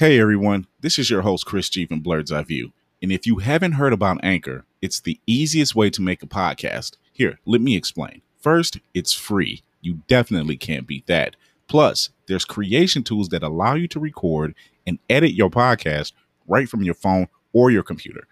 [0.00, 2.72] Hey everyone, this is your host Chris G from Blerd's Eye View.
[3.02, 6.96] And if you haven't heard about Anchor, it's the easiest way to make a podcast.
[7.12, 8.22] Here, let me explain.
[8.38, 9.62] First, it's free.
[9.82, 11.36] You definitely can't beat that.
[11.68, 14.54] Plus, there's creation tools that allow you to record
[14.86, 16.14] and edit your podcast
[16.48, 18.26] right from your phone or your computer.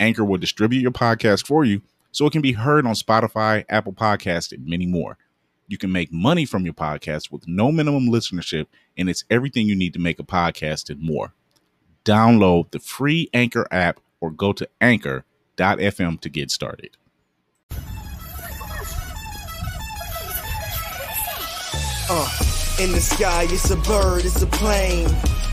[0.00, 3.92] Anchor will distribute your podcast for you so it can be heard on Spotify, Apple
[3.92, 5.18] Podcasts, and many more.
[5.72, 8.66] You can make money from your podcast with no minimum listenership,
[8.98, 11.32] and it's everything you need to make a podcast and more.
[12.04, 16.98] Download the free Anchor app or go to anchor.fm to get started.
[22.10, 25.08] Uh, in the sky, it's a bird, it's a plane.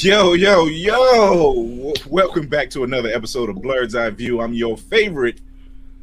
[0.00, 1.92] Yo, yo, yo!
[2.06, 4.40] Welcome back to another episode of Blerd's Eye View.
[4.40, 5.40] I'm your favorite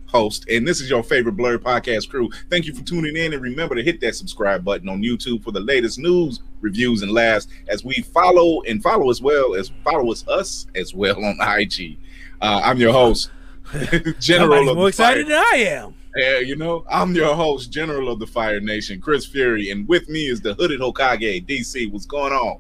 [0.08, 2.30] host, and this is your favorite Blerd podcast crew.
[2.50, 5.52] Thank you for tuning in, and remember to hit that subscribe button on YouTube for
[5.52, 10.12] the latest news, reviews, and laughs as we follow and follow as well as follow
[10.12, 11.98] us us as well on IG.
[12.42, 13.30] Uh, I'm your host,
[14.20, 14.68] General.
[14.68, 15.36] Of more the excited Fire.
[15.36, 15.96] than I am.
[16.18, 20.10] Yeah, you know, I'm your host, General of the Fire Nation, Chris Fury, and with
[20.10, 21.90] me is the hooded Hokage, DC.
[21.90, 22.60] What's going on?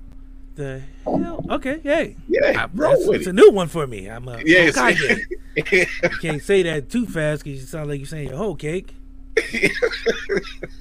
[0.55, 1.45] The hell?
[1.49, 2.15] Okay, hey.
[2.27, 3.29] Yeah, I, bro, it's it.
[3.29, 4.07] a new one for me.
[4.07, 4.77] I'm a Yes.
[4.77, 5.21] Hokage.
[5.57, 8.93] You can't say that too fast because you sound like you're saying your whole cake.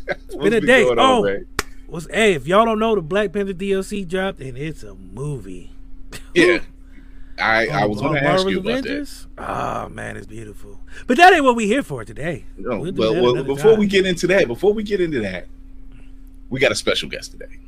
[0.07, 0.85] What's been a day.
[0.85, 1.41] going on, Oh.
[1.87, 2.35] What's hey?
[2.35, 5.71] If y'all don't know, the Black Panther DLC dropped, and it's a movie.
[6.35, 6.59] Yeah.
[7.39, 8.91] I, I On- was going to uh, ask Marvel's you about that.
[8.91, 9.27] Avengers?
[9.39, 10.81] Oh man, it's beautiful.
[11.07, 12.45] But that ain't what we here for today.
[12.57, 13.81] No, well, well before time.
[13.81, 15.47] we get into that, before we get into that,
[16.49, 17.59] we got a special guest today.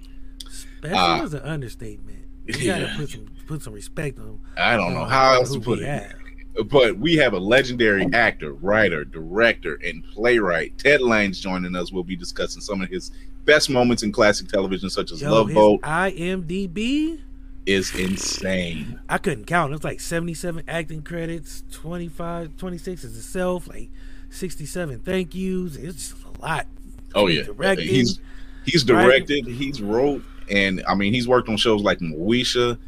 [0.91, 2.25] Special uh, is an understatement.
[2.47, 2.81] You yeah.
[2.81, 4.27] gotta put some put some respect on.
[4.27, 4.41] Him.
[4.57, 6.69] I don't know on how else to put it, have.
[6.69, 10.77] but we have a legendary actor, writer, director, and playwright.
[10.79, 11.93] Ted Lange's joining us.
[11.93, 13.11] We'll be discussing some of his
[13.45, 17.21] best moments in classic television, such as Yo, Love his Boat, IMDb.
[17.65, 19.01] is insane.
[19.09, 19.73] I couldn't count.
[19.73, 23.91] It's like 77 acting credits, 25, 26 as itself, like
[24.31, 25.77] 67 thank yous.
[25.77, 26.67] It's just a lot.
[27.15, 27.45] Oh yeah,
[27.77, 28.21] he's
[28.65, 32.79] he's directed, he's wrote, and I mean he's worked on shows like Moesha,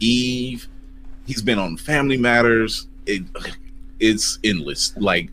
[0.00, 0.68] Eve.
[1.26, 2.86] He's been on Family Matters.
[3.06, 3.22] It,
[4.00, 4.96] it's endless.
[4.96, 5.30] Like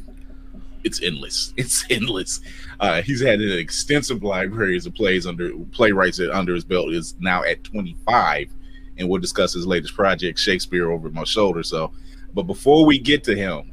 [0.83, 1.53] it's endless.
[1.57, 2.41] It's endless.
[2.79, 7.43] Uh, he's had an extensive library of plays under playwrights under his belt is now
[7.43, 8.49] at 25,
[8.97, 11.63] and we'll discuss his latest project, Shakespeare Over My Shoulder.
[11.63, 11.91] So,
[12.33, 13.71] but before we get to him,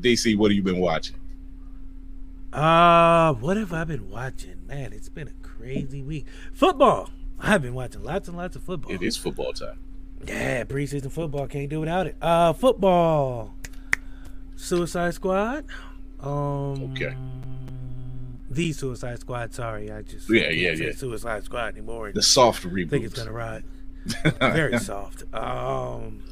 [0.00, 1.16] DC, what have you been watching?
[2.52, 4.64] Uh, what have I been watching?
[4.66, 6.26] Man, it's been a crazy week.
[6.52, 7.10] Football.
[7.44, 8.92] I've been watching lots and lots of football.
[8.92, 9.78] It is football time.
[10.26, 12.16] Yeah, preseason football can't do without it.
[12.22, 13.54] Uh, football.
[14.56, 15.64] Suicide Squad.
[16.20, 17.14] Um, Okay.
[18.50, 19.52] The Suicide Squad.
[19.52, 20.92] Sorry, I just Yeah, yeah, say yeah.
[20.92, 22.12] Suicide Squad anymore.
[22.12, 22.90] The soft I reboot.
[22.90, 23.64] think it's gonna ride.
[24.40, 25.24] Very soft.
[25.34, 26.22] Um,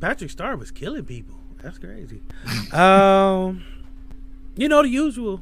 [0.00, 1.36] Patrick Star was killing people.
[1.62, 2.20] That's crazy.
[2.72, 3.62] Um,
[4.56, 5.40] you know the usual.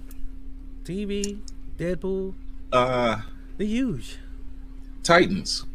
[0.85, 1.39] TV,
[1.79, 2.35] Deadpool,
[2.73, 3.21] Uh,
[3.59, 4.17] the huge.
[5.11, 5.67] Titans.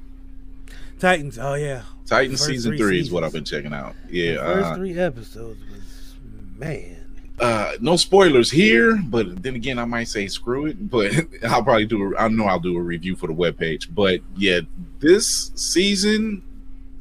[0.98, 1.38] Titans.
[1.38, 1.82] Oh yeah.
[2.06, 3.24] Titans First season three three is what.
[3.26, 3.94] I've been checking out.
[4.10, 4.36] Yeah.
[4.36, 6.16] The first Uh, three episodes was
[6.58, 6.96] man.
[7.42, 10.90] uh, no spoilers here, but then again, I might say screw it.
[10.90, 11.12] But
[11.44, 12.14] I'll probably do.
[12.16, 13.94] A, I know I'll do a review for the webpage.
[13.94, 14.62] But yeah,
[15.00, 16.42] this season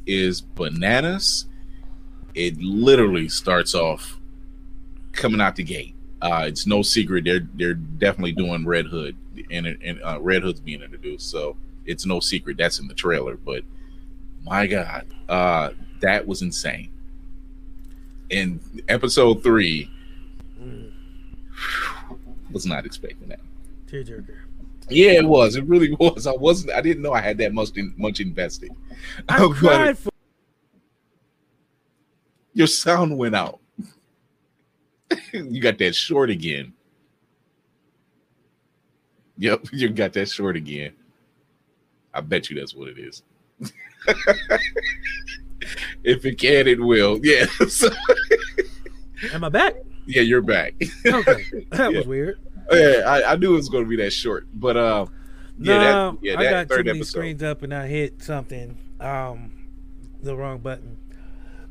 [0.06, 1.46] is bananas.
[2.34, 4.19] It literally starts off
[5.12, 5.94] coming out the gate.
[6.20, 9.14] Uh, it's no secret they're they're definitely doing Red Hood
[9.52, 13.36] and, and uh, Red Hood's being introduced, so it's no secret that's in the trailer.
[13.36, 13.62] But
[14.42, 15.70] my God, uh,
[16.00, 16.90] that was insane.
[18.31, 19.90] In episode three,
[20.60, 20.90] Mm,
[22.50, 23.40] was not expecting that.
[23.86, 24.36] tearjerker.
[24.88, 25.56] Yeah, it was.
[25.56, 26.26] It really was.
[26.26, 26.72] I wasn't.
[26.72, 28.70] I didn't know I had that much in, much invested.
[29.28, 30.10] I But cried for
[32.54, 33.60] your sound went out.
[35.32, 36.72] you got that short again.
[39.38, 40.92] Yep, you got that short again.
[42.14, 43.22] I bet you that's what it is.
[46.05, 47.19] if it can, it will.
[47.22, 47.46] Yeah.
[47.69, 47.88] So,
[49.32, 49.75] Am I back?
[50.06, 50.75] yeah, you're back.
[51.06, 51.99] Okay, that Yeah.
[51.99, 52.38] was weird.
[52.72, 55.06] yeah, I, I knew it was going to be that short, but uh,
[55.58, 57.11] yeah, no, that, yeah, I that got too many episode.
[57.19, 59.52] screens up and I hit something, um,
[60.22, 60.99] the wrong button.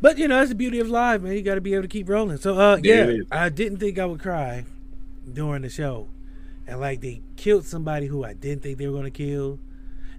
[0.02, 1.34] But you know that's the beauty of live, man.
[1.34, 2.38] You got to be able to keep rolling.
[2.38, 3.22] So, uh, Yeah, yeah.
[3.32, 4.66] I didn't think I would cry
[5.32, 6.10] during the show,
[6.68, 9.60] and like they killed somebody who I didn't think they were gonna kill,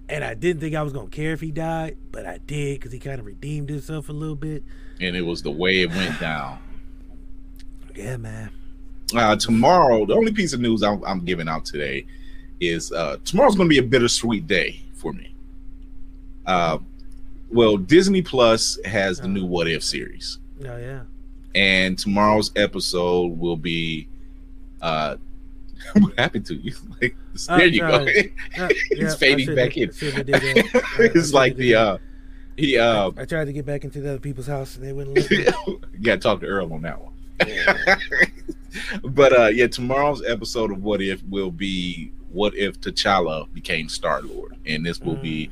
[0.09, 2.91] and I didn't think I was gonna care if he died, but I did because
[2.91, 4.63] he kind of redeemed himself a little bit.
[5.01, 6.59] and it was the way it went down.
[7.95, 8.49] Yeah, man.
[9.15, 12.05] uh, tomorrow, the only piece of news I'm, I'm giving out today
[12.59, 15.33] is uh, tomorrow's going to be a bittersweet day for me.
[16.45, 16.77] Uh,
[17.51, 21.01] well, Disney Plus has the new What If series, Oh yeah.
[21.53, 24.07] and tomorrow's episode will be.
[24.81, 25.15] Uh,
[25.99, 26.73] what happened to you?
[27.01, 27.15] Like,
[27.49, 27.89] Uh, there you no.
[27.91, 28.05] go.
[28.57, 29.89] Uh, He's yeah, fading back in.
[29.89, 30.83] I shouldn't have did that.
[30.99, 31.97] I- I it's like the uh,
[32.57, 35.17] he uh, I tried to get back into the other people's house and they wouldn't
[35.17, 35.37] let me.
[35.67, 37.11] you got to talk to Earl on that one.
[39.03, 44.21] but uh yeah, tomorrow's episode of What If will be What If T'Challa became Star
[44.21, 45.49] Lord, and this will be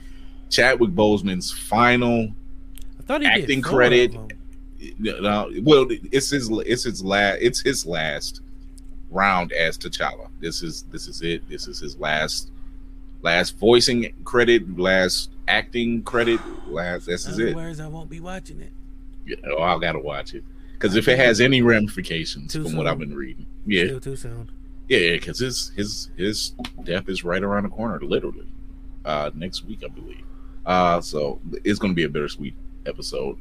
[0.50, 2.30] Chadwick Boseman's final.
[3.00, 4.16] I thought he Acting credit.
[4.16, 8.42] Uh, well, it's his it's his last it's his last
[9.14, 10.28] round as T'Challa.
[10.40, 11.48] This is this is it.
[11.50, 12.52] This is his last
[13.22, 16.40] last voicing credit, last acting credit.
[16.68, 17.56] Last this is it.
[17.56, 18.72] words, I won't be watching it.
[19.26, 20.44] Yeah, oh, I gotta watch it
[20.74, 24.52] because if it has any ramifications from what I've been reading, yeah, Still too soon.
[24.90, 28.48] yeah, because his his his death is right around the corner, literally,
[29.06, 30.26] uh, next week I believe.
[30.66, 33.38] Uh, so it's gonna be a bittersweet episode.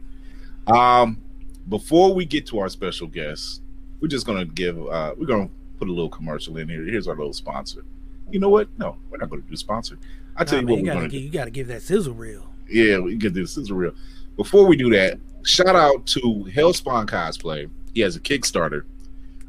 [0.69, 1.21] Um,
[1.69, 3.63] before we get to our special guest,
[4.01, 5.49] we're just gonna give uh, we're gonna
[5.83, 6.85] put a little commercial in here.
[6.85, 7.85] Here's our little sponsor.
[8.31, 8.69] You know what?
[8.79, 9.99] No, we're not gonna do sponsor.
[10.37, 11.19] I tell Nah, you man, what, we're gotta gonna do.
[11.19, 12.47] you gotta give that sizzle reel.
[12.71, 13.57] Yeah, we do this.
[13.57, 13.93] Is real.
[14.37, 16.21] Before we do that, shout out to
[16.55, 17.69] Hellspawn Cosplay.
[17.95, 18.85] He has a Kickstarter.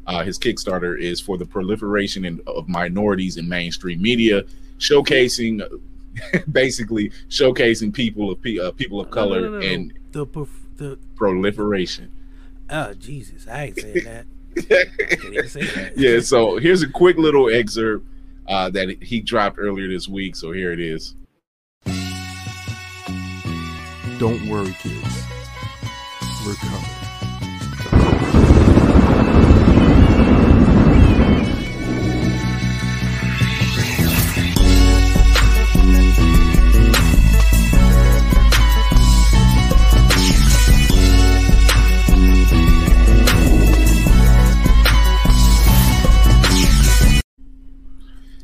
[0.08, 4.42] Uh, his Kickstarter is for the proliferation in, of minorities in mainstream media,
[4.80, 5.62] showcasing,
[6.52, 10.98] basically showcasing people of uh, people of color no, no, no, and the perf- the
[11.16, 12.10] proliferation.
[12.72, 14.04] oh Jesus, I ain't saying that.
[14.04, 14.26] Can't even say that.
[15.96, 18.06] Yeah, so here's a quick little excerpt
[18.48, 20.36] uh, that he dropped earlier this week.
[20.36, 21.16] So here it is.
[24.20, 25.26] Don't worry, kids.
[26.46, 27.03] We're coming.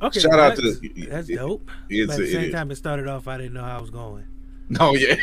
[0.10, 1.70] Okay, Shout out to- that's, dope.
[1.89, 3.28] It's but at the it same time, it started off.
[3.28, 4.25] I didn't know how I was going.
[4.70, 5.16] No, yeah.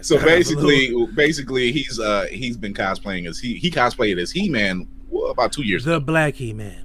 [0.00, 4.20] so Started off a basically, basically, he's uh he's been cosplaying as he he cosplayed
[4.20, 4.88] as He Man
[5.30, 5.84] about two years.
[5.84, 6.82] The Black He Man.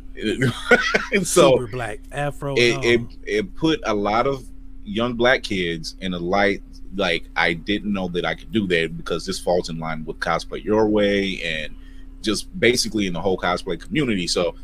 [1.14, 2.54] and so Super black afro.
[2.58, 4.44] it, it it put a lot of
[4.84, 6.62] young black kids in a light
[6.96, 10.20] like I didn't know that I could do that because this falls in line with
[10.20, 11.74] cosplay your way and
[12.22, 14.28] just basically in the whole cosplay community.
[14.28, 14.56] So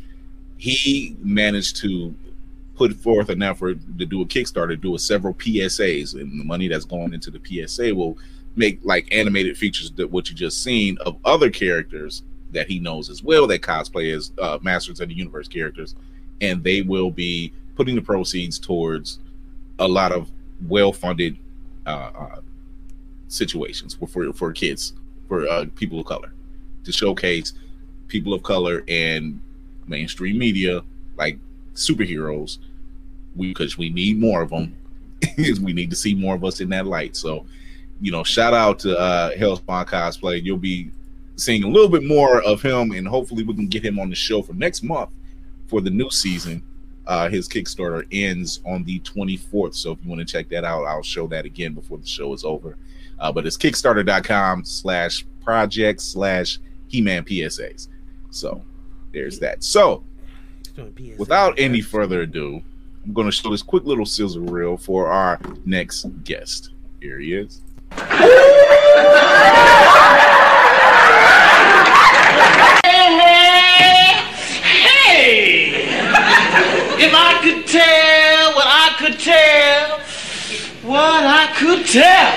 [0.58, 2.14] he managed to
[2.76, 6.68] put forth an effort to do a Kickstarter, do a several PSAs, and the money
[6.68, 8.18] that's going into the PSA will
[8.54, 13.10] make like animated features that what you just seen of other characters that he knows
[13.10, 15.94] as well that cosplay as uh, Masters of the Universe characters,
[16.40, 19.18] and they will be putting the proceeds towards
[19.78, 20.30] a lot of
[20.66, 21.36] well-funded
[21.86, 22.40] uh, uh,
[23.28, 24.94] situations for for, kids,
[25.28, 26.32] for uh, people of color,
[26.84, 27.52] to showcase
[28.08, 29.40] people of color and
[29.86, 30.82] mainstream media
[31.16, 31.38] like
[31.74, 32.58] superheroes.
[33.36, 34.76] We because we need more of them.
[35.38, 37.16] we need to see more of us in that light.
[37.16, 37.46] So,
[38.00, 40.42] you know, shout out to uh Hellspawn Cosplay.
[40.42, 40.90] You'll be
[41.36, 44.16] seeing a little bit more of him, and hopefully we can get him on the
[44.16, 45.10] show for next month
[45.66, 46.62] for the new season.
[47.06, 49.76] Uh, his Kickstarter ends on the 24th.
[49.76, 52.32] So if you want to check that out, I'll show that again before the show
[52.32, 52.76] is over.
[53.18, 57.88] Uh, but it's kickstarter.com slash project slash He-Man PSAs.
[58.30, 58.62] So
[59.12, 59.62] there's that.
[59.62, 60.02] So
[61.16, 62.62] without any further ado,
[63.06, 66.70] I'm going to show this quick little sizzle reel for our next guest.
[67.00, 67.60] Here he is.
[67.92, 68.08] Hey!
[76.98, 80.00] If I could tell what I could tell,
[80.82, 82.32] what I could tell.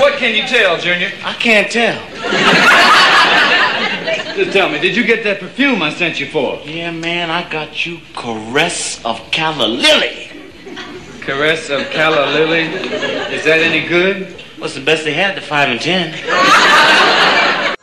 [0.00, 1.12] What can you tell, Junior?
[1.22, 3.13] I can't tell.
[4.36, 6.60] Just tell me, did you get that perfume I sent you for?
[6.64, 10.28] Yeah, man, I got you Caress of Calla Lily.
[11.20, 12.62] Caress of Calla Lily.
[13.32, 14.42] Is that any good?
[14.58, 16.14] What's the best they had, the five and ten?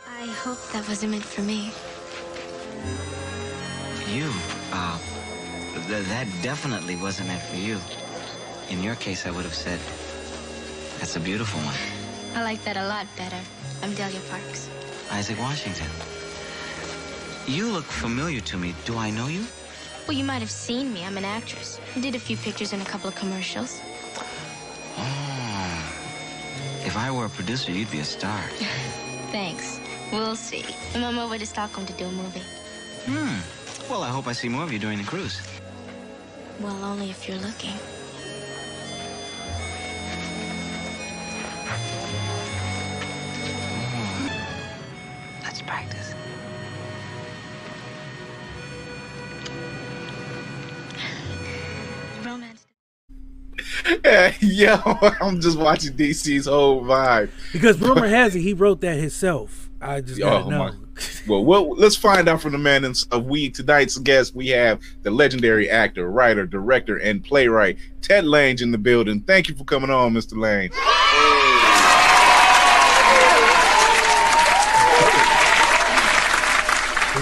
[0.06, 1.72] I hope that wasn't meant for me.
[4.14, 4.30] You,
[4.74, 4.98] uh,
[5.88, 7.78] th- that definitely wasn't meant for you.
[8.68, 9.80] In your case, I would have said,
[10.98, 11.76] that's a beautiful one.
[12.36, 13.40] I like that a lot better.
[13.82, 14.68] I'm Delia Parks.
[15.10, 15.88] Isaac Washington.
[17.46, 18.74] You look familiar to me.
[18.84, 19.44] Do I know you?
[20.06, 21.04] Well, you might have seen me.
[21.04, 21.80] I'm an actress.
[21.96, 23.80] I did a few pictures and a couple of commercials.
[24.96, 25.92] Oh.
[26.84, 28.40] If I were a producer, you'd be a star.
[29.32, 29.80] Thanks.
[30.12, 30.64] We'll see.
[30.94, 32.42] I'm on my way to Stockholm to do a movie.
[33.06, 33.90] Hmm.
[33.90, 35.40] Well, I hope I see more of you during the cruise.
[36.60, 37.74] Well, only if you're looking.
[54.56, 54.76] Yo,
[55.20, 57.30] I'm just watching DC's whole vibe.
[57.52, 59.70] Because rumor has it he wrote that himself.
[59.80, 60.58] I just gotta Oh, know.
[60.58, 60.72] my-
[61.26, 64.34] Well, well, let's find out from the man in- of we tonight's guest.
[64.34, 69.22] We have the legendary actor, writer, director, and playwright Ted Lange in the building.
[69.22, 70.36] Thank you for coming on, Mr.
[70.36, 70.70] Lange.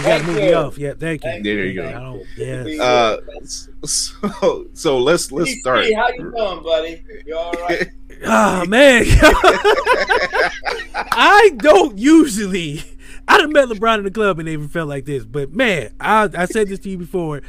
[0.01, 0.79] We got to move you off.
[0.79, 1.43] Yeah, thank you.
[1.43, 1.99] There you I go.
[1.99, 2.81] don't, yes.
[2.81, 3.17] Uh,
[3.85, 5.85] so, so let's let's start.
[5.95, 7.03] how you doing, buddy?
[7.27, 7.89] You all right?
[8.23, 9.05] Ah man,
[10.95, 12.83] I don't usually.
[13.27, 16.29] I done met LeBron in the club and never felt like this, but man, I
[16.37, 17.41] I said this to you before.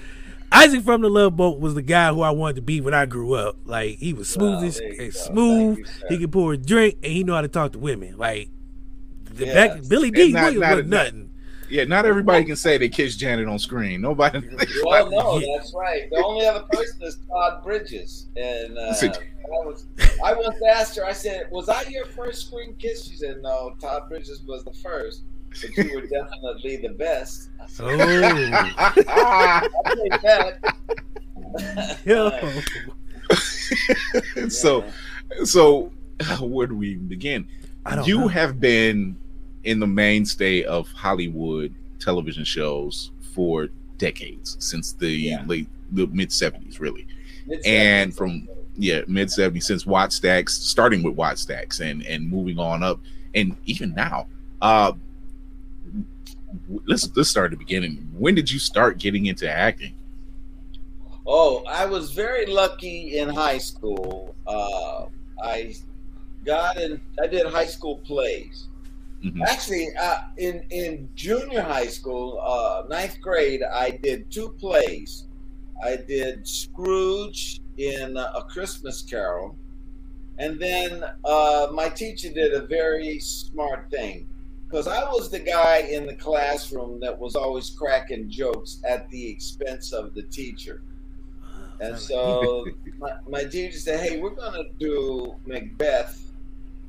[0.50, 3.06] Isaac from the Love Boat was the guy who I wanted to be when I
[3.06, 3.58] grew up.
[3.66, 5.34] Like he was smooth as there you as go.
[5.34, 5.78] smooth.
[5.80, 8.18] You, he could pour a drink and he know how to talk to women.
[8.18, 8.50] Like
[9.26, 9.54] the Yes.
[9.80, 11.30] back, Billy Dee not- Williams not- was nothing.
[11.72, 14.02] Yeah, not everybody can say they kissed Janet on screen.
[14.02, 14.42] Nobody.
[14.84, 16.10] Well, no, that's right.
[16.12, 19.86] The only other person is Todd Bridges, and uh, I was
[20.24, 21.06] I once asked her.
[21.06, 24.74] I said, "Was I your first screen kiss?" She said, "No, Todd Bridges was the
[24.74, 28.74] first, but you were definitely the best." I said, Oh,
[29.08, 30.76] "I'll take that."
[32.06, 32.32] yo.
[34.50, 34.84] so,
[35.46, 35.92] so
[36.42, 37.48] where do we begin?
[37.86, 38.28] I don't you know.
[38.28, 39.18] have been
[39.64, 45.44] in the mainstay of Hollywood television shows for decades since the Yeah.
[45.48, 47.06] late the mid 70s really
[47.46, 47.66] Mid-seventies.
[47.66, 53.00] and from yeah mid 70s since Wattstax starting with Wattstax and and moving on up
[53.36, 54.28] and even now
[54.62, 54.94] uh
[56.88, 59.94] let's let's start at the beginning when did you start getting into acting
[61.28, 64.34] Oh, I was very lucky in high school.
[64.48, 65.06] Uh,
[65.42, 65.76] I
[66.44, 67.00] got in.
[67.22, 68.68] I did high school plays.
[69.24, 69.44] Mhm.
[69.46, 75.26] Actually, uh, in in junior high school, uh, ninth grade, I did two plays.
[75.84, 79.56] I did Scrooge in A Christmas Carol,
[80.38, 84.28] and then uh, my teacher did a very smart thing.
[84.68, 89.30] because I was the guy in the classroom that was always cracking jokes at the
[89.30, 90.82] expense of the teacher.
[91.82, 92.66] And so
[92.98, 96.31] my, my teacher said, Hey, we're going to do Macbeth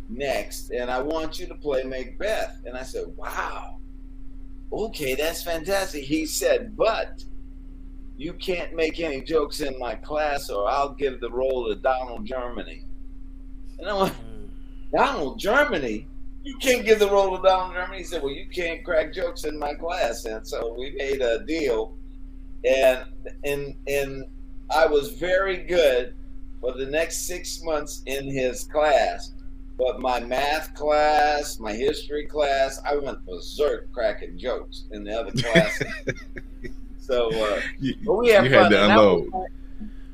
[0.08, 2.62] next, and I want you to play Macbeth.
[2.66, 3.78] And I said, Wow,
[4.72, 6.04] okay, that's fantastic.
[6.04, 7.24] He said, But
[8.16, 12.24] you can't make any jokes in my class, or I'll give the role to Donald
[12.24, 12.84] Germany.
[13.78, 14.46] And I went, hmm.
[14.94, 16.06] Donald Germany?
[16.44, 17.98] You can't give the role to Donald Germany.
[17.98, 20.24] He said, Well, you can't crack jokes in my class.
[20.24, 21.96] And so we made a deal.
[22.64, 23.04] And
[23.44, 24.24] and and
[24.70, 26.14] I was very good
[26.60, 29.32] for the next six months in his class.
[29.78, 35.32] But my math class, my history class, I went berserk cracking jokes in the other
[35.32, 35.86] classes.
[36.98, 38.64] so uh, You, but we had you fun.
[38.64, 39.28] had to and that was unload.
[39.32, 39.46] my-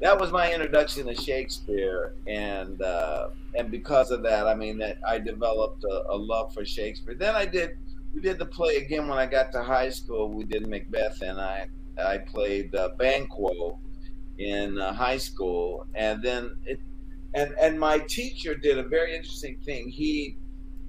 [0.00, 4.98] that was my introduction to Shakespeare, and uh, and because of that, I mean that
[5.04, 7.16] I developed a, a love for Shakespeare.
[7.16, 7.70] Then I did
[8.14, 10.28] we did the play again when I got to high school.
[10.30, 11.66] We did Macbeth, and I
[12.00, 13.80] I played uh, Banquo
[14.38, 16.78] in uh, high school, and then it
[17.34, 19.88] and and my teacher did a very interesting thing.
[19.88, 20.36] He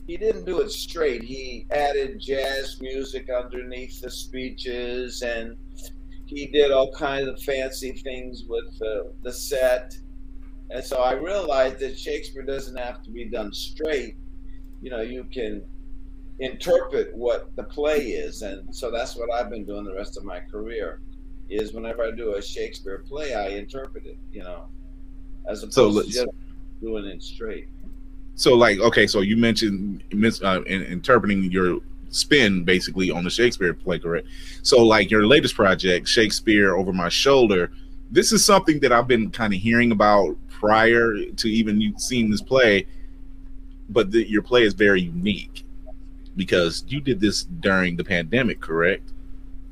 [0.08, 1.24] he didn't do it straight.
[1.24, 5.56] He added jazz music underneath the speeches and
[6.26, 9.96] he did all kinds of fancy things with uh, the set.
[10.70, 14.16] And so I realized that Shakespeare doesn't have to be done straight.
[14.82, 15.64] You know, you can
[16.40, 18.44] interpret what the play is.
[18.44, 21.02] And so that's what I've been doing the rest of my career
[21.50, 24.70] is whenever I do a Shakespeare play, I interpret it, you know,
[25.48, 26.28] as opposed So to let's- just
[26.82, 27.68] doing it straight.
[28.36, 31.80] So, like, okay, so you mentioned mis- uh, in, interpreting your
[32.10, 34.28] spin basically on the Shakespeare play, correct?
[34.62, 37.72] So, like, your latest project, Shakespeare Over My Shoulder,
[38.12, 42.32] this is something that I've been kind of hearing about prior to even you seeing
[42.32, 42.88] this play,
[43.90, 45.64] but the, your play is very unique
[46.38, 49.12] because you did this during the pandemic, correct?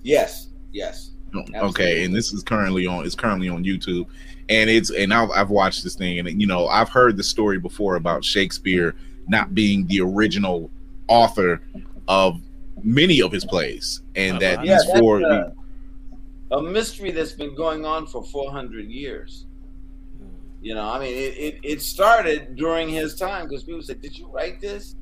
[0.04, 1.12] Yes, yes.
[1.56, 4.08] Okay, and this is currently on it's currently on YouTube,
[4.50, 7.60] and it's and I've, I've watched this thing, and you know I've heard the story
[7.60, 8.96] before about Shakespeare
[9.28, 10.70] not being the original
[11.08, 11.62] author
[12.08, 12.42] of
[12.84, 15.22] many of his plays, and that Yeah, these that's four.
[15.22, 15.54] a,
[16.52, 19.46] a mystery that's been going on for 400 years.
[20.62, 24.18] You know, I mean, it, it, it started during his time because people said, Did
[24.18, 24.96] you write this?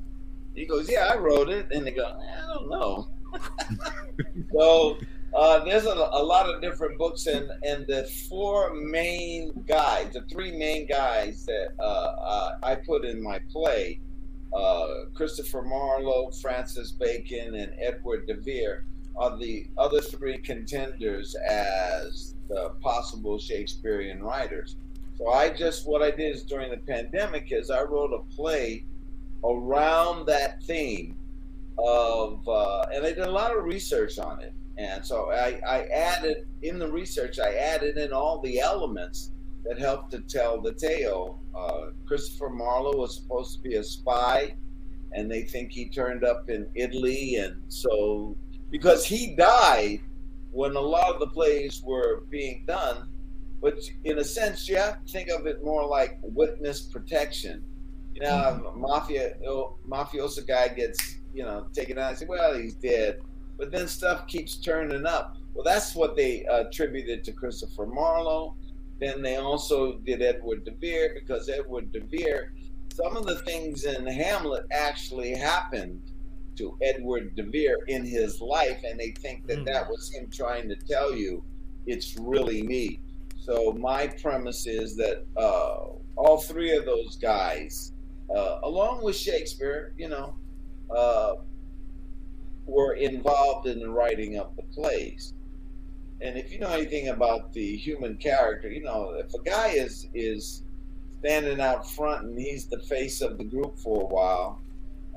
[0.53, 1.67] He goes, Yeah, I wrote it.
[1.71, 3.07] And they go, "Eh, I don't know.
[4.53, 4.97] so
[5.35, 10.21] uh, there's a, a lot of different books, and, and the four main guys, the
[10.31, 13.99] three main guys that uh, uh, I put in my play
[14.55, 18.85] uh, Christopher Marlowe, Francis Bacon, and Edward de Vere
[19.17, 24.77] are the other three contenders as the possible Shakespearean writers.
[25.17, 28.85] So I just what I did is during the pandemic is I wrote a play
[29.43, 31.17] around that theme
[31.77, 34.53] of uh, and I did a lot of research on it.
[34.77, 39.31] And so I, I added in the research I added in all the elements
[39.65, 41.39] that helped to tell the tale.
[41.55, 44.55] Uh, Christopher Marlowe was supposed to be a spy,
[45.13, 48.35] and they think he turned up in Italy, and so
[48.69, 50.01] because he died
[50.51, 53.09] when a lot of the plays were being done,
[53.61, 57.63] but in a sense, you have to think of it more like witness protection.
[58.13, 59.35] You know, mafia
[59.87, 62.11] mafioso guy gets you know taken out.
[62.11, 63.21] I say, well, he's dead,
[63.57, 65.37] but then stuff keeps turning up.
[65.53, 68.55] Well, that's what they attributed to Christopher Marlowe.
[68.99, 72.53] Then they also did Edward de Vere because Edward de Vere,
[72.93, 76.01] some of the things in Hamlet actually happened
[76.57, 80.69] to Edward de Vere in his life, and they think that that was him trying
[80.69, 81.43] to tell you
[81.85, 82.99] it's really me.
[83.37, 87.93] So my premise is that uh, all three of those guys,
[88.35, 90.35] uh, along with Shakespeare, you know,
[90.95, 91.35] uh,
[92.65, 95.33] were involved in the writing of the plays.
[96.21, 100.07] And if you know anything about the human character, you know, if a guy is
[100.13, 100.63] is
[101.19, 104.61] standing out front and he's the face of the group for a while,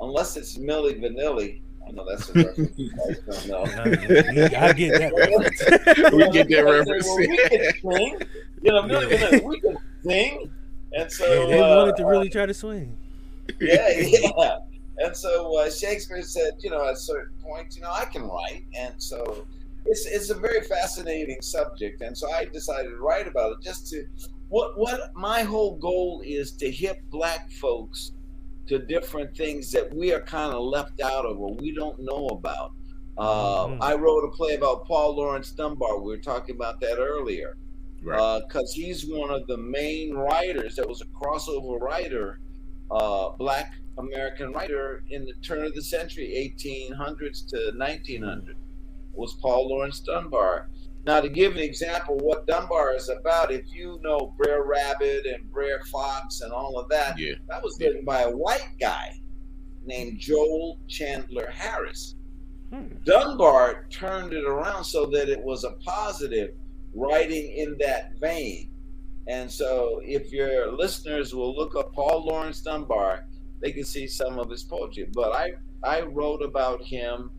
[0.00, 3.62] unless it's Milli Vanilli, I know that's a reference you guys don't know.
[3.82, 6.12] I get that.
[6.12, 7.06] We get that reference.
[7.06, 8.28] Well, we can sing.
[8.62, 10.50] You know, Milli Vanilli, we can sing.
[10.92, 12.96] And so Yeah, they uh, wanted to really try to swing.
[13.60, 14.58] yeah, yeah.
[14.98, 18.64] And so uh, Shakespeare said, you know, at certain points, you know, I can write,
[18.76, 19.46] and so
[19.86, 23.88] it's it's a very fascinating subject, and so I decided to write about it just
[23.88, 24.04] to
[24.48, 28.12] what what my whole goal is to hip black folks
[28.66, 32.26] to different things that we are kind of left out of or we don't know
[32.28, 32.72] about.
[33.16, 35.98] Uh, I wrote a play about Paul Laurence Dunbar.
[35.98, 37.56] We were talking about that earlier.
[38.00, 42.38] Because he's one of the main writers that was a crossover writer,
[42.92, 48.56] uh, black American writer in the turn of the century, 1800s to 1900,
[49.12, 50.70] was Paul Laurence Dunbar.
[51.04, 55.50] Now, to give an example, what Dunbar is about, if you know Brer Rabbit and
[55.50, 57.34] Brer Fox and all of that, Yeah.
[57.48, 59.18] that was written by a white guy
[59.84, 62.16] named Joel Chandler Harris.
[62.70, 62.88] Hmm.
[63.04, 66.50] Dunbar turned it around so that it was a positive
[66.94, 68.70] writing in that vein.
[69.26, 73.26] And so, if your listeners will look up Paul Laurence Dunbar,
[73.60, 75.08] they can see some of his poetry.
[75.12, 77.30] But I, I wrote about him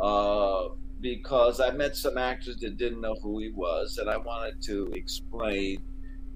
[0.00, 0.68] uh,
[1.00, 4.90] because I met some actors that didn't know who he was, and I wanted to
[4.94, 5.82] explain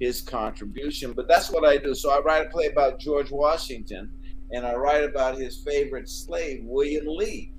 [0.00, 1.12] his contribution.
[1.12, 1.94] But that's what I do.
[1.94, 4.10] So I write a play about George Washington,
[4.52, 7.52] and I write about his favorite slave, William Lee.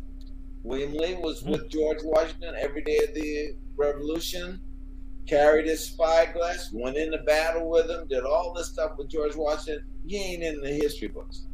[0.64, 4.60] William Lee was with George Washington every day of the Revolution,
[5.28, 9.86] carried his spyglass, went into battle with him, did all this stuff with George Washington.
[10.06, 11.48] He ain't in the history books.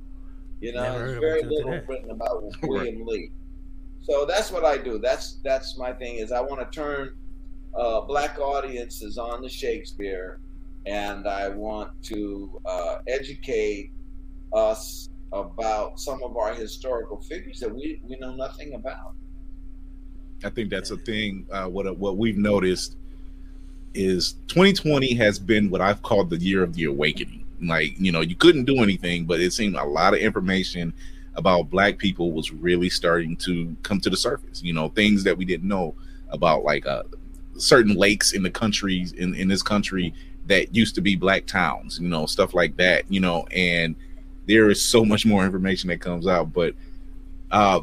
[0.64, 1.86] You know, Never there's very little today.
[1.90, 3.32] written about William Lee.
[4.00, 4.98] So that's what I do.
[4.98, 7.16] That's that's my thing is I want to turn
[7.78, 10.40] uh, black audiences on to Shakespeare,
[10.86, 13.92] and I want to uh, educate
[14.54, 19.16] us about some of our historical figures that we, we know nothing about.
[20.46, 21.46] I think that's a thing.
[21.52, 22.96] Uh, what what we've noticed
[23.94, 27.43] is 2020 has been what I've called the year of the awakening.
[27.68, 30.94] Like you know, you couldn't do anything, but it seemed a lot of information
[31.36, 34.62] about Black people was really starting to come to the surface.
[34.62, 35.96] You know, things that we didn't know
[36.30, 37.04] about, like uh,
[37.58, 40.14] certain lakes in the countries in in this country
[40.48, 42.00] that used to be Black towns.
[42.00, 43.06] You know, stuff like that.
[43.12, 43.96] You know, and
[44.46, 46.76] there is so much more information that comes out, but.
[47.52, 47.82] Uh,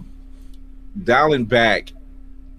[1.05, 1.93] dialing back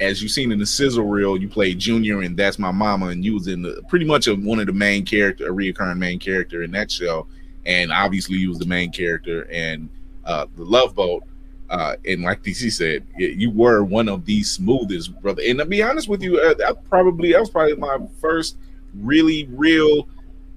[0.01, 3.23] as you've seen in the sizzle reel, you played Junior and That's My Mama, and
[3.23, 6.19] you was in the pretty much a, one of the main character, a reoccurring main
[6.19, 7.27] character in that show,
[7.65, 9.89] and obviously you was the main character and
[10.25, 11.23] uh, the Love Boat.
[11.69, 15.41] Uh, and like DC said, you were one of the smoothest, brother.
[15.47, 18.57] And to be honest with you, uh, that probably that was probably my first
[18.93, 20.09] really real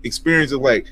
[0.02, 0.88] experience of like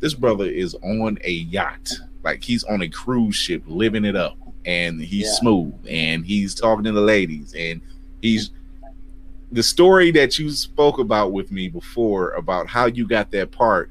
[0.00, 1.92] this brother is on a yacht,
[2.24, 5.32] like he's on a cruise ship, living it up, and he's Yeah.
[5.34, 7.80] smooth, and he's talking to the ladies, and
[8.20, 8.50] he's
[9.50, 13.90] the story that you spoke about with me before about how you got that part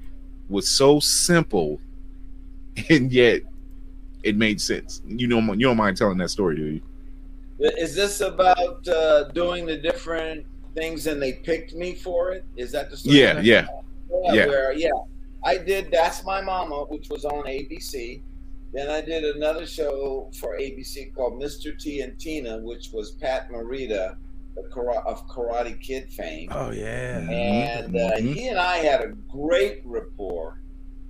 [0.50, 1.80] was so simple,
[2.90, 3.44] and yet
[4.24, 5.02] it made sense.
[5.08, 6.82] You know, you don't mind telling that story, do you?
[7.60, 12.44] Is this about uh, doing the different things and they picked me for it?
[12.56, 13.18] Is that the story?
[13.18, 13.68] Yeah, yeah.
[14.24, 14.46] Yeah, Yeah.
[14.48, 14.90] where yeah,
[15.44, 18.22] I did That's My Mama, which was on ABC.
[18.74, 21.78] Then I did another show for ABC called Mr.
[21.78, 24.16] T and Tina, which was Pat Morita
[24.58, 26.50] of Karate Kid fame.
[26.52, 27.20] Oh yeah.
[27.30, 30.62] And uh, he and I had a great rapport.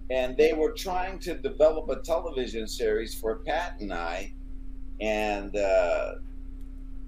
[0.09, 4.33] And they were trying to develop a television series for Pat and I.
[4.99, 6.15] And uh,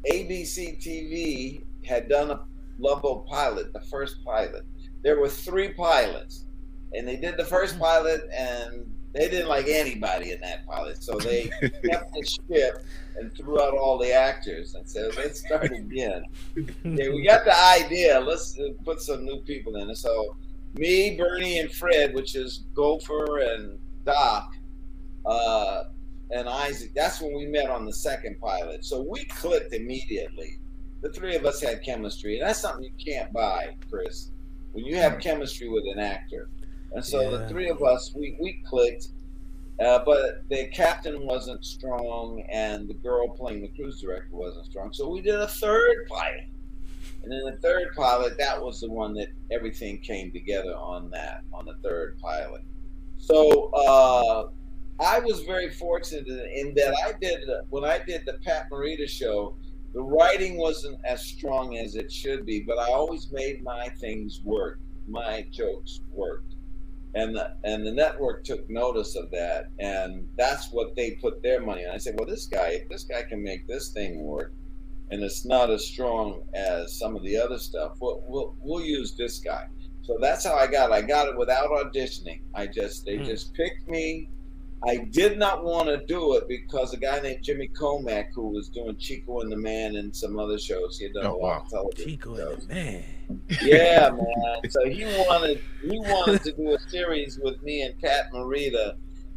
[0.10, 2.40] ABC TV had done a
[2.80, 4.64] Love pilot, the first pilot.
[5.04, 6.46] There were three pilots.
[6.94, 11.04] And they did the first pilot, and they didn't like anybody in that pilot.
[11.04, 12.84] So they kept the ship
[13.18, 16.24] and threw out all the actors and said, let's start again.
[16.58, 18.20] Okay, we got the idea.
[18.20, 19.98] Let's uh, put some new people in it.
[19.98, 20.36] So,
[20.74, 24.56] me, Bernie, and Fred, which is Gopher and Doc,
[25.26, 25.84] uh,
[26.32, 26.94] and Isaac.
[26.96, 28.84] That's when we met on the second pilot.
[28.84, 30.60] So we clicked immediately.
[31.02, 34.32] The three of us had chemistry, and that's something you can't buy, Chris.
[34.72, 36.50] When you have chemistry with an actor,
[36.94, 39.08] and so the three of us, we we clicked.
[39.80, 44.94] Uh, but the captain wasn't strong, and the girl playing the cruise director wasn't strong.
[44.94, 46.46] So we did a third pilot.
[47.24, 51.42] And then the third pilot, that was the one that everything came together on that,
[51.54, 52.62] on the third pilot.
[53.18, 54.50] So uh,
[55.00, 59.10] I was very fortunate in in that I did, when I did the Pat Morita
[59.10, 59.56] show,
[59.94, 64.42] the writing wasn't as strong as it should be, but I always made my things
[64.44, 64.80] work.
[65.08, 66.53] My jokes worked.
[67.16, 71.62] And the, and the network took notice of that, and that's what they put their
[71.62, 71.94] money on.
[71.94, 74.52] I said, well, this guy, if this guy can make this thing work,
[75.12, 79.16] and it's not as strong as some of the other stuff, we'll, we'll, we'll use
[79.16, 79.68] this guy.
[80.02, 80.94] So that's how I got it.
[80.94, 82.42] I got it without auditioning.
[82.56, 83.24] I just they Hmm.
[83.26, 84.30] just picked me.
[84.88, 88.68] I did not want to do it because a guy named Jimmy Komack, who was
[88.70, 91.40] doing Chico and the Man and some other shows, he had done Oh, a lot
[91.42, 91.62] wow.
[91.64, 92.58] of television Chico shows.
[92.60, 93.04] and the man.
[93.62, 94.72] Yeah, man.
[94.72, 98.96] So he wanted he wanted to do a series with me and Pat Morita,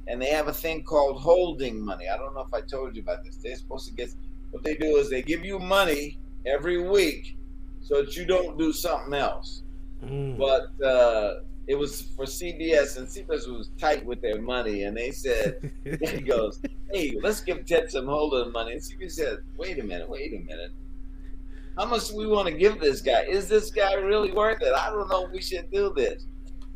[0.09, 2.09] and they have a thing called holding money.
[2.09, 3.37] I don't know if I told you about this.
[3.37, 4.11] They're supposed to get
[4.51, 7.37] what they do is they give you money every week
[7.83, 9.63] so that you don't do something else.
[10.05, 10.39] Mm.
[10.39, 15.11] But uh, it was for CBS, and CBS was tight with their money, and they
[15.11, 16.61] said, he goes,
[16.93, 18.73] hey, let's give Ted some holding money.
[18.73, 20.73] And CBS said, wait a minute, wait a minute.
[21.77, 23.25] How much do we want to give this guy?
[23.25, 24.73] Is this guy really worth it?
[24.73, 26.27] I don't know if we should do this.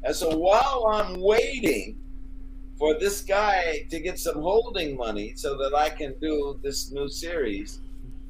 [0.02, 1.98] And so while I'm waiting
[2.78, 7.08] for this guy to get some holding money so that I can do this new
[7.08, 7.80] series,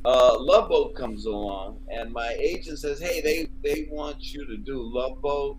[0.04, 4.56] uh, Love Boat comes along, and my agent says, "Hey, they they want you to
[4.56, 5.58] do Love Boat.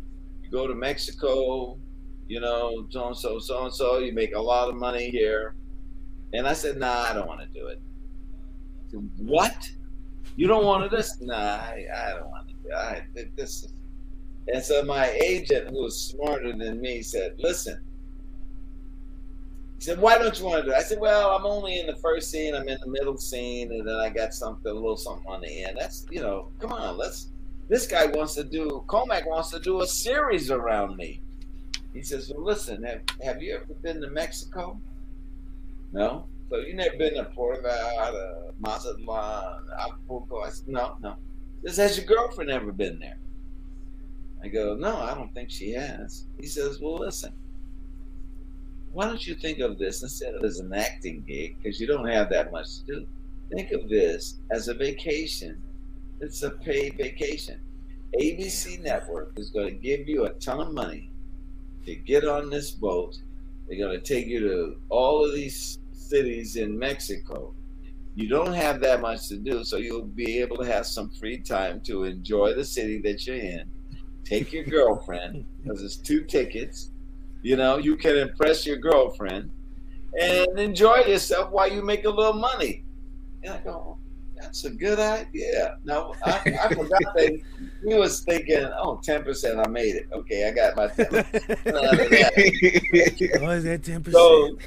[0.51, 1.79] Go to Mexico,
[2.27, 3.99] you know, so and so, so and so.
[3.99, 5.55] You make a lot of money here."
[6.33, 7.79] And I said, "Nah, I don't want to do it."
[8.89, 9.69] Said, what?
[10.35, 11.19] You don't want to do this?
[11.21, 12.73] Nah, I, I don't want to do it.
[12.73, 13.73] I, this is...
[14.47, 17.83] And so my agent, who was smarter than me, said, "Listen."
[19.77, 21.85] He said, "Why don't you want to do it?" I said, "Well, I'm only in
[21.85, 22.55] the first scene.
[22.55, 25.63] I'm in the middle scene, and then I got something, a little something on the
[25.63, 25.77] end.
[25.79, 27.29] That's you know, come on, let's."
[27.71, 28.83] This guy wants to do.
[28.87, 31.21] Komack wants to do a series around me.
[31.93, 34.77] He says, "Well, listen, have have you ever been to Mexico?
[35.93, 36.25] No.
[36.49, 40.41] So you never been to Puerto Vallarta, Mazatlan, Acapulco?
[40.41, 41.15] I said, no, no.
[41.63, 43.17] This has your girlfriend ever been there?
[44.43, 46.25] I go, no, I don't think she has.
[46.41, 47.31] He says, well, listen,
[48.91, 52.09] why don't you think of this instead of as an acting gig, because you don't
[52.09, 53.07] have that much to do.
[53.53, 55.61] Think of this as a vacation.
[56.21, 57.59] It's a paid vacation.
[58.19, 61.11] ABC Network is going to give you a ton of money
[61.85, 63.17] to get on this boat.
[63.67, 67.53] They're going to take you to all of these cities in Mexico.
[68.15, 71.39] You don't have that much to do, so you'll be able to have some free
[71.39, 73.69] time to enjoy the city that you're in.
[74.25, 76.91] Take your girlfriend, because it's two tickets
[77.41, 79.51] you know, you can impress your girlfriend
[80.19, 82.83] and enjoy yourself while you make a little money.
[83.43, 83.97] And I go,
[84.41, 85.77] that's a good idea.
[85.83, 87.41] Now, I, I forgot that
[87.87, 90.07] he was thinking, oh, 10%, I made it.
[90.11, 91.03] Okay, I got my 10%.
[93.41, 94.11] oh, is that 10%?
[94.11, 94.57] So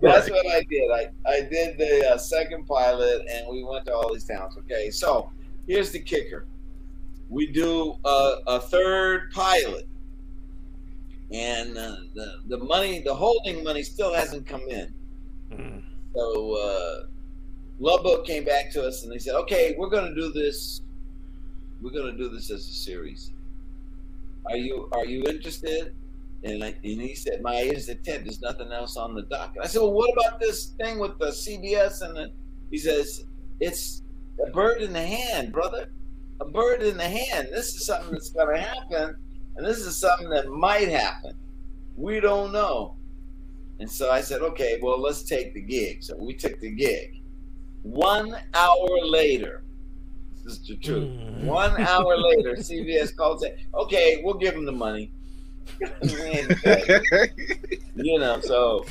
[0.00, 0.90] that's what I did.
[0.90, 4.56] I, I did the uh, second pilot and we went to all these towns.
[4.58, 5.30] Okay, so
[5.66, 6.46] here's the kicker
[7.32, 9.88] we do a, a third pilot
[11.32, 14.94] and uh, the the money, the holding money, still hasn't come in.
[15.50, 15.82] Mm.
[16.14, 17.06] So uh,
[17.80, 20.82] Boat came back to us and they said, "Okay, we're going to do this.
[21.80, 23.32] We're going to do this as a series.
[24.46, 25.94] Are you are you interested?"
[26.44, 29.66] And, like, and he said, "My said, Ted, there's nothing else on the dock." I
[29.66, 32.32] said, "Well, what about this thing with the CBS?" And the,
[32.70, 33.24] he says,
[33.60, 34.02] "It's
[34.46, 35.90] a bird in the hand, brother.
[36.40, 37.48] A bird in the hand.
[37.52, 39.16] This is something that's going to happen."
[39.56, 41.34] And this is something that might happen.
[41.96, 42.96] We don't know.
[43.80, 46.02] And so I said, okay, well, let's take the gig.
[46.02, 47.21] So we took the gig.
[47.82, 49.62] One hour later,
[50.44, 51.08] this is the truth.
[51.08, 51.44] Mm.
[51.44, 55.10] One hour later, CBS called and said, okay, we'll give him the money.
[57.94, 58.84] you know, so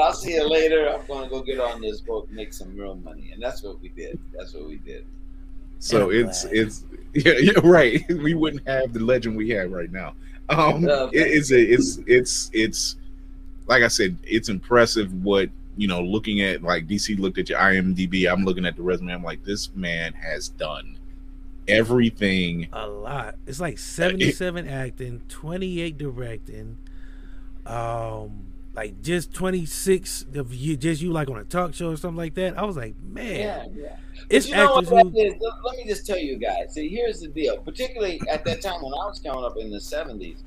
[0.00, 0.88] I'll see you later.
[0.88, 3.30] I'm going to go get on this boat make some real money.
[3.32, 4.18] And that's what we did.
[4.34, 5.04] That's what we did.
[5.78, 8.02] So it's it's yeah, yeah, right.
[8.08, 10.14] We wouldn't have the legend we have right now.
[10.48, 12.96] Um, it, it's a, it's it's it's
[13.66, 16.02] like I said, it's impressive what you know.
[16.02, 19.12] Looking at like DC looked at your IMDb, I'm looking at the resume.
[19.12, 20.98] I'm like, this man has done
[21.68, 22.68] everything.
[22.72, 23.36] A lot.
[23.46, 26.78] It's like 77 it, acting, 28 directing,
[27.64, 32.16] um, like just 26 of you, just you like on a talk show or something
[32.16, 32.58] like that.
[32.58, 33.40] I was like, man.
[33.40, 33.96] Yeah, yeah.
[34.28, 34.98] It's you know what who...
[35.18, 35.34] is?
[35.64, 36.74] Let me just tell you guys.
[36.74, 37.58] See, here's the deal.
[37.58, 40.38] Particularly at that time when I was coming up in the '70s,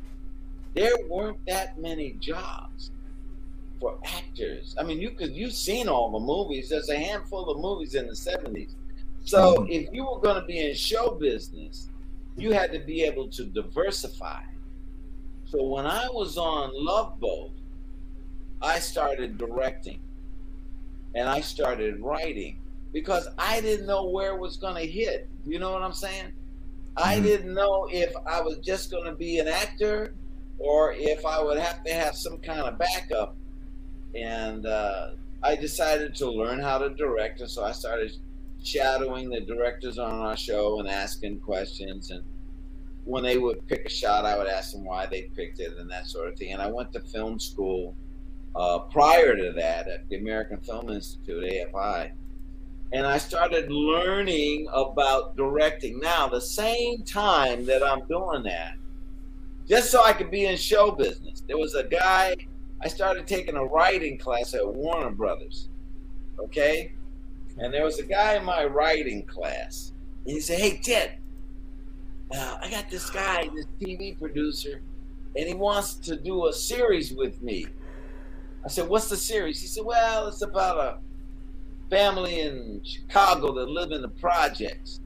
[0.73, 2.91] there weren't that many jobs
[3.79, 4.75] for actors.
[4.77, 6.69] I mean, you could you've seen all the movies.
[6.69, 8.71] There's a handful of movies in the '70s.
[9.23, 9.71] So mm-hmm.
[9.71, 11.89] if you were going to be in show business,
[12.37, 14.41] you had to be able to diversify.
[15.45, 17.51] So when I was on Love Boat,
[18.61, 19.99] I started directing,
[21.15, 22.59] and I started writing
[22.91, 25.27] because I didn't know where it was going to hit.
[25.45, 26.25] You know what I'm saying?
[26.25, 27.09] Mm-hmm.
[27.09, 30.13] I didn't know if I was just going to be an actor
[30.57, 33.35] or if I would have to have some kind of backup.
[34.15, 35.11] And uh,
[35.43, 37.41] I decided to learn how to direct.
[37.41, 38.15] And so I started
[38.63, 42.11] shadowing the directors on our show and asking questions.
[42.11, 42.23] And
[43.05, 45.89] when they would pick a shot, I would ask them why they picked it and
[45.89, 46.53] that sort of thing.
[46.53, 47.95] And I went to film school
[48.55, 51.43] uh, prior to that at the American Film Institute,
[51.73, 52.11] AFI
[52.91, 55.99] and I started learning about directing.
[55.99, 58.75] Now, the same time that I'm doing that,
[59.67, 62.35] just so I could be in show business, there was a guy,
[62.81, 65.69] I started taking a writing class at Warner Brothers.
[66.39, 66.93] Okay?
[67.57, 69.91] And there was a guy in my writing class.
[70.25, 71.17] And he said, Hey, Ted,
[72.33, 74.81] uh, I got this guy, this TV producer.
[75.35, 77.65] and he wants to do a series with me.
[78.63, 79.59] I said, What's the series?
[79.61, 80.97] He said, Well, it's about a
[81.89, 85.01] family in Chicago that live in the projects.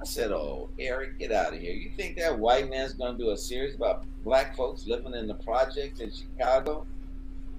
[0.00, 1.72] I said, Oh, Eric, get out of here.
[1.72, 5.26] You think that white man's going to do a series about black folks living in
[5.26, 6.86] the projects in Chicago?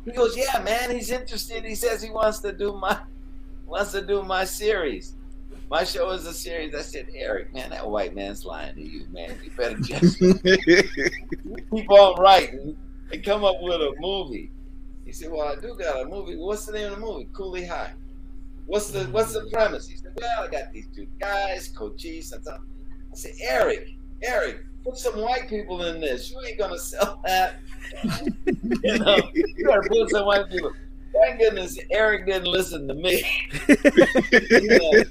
[0.05, 1.65] He goes, Yeah, man, he's interested.
[1.65, 2.97] He says he wants to do my
[3.67, 5.13] wants to do my series.
[5.69, 6.73] My show is a series.
[6.73, 9.37] I said, Eric, man, that white man's lying to you, man.
[9.43, 10.19] You better just
[11.71, 12.75] keep on writing
[13.11, 14.49] and come up with a movie.
[15.05, 16.37] He said, Well, I do got a movie.
[16.37, 17.27] What's the name of the movie?
[17.33, 17.91] Cooley High.
[18.69, 19.87] What's the what's the premise?
[19.87, 22.31] He said, Well, I got these two guys, Cochise.
[22.31, 23.89] I said, Eric,
[24.21, 26.29] Eric, put some white people in this.
[26.29, 27.55] You ain't gonna sell that.
[28.03, 30.71] you know, you gotta put some white people.
[31.11, 33.23] Thank goodness Eric didn't listen to me.
[33.67, 35.03] you know,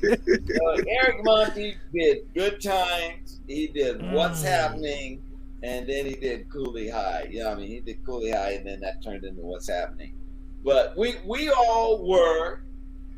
[0.71, 3.41] uh, Eric Monte did Good Times.
[3.49, 5.21] He did What's Happening,
[5.65, 7.27] and then he did Cooley High.
[7.29, 10.15] You Yeah, I mean, he did Cooley High, and then that turned into What's Happening.
[10.63, 12.63] But we we all were,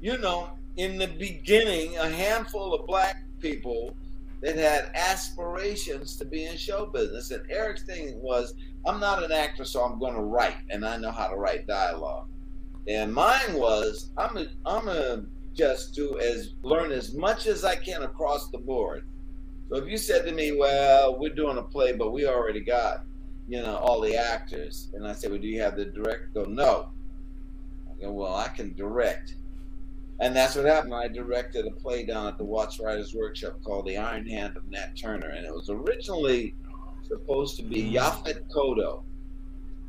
[0.00, 3.94] you know, in the beginning, a handful of black people
[4.40, 7.30] that had aspirations to be in show business.
[7.30, 8.54] And Eric's thing was,
[8.86, 11.66] I'm not an actor, so I'm going to write, and I know how to write
[11.66, 12.28] dialogue.
[12.88, 17.76] And mine was, I'm a, I'm a just do as learn as much as I
[17.76, 19.04] can across the board.
[19.68, 23.04] So if you said to me, "Well, we're doing a play, but we already got,
[23.48, 26.44] you know, all the actors," and I said, "Well, do you have the director?" Go,
[26.44, 26.88] no.
[27.88, 29.34] I go, well, I can direct.
[30.20, 30.94] And that's what happened.
[30.94, 34.68] I directed a play down at the Watts Writers Workshop called The Iron Hand of
[34.68, 35.30] Nat Turner.
[35.30, 36.54] And it was originally
[37.08, 39.02] supposed to be Yaphet Kotto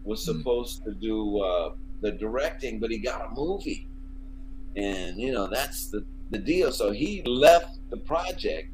[0.05, 3.87] was supposed to do uh, the directing, but he got a movie.
[4.77, 6.71] And, you know, that's the, the deal.
[6.71, 8.69] So he left the project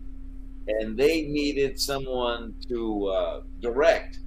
[0.67, 4.20] and they needed someone to uh, direct.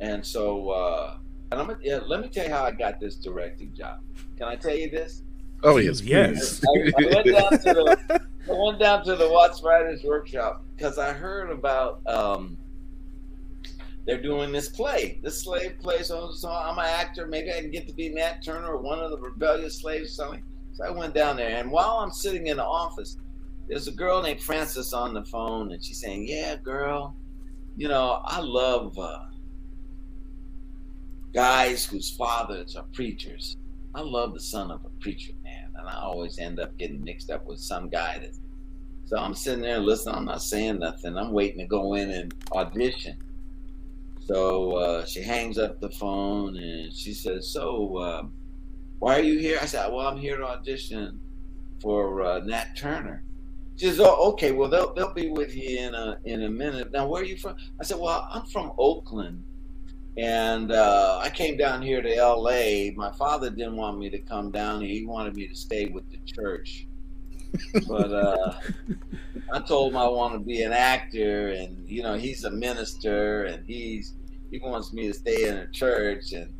[0.00, 1.18] And so, uh,
[1.52, 3.98] and I'm, yeah, let me tell you how I got this directing job.
[4.38, 5.22] Can I tell you this?
[5.62, 6.62] Oh yes, yes.
[6.64, 8.20] I, I went down to the
[8.50, 12.56] I went down to the Watts Writers Workshop because I heard about um,
[14.06, 16.02] they're doing this play, this slave play.
[16.02, 17.26] So, so I'm an actor.
[17.26, 20.10] Maybe I can get to be Nat Turner or one of the rebellious slaves.
[20.10, 20.42] or Something.
[20.72, 23.18] So I went down there, and while I'm sitting in the office,
[23.68, 27.14] there's a girl named Frances on the phone, and she's saying, "Yeah, girl,
[27.76, 29.26] you know I love uh,
[31.34, 33.56] guys whose fathers are preachers.
[33.94, 35.39] I love the son of a preacher, man,
[35.80, 38.36] and I always end up getting mixed up with some guy that."
[39.06, 40.14] So I'm sitting there listening.
[40.14, 41.16] I'm not saying nothing.
[41.16, 43.16] I'm waiting to go in and audition.
[44.20, 48.22] So uh, she hangs up the phone and she says, "So, uh,
[49.00, 51.20] why are you here?" I said, "Well, I'm here to audition
[51.82, 53.24] for uh, Nat Turner."
[53.76, 54.52] She says, "Oh, okay.
[54.52, 57.36] Well, they'll they'll be with you in a in a minute." Now, where are you
[57.36, 57.56] from?
[57.80, 59.42] I said, "Well, I'm from Oakland,
[60.16, 62.92] and uh, I came down here to L.A.
[62.96, 64.90] My father didn't want me to come down here.
[64.90, 66.86] He wanted me to stay with the church."
[67.88, 68.54] but uh,
[69.52, 73.44] I told him I want to be an actor, and you know he's a minister,
[73.44, 74.14] and he's
[74.50, 76.52] he wants me to stay in a church, and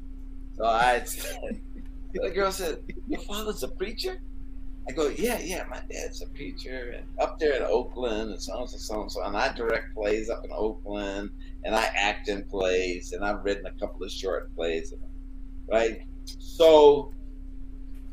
[0.56, 0.98] so I
[2.14, 4.20] the girl said, "Your father's a preacher."
[4.88, 8.58] I go, "Yeah, yeah, my dad's a preacher, and up there in Oakland, and so
[8.58, 9.22] and so on, so.
[9.22, 11.30] And I direct plays up in Oakland,
[11.64, 14.94] and I act in plays, and I've written a couple of short plays,
[15.70, 16.02] right?
[16.24, 17.12] So."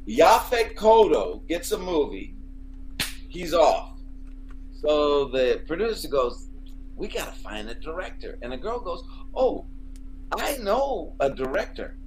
[0.08, 2.38] Yaphet Kotto gets a movie
[3.38, 3.92] he's off.
[4.74, 6.50] So the producer goes,
[6.96, 8.38] We got to find a director.
[8.42, 9.04] And the girl goes,
[9.36, 9.66] Oh,
[10.38, 11.98] I know a director,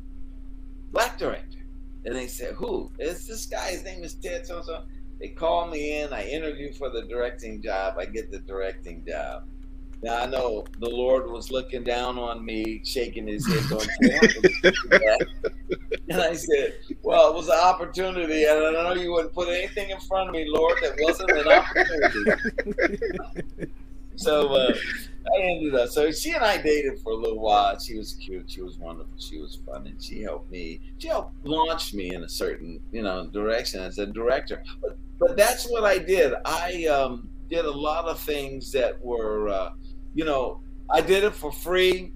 [0.92, 1.58] black director.
[2.04, 2.90] And they said, Who?
[2.98, 3.70] It's this guy.
[3.70, 4.84] His name is Ted so so.
[5.20, 6.12] They call me in.
[6.12, 7.96] I interview for the directing job.
[7.98, 9.44] I get the directing job.
[10.02, 13.88] Now I know the Lord was looking down on me, shaking his head, going,
[16.08, 19.90] and I said, "Well, it was an opportunity, and I know you wouldn't put anything
[19.90, 22.30] in front of me, Lord, that wasn't an opportunity."
[24.16, 24.74] so uh,
[25.36, 25.90] I ended up.
[25.90, 27.78] So she and I dated for a little while.
[27.78, 28.50] She was cute.
[28.50, 29.12] She was wonderful.
[29.18, 30.80] She was fun, and she helped me.
[30.98, 34.62] She helped launch me in a certain, you know, direction as a director.
[34.80, 36.32] But but that's what I did.
[36.46, 39.50] I um, did a lot of things that were.
[39.50, 39.72] Uh,
[40.14, 42.12] you know, I did it for free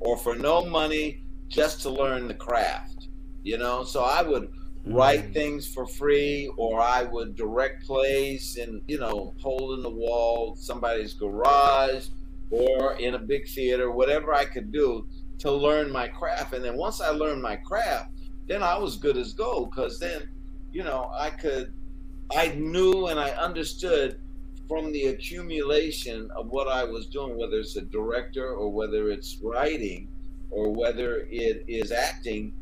[0.00, 3.08] or for no money just to learn the craft,
[3.42, 3.84] you know.
[3.84, 4.50] So I would
[4.86, 5.34] write mm.
[5.34, 10.56] things for free or I would direct plays in, you know, hole in the wall,
[10.56, 12.08] somebody's garage
[12.50, 15.06] or in a big theater, whatever I could do
[15.38, 16.54] to learn my craft.
[16.54, 18.10] And then once I learned my craft,
[18.46, 20.28] then I was good as gold because then,
[20.72, 21.72] you know, I could,
[22.36, 24.20] I knew and I understood
[24.70, 29.38] from the accumulation of what I was doing, whether it's a director or whether it's
[29.42, 30.06] writing
[30.52, 32.52] or whether it is acting,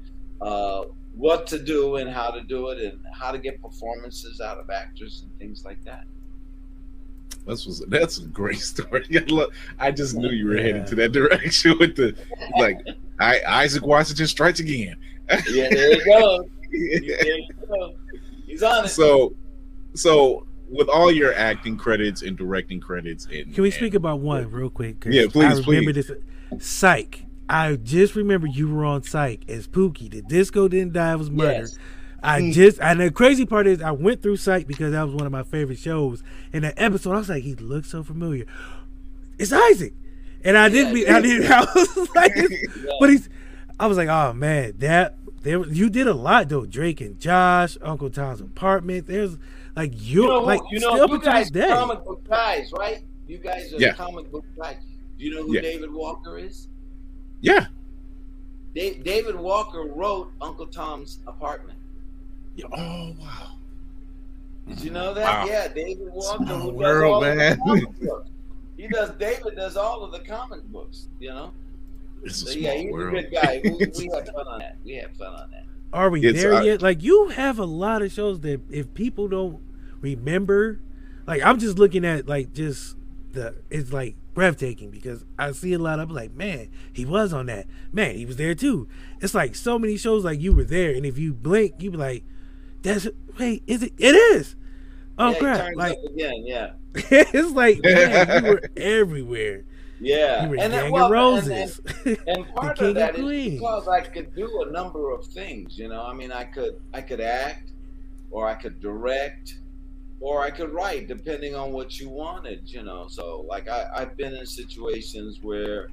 [0.40, 0.84] uh,
[1.14, 4.70] what to do and how to do it and how to get performances out of
[4.70, 6.04] actors and things like that.
[7.46, 9.04] That's was that's a great story.
[9.78, 12.16] I just knew you were headed to that direction with the
[12.56, 12.78] like
[13.20, 14.96] I, Isaac Washington strikes again.
[15.50, 16.48] yeah, there you go.
[16.70, 17.94] There you go.
[18.46, 18.88] He's on it.
[18.88, 19.34] So
[19.94, 24.20] so with all your acting credits and directing credits and Can we and- speak about
[24.20, 25.04] one real quick?
[25.06, 26.08] Yeah, please, I remember please.
[26.08, 26.66] this.
[26.66, 27.24] Psych.
[27.48, 30.10] I just remember you were on Psych as Pookie.
[30.10, 31.60] The disco didn't die; it was murdered.
[31.60, 31.78] Yes.
[32.22, 32.52] I mm.
[32.52, 35.32] just and the crazy part is I went through Psych because that was one of
[35.32, 36.22] my favorite shows.
[36.52, 38.44] In that episode, I was like, he looks so familiar.
[39.38, 39.94] It's Isaac,
[40.44, 40.94] and I didn't.
[40.94, 41.50] Be, I didn't.
[41.50, 42.34] I was like,
[43.00, 43.28] but he's.
[43.80, 45.64] I was like, oh man, that there.
[45.64, 46.66] You did a lot though.
[46.66, 49.06] Drake and Josh, Uncle Tom's Apartment.
[49.06, 49.38] There's
[49.78, 52.72] like you, You know, like you know, up you until this guys comic book guys,
[52.76, 53.02] right?
[53.26, 53.92] You guys are Yeah.
[53.94, 54.76] comic book guys.
[55.18, 55.60] Do you know who Yeah.
[55.62, 56.68] David Walker is?
[57.40, 57.66] Yeah.
[58.74, 61.78] Da- David Walker wrote Uncle Tom's Apartment.
[62.56, 62.66] Yeah.
[62.72, 63.52] Oh wow.
[64.66, 65.24] Did you know that?
[65.24, 65.46] Wow.
[65.46, 66.44] Yeah, David Walker.
[66.44, 67.58] Small who does world, all of the man.
[67.58, 68.30] comic books.
[68.76, 69.10] He does.
[69.12, 71.08] David does all of the comic books.
[71.20, 71.52] You know.
[72.24, 73.14] It's a So, small yeah, he's world.
[73.14, 73.60] a good guy.
[73.62, 74.76] We, we had fun on that.
[74.84, 75.64] We had fun on that.
[75.92, 76.82] Are we It's, there uh, yet?
[76.82, 79.60] Like you have a lot of shows that if people don't
[80.00, 80.80] remember,
[81.26, 82.96] like I'm just looking at like just
[83.32, 87.46] the it's like breathtaking because I see a lot of like, man, he was on
[87.46, 87.66] that.
[87.92, 88.88] Man, he was there too.
[89.20, 91.96] It's like so many shows like you were there, and if you blink, you be
[91.96, 92.24] like,
[92.82, 93.92] that's wait, is it?
[93.98, 94.56] It is.
[95.18, 95.70] Oh yeah, crap!
[95.74, 96.44] Like up again.
[96.46, 96.70] Yeah.
[96.94, 99.64] it's like man, you were everywhere.
[100.00, 100.44] Yeah.
[100.44, 101.80] You were and Gang then, of well, Roses.
[102.04, 105.26] And, and part King of that of is because I could do a number of
[105.26, 105.78] things.
[105.78, 107.72] You know, I mean, I could I could act,
[108.30, 109.58] or I could direct,
[110.20, 112.62] or I could write, depending on what you wanted.
[112.70, 115.88] You know, so like I, I've been in situations where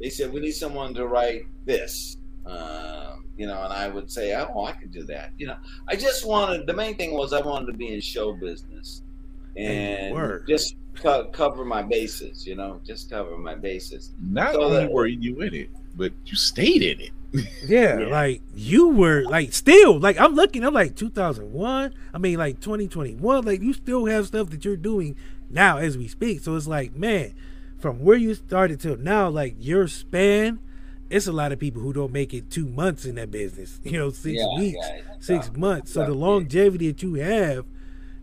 [0.00, 2.16] they said we need someone to write this.
[2.46, 5.32] Um, you know, and I would say, oh, I could do that.
[5.36, 5.56] You know,
[5.88, 9.02] I just wanted the main thing was I wanted to be in show business
[9.56, 10.14] and
[10.48, 12.46] just co- cover my bases.
[12.46, 14.12] You know, just cover my bases.
[14.20, 17.10] Not So only that- were you in it, but you stayed in it.
[17.66, 18.06] Yeah, Yeah.
[18.06, 20.64] like you were like still like I'm looking.
[20.64, 21.94] I'm like 2001.
[22.14, 23.44] I mean like 2021.
[23.44, 25.16] Like you still have stuff that you're doing
[25.50, 26.40] now as we speak.
[26.40, 27.34] So it's like man,
[27.78, 30.60] from where you started till now, like your span.
[31.08, 33.78] It's a lot of people who don't make it two months in that business.
[33.84, 35.92] You know, six Yeah, weeks, yeah, six months.
[35.92, 37.64] So the longevity that you have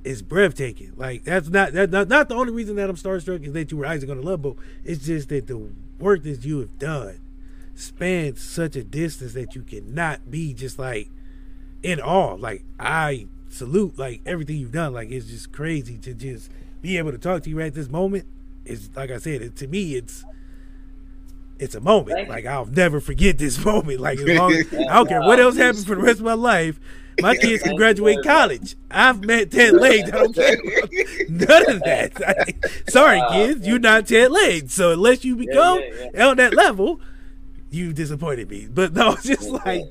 [0.03, 0.91] is breathtaking.
[0.97, 3.77] Like that's not that not, not the only reason that I'm starstruck is that you
[3.77, 4.57] were Isaac on the Love Boat.
[4.83, 7.19] It's just that the work that you have done
[7.75, 11.09] spans such a distance that you cannot be just like
[11.81, 12.35] in awe.
[12.35, 14.93] Like I salute like everything you've done.
[14.93, 16.49] Like it's just crazy to just
[16.81, 18.25] be able to talk to you at this moment.
[18.65, 20.25] It's like I said, it, to me it's
[21.59, 22.29] it's a moment.
[22.29, 23.99] Like I'll never forget this moment.
[23.99, 26.33] Like as long as, I don't care what else happens for the rest of my
[26.33, 26.79] life.
[27.21, 28.49] My kids can graduate you very much.
[28.49, 28.75] college.
[28.89, 30.05] I've met Ted Lane.
[30.05, 30.57] I don't care.
[31.29, 32.55] None of that.
[32.89, 34.67] Sorry, kids, you're not Ted Lange.
[34.67, 35.79] So unless you become
[36.17, 36.99] on that level,
[37.73, 38.67] you disappointed me.
[38.71, 39.83] But no, just like.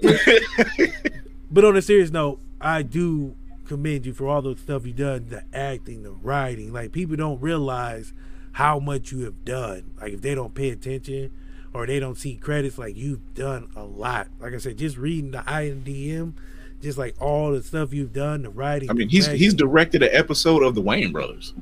[1.51, 3.35] but on a serious note, I do
[3.67, 6.73] commend you for all the stuff you've done, the acting, the writing.
[6.73, 8.13] Like people don't realize
[8.53, 9.93] how much you have done.
[10.01, 11.31] Like if they don't pay attention
[11.75, 14.29] or they don't see credits, like you've done a lot.
[14.41, 16.33] Like I said, just reading the IMDb,
[16.83, 18.91] just like all the stuff you've done, the writing.
[18.91, 19.41] I mean, he's writing.
[19.41, 21.55] he's directed an episode of the Wayans Brothers.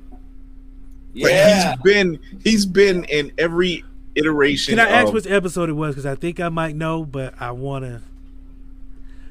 [1.14, 1.71] Like, Yeah.
[1.73, 3.85] he's been he's been in every
[4.15, 4.77] iteration.
[4.77, 5.95] Can I ask of, which episode it was?
[5.95, 8.03] Because I think I might know, but I want to.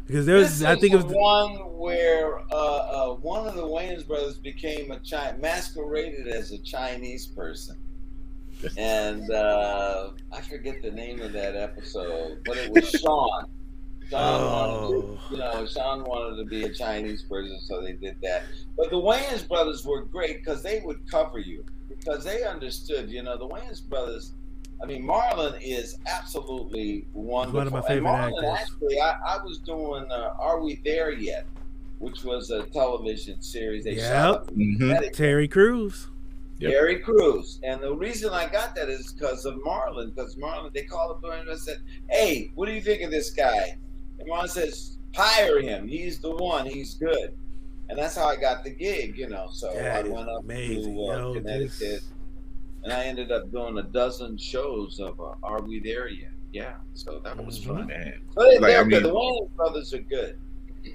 [0.08, 1.06] Because This there's, I think it was.
[1.06, 6.52] the one where uh, uh, one of the Wayans brothers became a Chi- masqueraded as
[6.52, 7.78] a Chinese person,
[8.76, 13.46] and uh, I forget the name of that episode, but it was Sean.
[14.10, 15.02] Sean wanted Oh.
[15.02, 18.44] to, you know, Sean wanted to be a Chinese person, so they did that.
[18.76, 23.12] But the Wayans brothers were great because they would cover you because they understood.
[23.12, 24.32] You know, the Wayans brothers.
[24.82, 27.58] I mean, Marlon is absolutely wonderful.
[27.60, 28.60] One of my And favorite Marlon, actors.
[28.72, 31.46] Actually, I, I was doing uh, "Are We There Yet,"
[32.00, 34.04] which was a television series they Yep.
[34.12, 35.12] shot up in Mhm.
[35.12, 36.08] Terry Crews.
[36.60, 36.72] Yep.
[36.72, 37.60] Gary Cruz.
[37.64, 40.14] And the reason I got that is because of Marlon.
[40.14, 41.78] Because Marlon, they called up to him and said,
[42.10, 43.78] "Hey, what do you think of this guy?"
[44.20, 45.88] And Marlon says, "Hire him.
[45.88, 46.66] He's the one.
[46.66, 47.34] He's good."
[47.90, 49.48] And that's how I got the gig, you know.
[49.52, 50.96] So That I went up amazing.
[50.96, 52.04] to uh, Yo, Connecticut, this-
[52.84, 56.76] and I ended up doing a dozen shows of uh, "Are We There Yet?" Yeah,
[56.94, 57.68] so that was Mhm.
[57.68, 57.88] fun.
[57.88, 58.22] man.
[58.34, 58.88] So they, Like, they're I good.
[58.92, 60.40] mean- The Wayans brothers are good.
[60.84, 60.92] Yeah,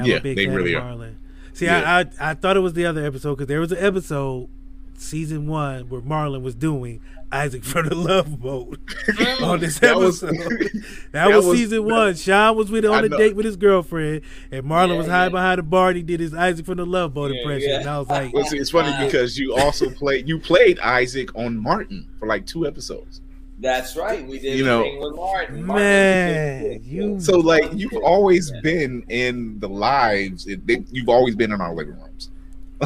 [0.00, 1.10] I'm Yeah, a big they really of are.
[1.52, 1.82] See, Yeah.
[2.20, 4.48] I, I I thought it was the other episode because there was an episode
[4.96, 7.00] season one where Marlon was doing
[7.32, 8.78] Isaac from the Love Boat
[9.42, 10.38] on this That was- episode.
[10.48, 12.14] that, that was, was- season one.
[12.14, 14.22] Sean was with on a date with his girlfriend,
[14.52, 15.40] and Marlon Yeah, was hiding yeah.
[15.40, 15.88] behind the bar.
[15.88, 17.80] And he did his Isaac from the Love Boat Yeah, impression, yeah.
[17.80, 21.34] and I was like, Well, see, it's funny because you also played you played Isaac
[21.34, 23.20] on Martin for like two episodes.
[23.60, 24.26] That's right.
[24.26, 25.64] We did You know- with Martin.
[25.64, 30.46] Martin man, you So like you've always been in the lives.
[30.46, 32.30] It, they, you've always been in our living rooms.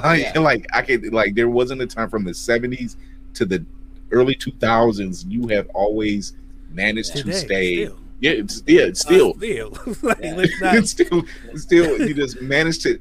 [0.05, 0.41] Like, Yeah.
[0.41, 2.97] like I could like there wasn't a time from the seventies
[3.35, 3.65] to the
[4.11, 5.25] early two thousands.
[5.27, 6.35] You have always
[6.73, 7.85] managed to stay.
[7.87, 7.99] still.
[8.21, 9.31] Yeah, it's, yeah, it's still.
[9.31, 10.45] Uh, still, like, Yeah.
[10.61, 11.23] not- it's still,
[11.55, 12.99] still, you just managed to.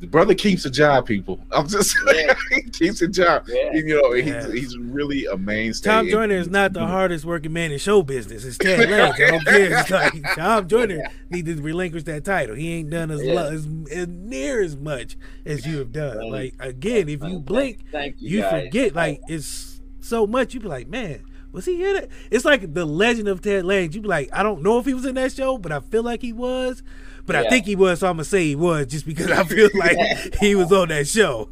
[0.00, 1.40] The brother keeps a job, people.
[1.52, 2.34] I'm just saying, Yeah.
[2.56, 3.44] he keeps a job.
[3.48, 3.72] Yeah.
[3.74, 5.90] You know, he's, he's really a mainstay.
[5.90, 8.44] Tom And- Joyner is not the hardest working man in show business.
[8.44, 9.22] It's Ted Lasso.
[9.22, 9.78] I don't care.
[9.80, 12.54] It's like Tom Joyner needs to relinquish that title.
[12.56, 13.34] He ain't done as, Yeah.
[13.34, 16.16] lo- as, as near as much as you have done.
[16.18, 16.30] Right.
[16.30, 18.94] Like again, if you blink, Thank you, you forget.
[18.94, 20.54] Like it's so much.
[20.54, 21.22] You be like, man,
[21.52, 22.10] was he in it?
[22.30, 23.90] It's like the Legend of Ted Lasso.
[23.92, 26.02] You be like, I don't know if he was in that show, but I feel
[26.02, 26.82] like he was.
[27.26, 29.68] But I think he was, so I'm gonna say he was, just because I feel
[29.74, 31.48] like he was on that show.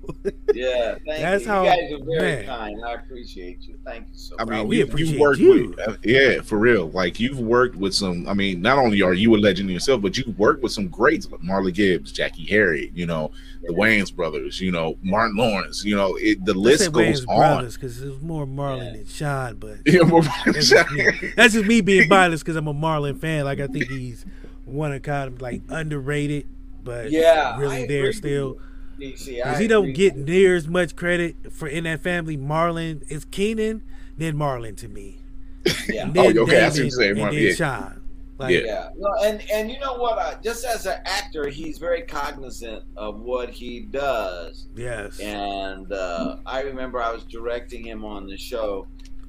[0.54, 1.50] Yeah, thank That's you.
[1.50, 2.46] how- you guys are very man.
[2.46, 2.84] kind.
[2.84, 3.78] I appreciate you.
[3.84, 4.40] Thank you so much.
[4.42, 4.58] I much.
[4.58, 5.74] mean, we you, appreciate you've worked you.
[5.76, 6.90] with, uh, yeah, for real.
[6.90, 8.26] Like you've worked with some.
[8.28, 11.30] I mean, not only are you a legend yourself, but you've worked with some greats
[11.30, 12.90] like Marla Gibbs, Jackée Harry.
[12.94, 13.30] you know,
[13.62, 15.84] the Wayans brothers, you know, Martin Lawrence.
[15.84, 17.64] You know, it, the I list said goes Wayans on.
[17.66, 18.92] because it's more Marlon Yeah.
[18.92, 21.06] than Sean, but Yeah, more- That's just me,
[21.36, 23.44] that's just me being biased because I'm a Marlon fan.
[23.44, 24.24] Like I think he's
[24.68, 26.46] one of kind of like underrated,
[26.84, 28.58] but Yeah, really agree there with still.
[28.98, 32.36] Because I he don't get near as much credit for in that family.
[32.36, 33.82] Marlon is Keenan,
[34.16, 35.18] then Marlon to me.
[35.88, 36.02] Yeah.
[36.04, 37.52] And Oh, then okay, I see what you're and then yeah.
[37.54, 38.02] Sean.
[38.38, 38.60] Like, Yeah.
[38.64, 40.18] Yeah, no, and and you know what?
[40.18, 44.68] I, just as an actor, he's very cognizant of what he does.
[44.76, 45.18] Yes.
[45.20, 48.86] And uh, I remember I was directing him on the show,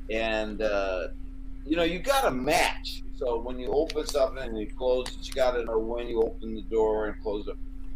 [0.09, 1.07] and uh,
[1.65, 3.03] you know, you got to match.
[3.15, 6.21] So when you open something and you close it, you got to know when you
[6.21, 7.55] open the door and close it.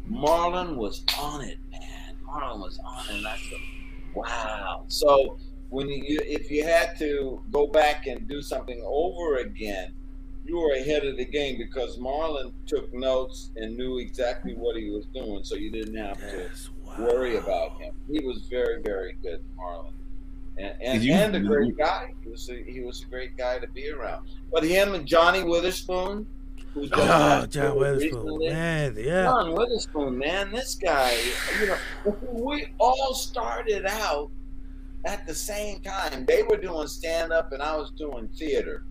[0.09, 2.15] Marlon was on it, man.
[2.27, 3.17] Marlon was on it.
[3.17, 3.59] And I said,
[4.13, 4.83] wow.
[4.89, 5.37] So
[5.69, 9.93] when you, if you had to go back and do something over again,
[10.45, 14.89] you were ahead of the game because Marlon took notes and knew exactly what he
[14.89, 16.49] was doing, so you didn't have to
[16.85, 16.95] Wow.
[16.99, 17.93] worry about him.
[18.11, 19.93] He was very, very good, Marlon,
[20.57, 22.13] and and, You- and a you- great guy.
[22.23, 24.27] He was a, he was a great guy to be around.
[24.51, 26.25] But him and Johnny Witherspoon,
[26.73, 28.49] who's Oh, John Witherspoon, recently.
[28.49, 29.23] man, yeah.
[29.23, 31.15] John Witherspoon, man, this guy,
[31.59, 31.77] you know,
[32.31, 34.29] we all started out
[35.05, 36.25] at the same time.
[36.25, 38.85] They were doing stand up, and I was doing theater.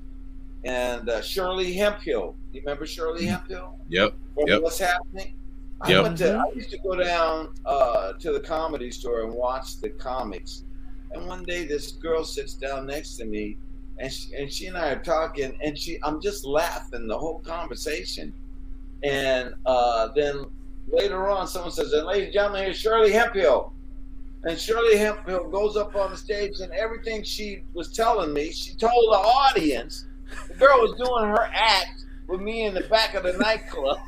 [0.65, 3.79] And uh, Shirley Hemphill, you remember Shirley Hemphill?
[3.89, 4.15] Yep.
[4.35, 4.63] from Yep.
[4.63, 5.35] what's happening.
[5.81, 6.03] I Yep.
[6.05, 6.37] went to.
[6.37, 10.63] I used to go down uh, to the comedy store and watch the comics.
[11.15, 13.59] And one day, this girl sits down next to me,
[13.99, 17.41] and she, and she and I are talking, and she, I'm just laughing the whole
[17.41, 18.33] conversation.
[19.03, 20.47] And uh, then
[20.89, 23.73] later on, someone says, "And ladies and gentlemen, here's Shirley Hemphill."
[24.45, 28.75] And Shirley Hemphill goes up on the stage, and everything she was telling me, she
[28.75, 30.07] told the audience.
[30.49, 33.99] The girl was doing her act with me in the back of the nightclub.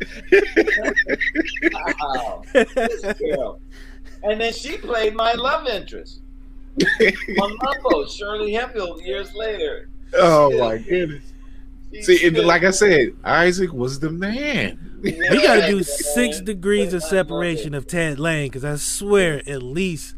[1.72, 3.60] wow, this girl.
[4.22, 6.20] And then she played my love interest
[7.40, 9.88] on Mumbo, Shirley Hemphill, years later.
[10.14, 11.24] Oh my goodness.
[12.02, 14.78] See, and still- like I said, Isaac was the man.
[15.02, 15.12] We
[15.42, 16.44] got to do six man.
[16.44, 20.14] degrees of separation of Ted Lange because I swear at least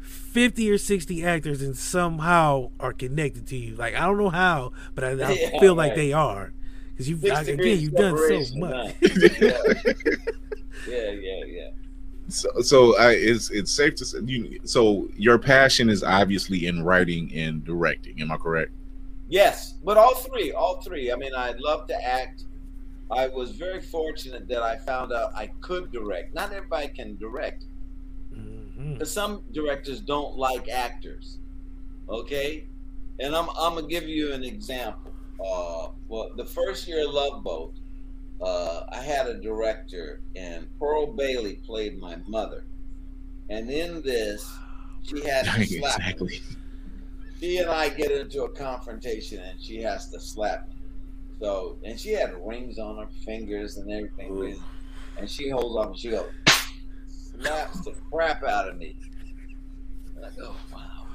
[0.00, 3.74] 50 or 60 actors and somehow are connected to you.
[3.76, 5.96] Like, I don't know how, but I, I Yeah, feel like right.
[5.96, 6.52] they are.
[6.92, 8.94] Because you've, again, you've done so much.
[9.02, 9.92] huh?
[10.86, 11.70] yeah, yeah, yeah.
[12.30, 14.18] So, so I, it's it's safe to say.
[14.24, 18.20] You, so your passion is obviously in writing and directing.
[18.20, 18.72] Am I correct?
[19.28, 21.12] Yes, but all three, all three.
[21.12, 22.44] I mean, I love to act.
[23.10, 26.34] I was very fortunate that I found out I could direct.
[26.34, 27.64] Not everybody can direct.
[28.32, 29.04] Mhm.
[29.06, 31.38] Some directors don't like actors.
[32.08, 32.66] Okay?
[33.18, 35.12] And I'm, I'm going to give you an example.
[35.44, 37.74] Uh, well, the first year of Love Boat,
[38.40, 42.64] uh, I had a director, and Pearl Bailey played my mother.
[43.50, 44.50] And in this,
[45.02, 46.40] she had to slap me.
[47.40, 50.74] she and I get into a confrontation and she has to slap me.
[51.40, 54.30] So, and she had rings on her fingers and everything.
[54.30, 54.62] Ooh.
[55.18, 56.30] And she holds up and she goes,
[57.06, 58.96] slaps the crap out of me.
[60.16, 61.06] And I go, wow.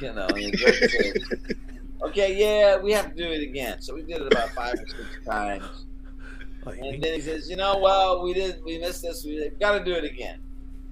[0.00, 1.56] You know, and the judge says,
[2.02, 3.80] okay, yeah, we have to do it again.
[3.80, 5.84] So we did it about five or six times.
[6.66, 9.24] Like, And then he says, you know, well, we did, we missed this.
[9.24, 10.40] We got to do it again.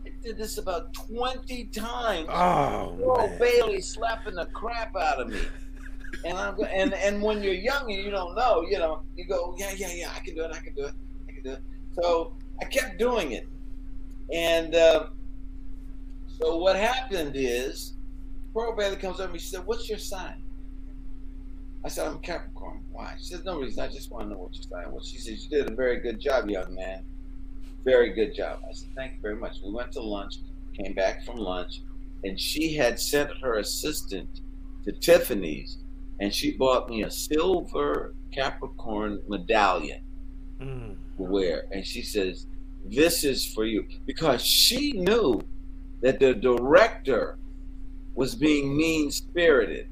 [0.07, 2.29] I did this about 20 times.
[2.31, 3.39] Oh, man.
[3.39, 5.41] Bailey slapping the crap out of me.
[6.25, 9.57] And I'm and and when you're young and you don't know, you know, you go,
[9.59, 10.95] yeah, yeah, yeah, I can do it, I can do it,
[11.29, 11.62] I can do it.
[12.01, 13.49] So I kept doing it,
[14.33, 15.07] and uh,
[16.39, 17.95] so what happened is,
[18.55, 19.41] Pearl Bailey comes up and.
[19.41, 20.44] She said, "What's your sign?"
[21.85, 23.14] I said, "I'm a Capricorn." Why?
[23.18, 23.82] She says, "No reason.
[23.85, 26.01] I just want to know what you're sign Well, She said, "You did a very
[26.01, 27.05] good job, young man.
[27.85, 30.37] Very good job." I said, "Thank you very much." We went to lunch,
[30.72, 31.82] came back from lunch,
[32.24, 34.41] and she had sent her assistant
[34.85, 35.78] to Tiffany's,
[36.20, 40.03] and she bought me a silver Capricorn medallion
[40.61, 40.97] Mm.
[41.16, 41.66] to wear.
[41.70, 42.47] And she says,
[42.87, 43.87] This is for you.
[44.07, 45.41] Because she knew
[46.03, 47.39] that the director
[48.14, 49.89] was being mean spirited,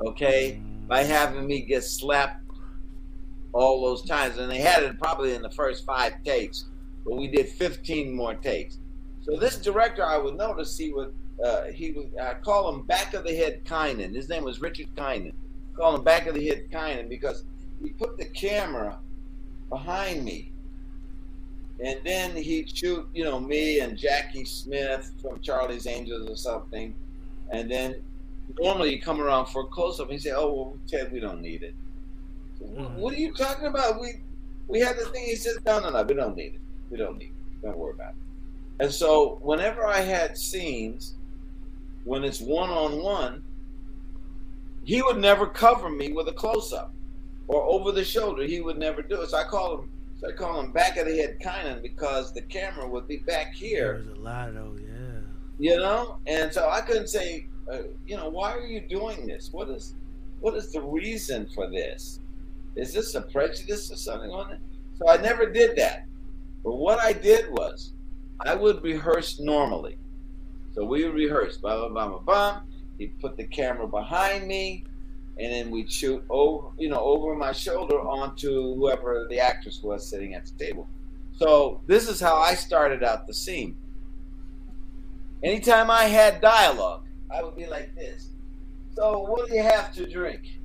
[0.00, 0.60] okay,
[0.90, 2.42] by having me get slapped
[3.52, 4.38] all those times.
[4.38, 6.66] And they had it probably in the first five takes,
[7.06, 8.78] but we did 15 more takes.
[9.22, 13.14] So this director, I would notice he would, uh, he would, I call him back
[13.14, 14.16] of the head Kinon.
[14.16, 15.32] His name was Richard Kinon.
[15.76, 17.44] Call him back of the head Kinon because
[17.80, 18.98] he put the camera
[19.68, 20.50] behind me.
[21.78, 26.94] And then he'd shoot, you know, me and Jackie Smith from Charlie's Angels or something.
[27.52, 27.94] And then
[28.58, 31.20] normally you come around for a close up and you say, Oh well Ted, we
[31.20, 31.74] don't need it.
[32.58, 34.00] "Wh- What are you talking about?
[34.00, 34.14] We
[34.68, 36.60] we had the thing, he says, No, no, no, we don't need it.
[36.90, 37.62] We don't need it.
[37.62, 38.84] Don't worry about it.
[38.84, 41.14] And so whenever I had scenes
[42.04, 43.42] when it's one on one,
[44.84, 46.92] he would never cover me with a close up
[47.48, 48.44] or over the shoulder.
[48.44, 49.30] He would never do it.
[49.30, 49.90] So I call him.
[50.20, 53.54] So I call him back of the head Kinon because the camera would be back
[53.54, 55.20] here, There's a lot of those, yeah.
[55.58, 56.18] you know.
[56.26, 59.50] And so I couldn't say, uh, you know, why are you doing this?
[59.52, 59.94] What is,
[60.40, 62.20] what is the reason for this?
[62.76, 64.60] Is this a prejudice or something on it?
[64.98, 66.06] So I never did that.
[66.62, 67.92] But what I did was,
[68.40, 69.96] I would rehearse normally.
[70.74, 72.60] So we would rehearse, blah blah blah blah blah.
[72.98, 74.84] He'd put the camera behind me,
[75.38, 80.06] and then we'd shoot over, you know, over my shoulder onto whoever the actress was
[80.06, 80.86] sitting at the table.
[81.38, 83.76] So this is how I started out the scene.
[85.42, 87.04] Anytime I had dialogue,
[87.34, 88.28] I would be like this.
[88.94, 90.58] So what do you have to drink?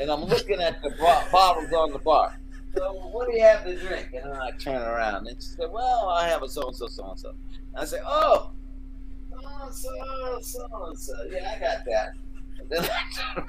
[0.00, 2.38] And I'm looking at the bo- bottles on the bar.
[2.76, 4.08] So what do you have to drink?
[4.12, 6.86] And then I turn around and she said, Well, I have a so and so,
[6.86, 7.32] so and so.
[7.74, 8.50] I say, Oh,
[9.32, 11.14] so and so, so and so.
[11.30, 12.12] Yeah, I got that.
[12.60, 13.42] And then I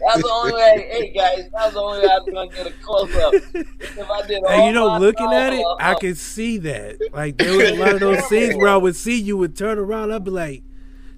[0.00, 0.88] That's the only way.
[0.90, 3.32] Hey guys, that's the only way I was gonna get a close up.
[3.54, 6.98] If I did, And you know, looking at it, I dialogue- could see that.
[7.14, 9.78] Like there was a lot of those scenes where I would see you would turn
[9.78, 10.62] around, I'd be like,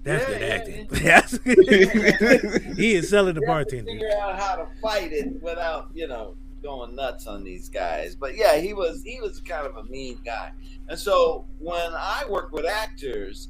[0.03, 3.91] "That's Yeah, good yeah, acting." That's- he is selling the bartender.
[3.91, 8.15] Figure out how to fight it without, you know, going nuts on these guys.
[8.15, 10.51] But yeah, he was he was kind of a mean guy.
[10.89, 13.49] And so when I work with actors,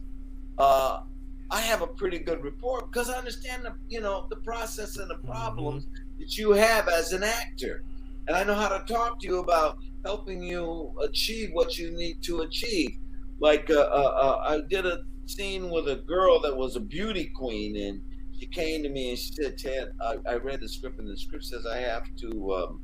[0.58, 1.01] uh,
[1.49, 5.10] I have a pretty good rapport because I understand the you know the process and
[5.10, 5.88] the problems
[6.20, 7.84] that you have as an actor,
[8.28, 12.22] and I know how to talk to you about helping you achieve what you need
[12.24, 12.97] to achieve.
[13.39, 17.32] Like uh, uh, uh, I did a scene with a girl that was a beauty
[17.36, 18.02] queen, and
[18.40, 21.18] she came to me and she said, "Ted, I, I read the script, and the
[21.18, 22.82] script says I have to um,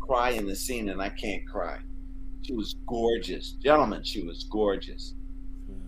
[0.00, 1.78] cry in the scene, and I can't cry."
[2.42, 4.04] She was gorgeous, gentlemen.
[4.04, 5.14] She was gorgeous.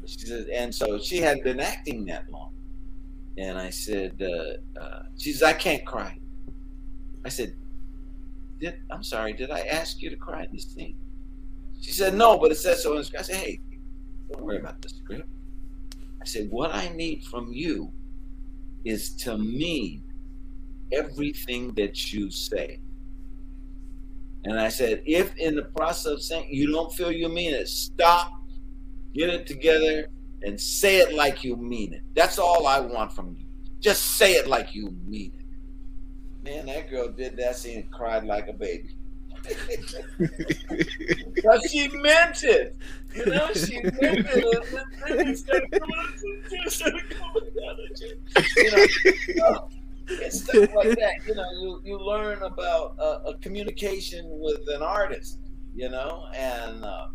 [0.07, 2.55] She said, and so she hadn't been acting that long.
[3.37, 6.16] And I said, uh, uh, she says, I can't cry.
[7.24, 7.55] I said,
[8.59, 10.97] did, I'm sorry, did I ask you to cry in this scene?
[11.80, 13.28] She said, no, but it says so in the script.
[13.28, 13.61] I said, hey,
[14.32, 15.28] don't worry about the script.
[16.26, 17.92] I said, what I need from you
[18.84, 20.02] is to mean
[20.90, 22.80] everything that you say.
[24.42, 27.68] And I said, if in the process of saying you don't feel you mean it,
[27.68, 28.42] stop,
[29.14, 30.08] get it together,
[30.42, 32.02] and say it like you mean it.
[32.16, 33.46] That's all I want from you.
[33.78, 36.44] Just say it like you mean it.
[36.44, 38.95] Man, that girl did that and cried like a baby.
[41.44, 42.76] But she meant it.
[43.14, 44.68] You know, she meant it.
[45.09, 46.12] And then started coming-
[46.51, 48.18] it started coming down the chin.
[48.57, 48.86] You know,
[49.36, 49.68] so
[50.09, 51.26] it's stuff like that.
[51.26, 55.40] You know, you, you learn about uh, a communication with an artist,
[55.74, 57.09] you know, and uh,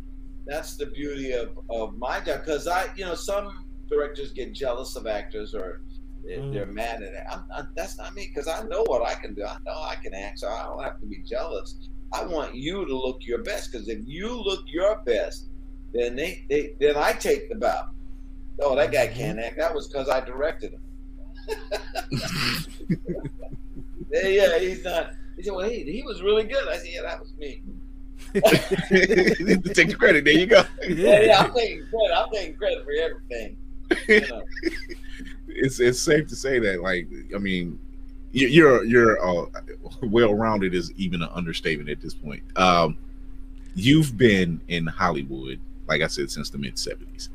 [0.46, 2.40] that's the beauty of, of my job.
[2.46, 5.82] Because I, you know, some directors get jealous of actors or
[6.24, 7.24] they're, they're mad at it.
[7.32, 9.44] I'm, I, that's not me because I know what I can do.
[9.44, 11.90] I know I can act, so I don't have to be jealous.
[12.14, 15.48] I want you to look your best because if you look your best,
[15.94, 17.90] then they, they then I take the bow.
[18.60, 19.48] Oh, that guy can't mm-hmm.
[19.48, 19.58] act.
[19.58, 20.84] That was because I directed him.
[24.12, 25.12] yeah, yeah, he's not.
[25.36, 27.64] He said, "Well, he, he was really good." I said, "Yeah, that was me."
[29.74, 30.26] Take the credit.
[30.26, 30.64] There you go.
[30.88, 32.16] Yeah, yeah, I'm taking credit.
[32.16, 33.58] I'm taking credit for everything.
[34.08, 34.44] You know.
[35.48, 37.80] it's it's safe to say that like I mean
[38.32, 39.46] you're you're uh,
[40.02, 42.44] well rounded is even an understatement at this point.
[42.58, 42.98] Um,
[43.76, 47.30] you've been in Hollywood, like I said, since the mid '70s,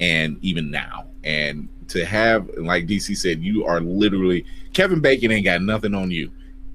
[0.00, 5.44] and even now, and to have like DC said, you are literally Kevin Bacon ain't
[5.44, 6.30] got nothing on you.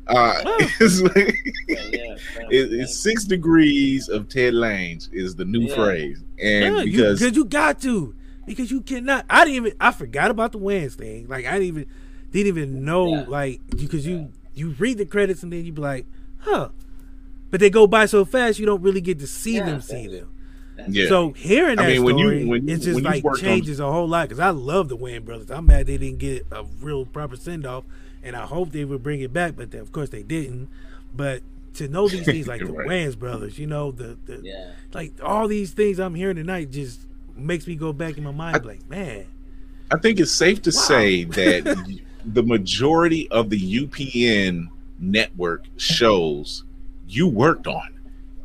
[0.08, 0.40] Uh,
[0.80, 1.36] it's, like-
[1.68, 2.16] Yeah, yeah,
[2.52, 5.76] it- it's six degrees of Ted Lange is the new Yeah.
[5.76, 8.14] phrase, and Yeah, you, because cause you got to,
[8.46, 9.26] because you cannot.
[9.30, 9.74] I didn't even.
[9.80, 11.28] I forgot about the Wayans thing.
[11.28, 11.86] Like I didn't even
[12.44, 13.08] didn't even know.
[13.08, 13.26] Yeah.
[13.28, 16.06] Like because you you read the credits and then you be like,
[16.40, 16.70] huh.
[17.52, 19.82] But they go by so fast, you don't really get to see Yeah, them.
[19.82, 20.30] See them.
[20.90, 23.24] yeah, So hearing that I mean, when you- story, when you- it just when like
[23.24, 24.28] worked on- changes a whole lot.
[24.28, 25.50] Because I love the Wayans brothers.
[25.52, 27.84] I'm mad they didn't get a real proper send off,
[28.24, 29.56] and I hope they would bring it back.
[29.56, 30.68] But they, of course they didn't.
[31.16, 31.42] But
[31.76, 32.88] to know these things like the Right.
[32.88, 34.72] Wayans brothers, you know the the Yeah.
[34.94, 37.02] like all these things I'm hearing tonight just
[37.38, 39.26] makes me go back in my mind like, man,
[39.92, 42.00] I think it's safe to say that
[42.34, 44.68] the majority of the UPN
[45.00, 46.64] network shows
[47.08, 47.90] you worked on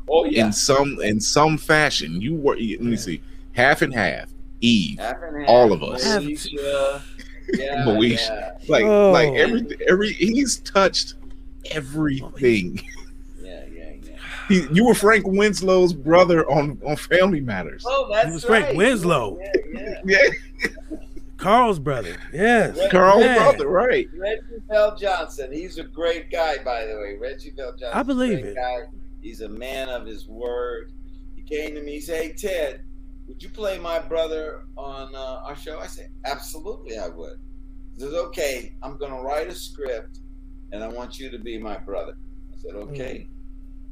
[0.09, 0.47] Oh yeah.
[0.47, 2.21] in some in some fashion.
[2.21, 3.23] You were let me see,
[3.53, 4.29] half and half.
[4.61, 5.49] Eve, Half and half.
[5.49, 6.05] all of us.
[6.05, 7.01] Moesha,
[7.55, 8.29] yeah, Moesha.
[8.29, 9.13] yeah, like Oh.
[9.13, 11.15] like every every he's touched
[11.71, 12.83] everything.
[13.43, 14.17] yeah, yeah, yeah.
[14.49, 17.85] He, you were Frank Winslow's brother on on Family Matters.
[17.87, 18.77] Oh, that's He was Frank right.
[18.77, 19.39] Winslow.
[19.73, 20.19] Yeah, yeah.
[21.41, 22.17] Yeah, Carl's brother.
[22.33, 22.79] Yes.
[22.91, 23.39] Carl's Man.
[23.39, 24.09] brother, right?
[24.17, 25.53] Reggie VelJohnson.
[25.53, 27.17] He's a great guy, by the way.
[27.21, 27.95] Reggie VelJohnson.
[27.95, 28.57] I believe great it.
[28.57, 28.99] Guy.
[29.21, 30.93] He's a man of his word.
[31.37, 31.93] He came to me.
[31.93, 32.83] He said, "Hey Ted,
[33.27, 37.39] would you play my brother on uh, our show?" I said, "Absolutely, I would."
[37.95, 40.21] He says, "Okay, I'm going to write a script,
[40.73, 42.17] and I want you to be my brother."
[42.53, 43.29] I said, "Okay."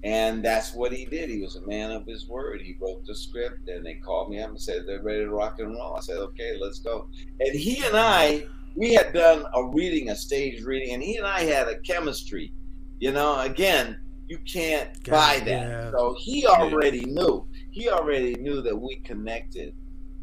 [0.05, 1.29] And that's what he did.
[1.29, 2.61] He was a man of his word.
[2.61, 5.59] He wrote the script, and they called me up and said they're ready to rock
[5.59, 5.97] and roll.
[5.97, 7.09] I said, "Okay, let's go."
[7.41, 8.47] And he and I,
[8.77, 12.53] we had done a reading, a stage reading, and he and I had a chemistry.
[13.01, 15.69] You know, again, you can't God, buy that.
[15.69, 15.91] yeah.
[15.91, 17.47] So he already knew.
[17.71, 19.75] He already knew that we connected.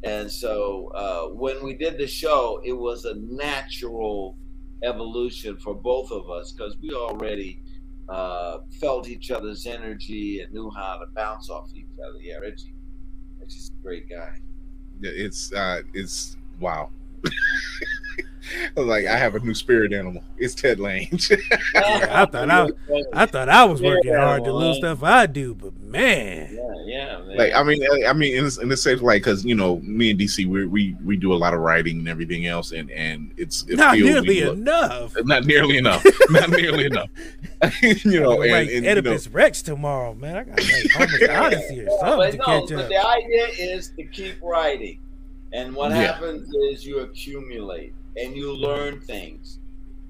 [0.04, 4.38] And so uh, when we did the show, it was a natural
[4.84, 7.62] evolution for both of us because we already
[8.10, 12.20] uh, felt each other's energy and knew how to bounce off each other.
[12.22, 12.74] Yeah, Reggie,
[13.40, 14.40] Reggie's a great guy.
[15.02, 16.90] It's uh it's wow.
[18.78, 20.24] I was like I have a new spirit animal.
[20.38, 21.20] It's Ted Lange.
[21.74, 22.70] Yeah, I thought I,
[23.14, 24.44] I thought I was working hard.
[24.46, 27.38] The little stuff I do, but man, Yeah, yeah, man.
[27.38, 30.20] like I mean, I mean, in, in the same like because you know, me and
[30.20, 33.64] DC, we we we do a lot of writing and everything else, and and it's
[33.68, 35.16] it not feels nearly look- enough.
[35.18, 37.10] Uh, not nearly enough, not nearly enough.
[37.82, 40.38] you know, and, like and you know, Oedipus Rex tomorrow, man.
[40.38, 42.90] I got like Homer's Odyssey or something but to no, catch but up.
[42.90, 45.00] the idea is to keep writing,
[45.54, 46.14] and what Yeah.
[46.14, 49.60] happens is you accumulate and you learn things.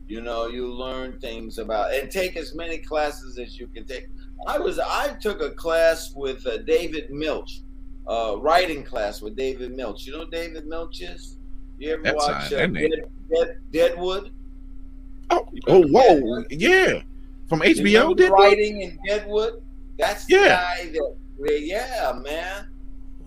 [0.07, 4.07] You know, you learn things about and take as many classes as you can take.
[4.47, 7.61] I was I took a class with uh, David Milch,
[8.07, 10.05] uh, writing class with David Milch.
[10.05, 11.37] You know who David Milch is?
[11.79, 12.67] You ever That's watch not- uh.
[12.67, 12.91] Dead,
[13.33, 14.31] Dead, Deadwood?
[15.31, 17.01] oh, oh whoa, yeah,
[17.49, 18.43] from HBO, remember did we?
[18.43, 19.63] writing in Deadwood.
[19.97, 20.47] That's the Yeah.
[20.49, 21.15] guy that.
[21.61, 22.67] Yeah, man.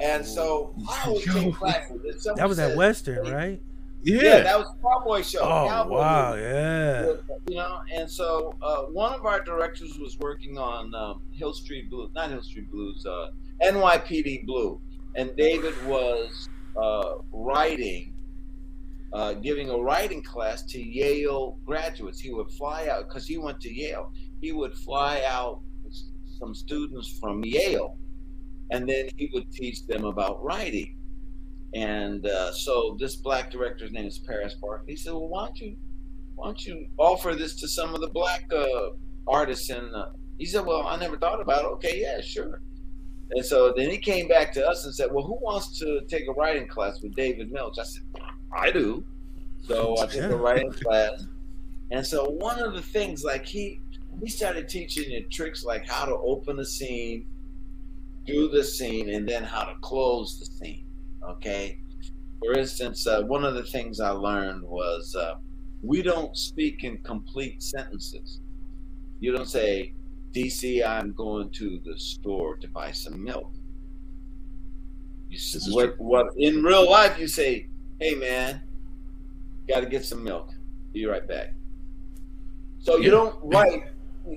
[0.00, 1.32] And so I always Yo.
[1.32, 2.24] take classes.
[2.36, 3.60] That was that says, Western, right?
[4.02, 4.22] Yeah.
[4.22, 5.40] Yeah, that was Cowboy Show.
[5.40, 6.42] Oh Cowboy wow, movie.
[6.42, 7.12] yeah.
[7.48, 11.90] You know, and so uh, one of our directors was working on um, Hill Street
[11.90, 13.30] Blues, not Hill Street Blues, uh,
[13.62, 14.80] NYPD Blue,
[15.16, 16.48] and David was
[16.80, 18.14] uh, writing,
[19.12, 22.20] uh, giving a writing class to Yale graduates.
[22.20, 24.12] He would fly out because he went to Yale.
[24.40, 25.60] He would fly out
[26.38, 27.96] some students from Yale,
[28.70, 30.94] and then he would teach them about writing.
[31.74, 34.92] And uh, so this black director's name is Paris Barclay.
[34.92, 35.76] He said, "Well, why don't you,
[36.34, 38.90] why don't you offer this to some of the black uh,
[39.26, 40.06] artists?" And uh,
[40.38, 41.68] he said, "Well, I never thought about it.
[41.72, 42.62] Okay, yeah, sure."
[43.32, 46.26] And so then he came back to us and said, "Well, who wants to take
[46.28, 48.02] a writing class with David Milch?" I said,
[48.56, 49.04] "I do."
[49.66, 51.26] So I took a writing class,
[51.90, 53.82] and so one of the things like he
[54.22, 57.26] he started teaching you tricks like how to open a scene,
[58.24, 60.87] do the scene, and then how to close the scene.
[61.24, 61.78] Okay.
[62.40, 65.34] For instance, uh, one of the things I learned was uh,
[65.82, 68.40] we don't speak in complete sentences.
[69.20, 69.94] You don't say,
[70.32, 73.52] DC, I'm going to the store to buy some milk.
[75.30, 77.68] You, s- This is what, what in real life you say,
[78.00, 78.62] hey man,
[79.68, 80.50] got to get some milk.
[80.92, 81.54] Be right back.
[82.78, 83.82] So you don't write.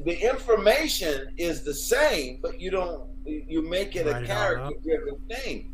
[0.06, 5.71] The information is the same, but you don't you make it a character driven thing.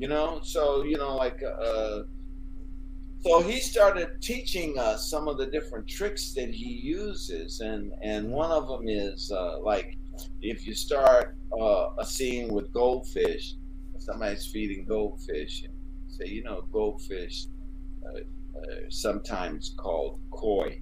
[0.00, 2.04] You know, so you know, like uh,
[3.20, 8.30] so he started teaching us some of the different tricks that he uses, and and
[8.30, 9.98] one of them is uh, like
[10.40, 13.56] if you start uh, a scene with goldfish,
[13.98, 15.74] somebody's feeding goldfish, and
[16.08, 17.44] say, you know, goldfish
[18.06, 18.20] uh,
[18.58, 20.80] uh, sometimes called koi,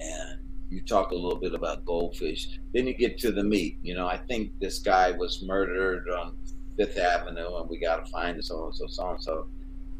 [0.00, 2.58] and you talk a little bit about goldfish.
[2.74, 3.78] Then you get to the meat.
[3.84, 6.36] You know, I think this guy was murdered on
[6.76, 9.46] Fifth Avenue, and we got to find it, so and so, so and so.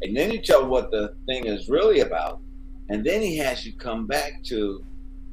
[0.03, 2.41] And then you tell what the thing is really about,
[2.89, 4.85] and then he has you come back to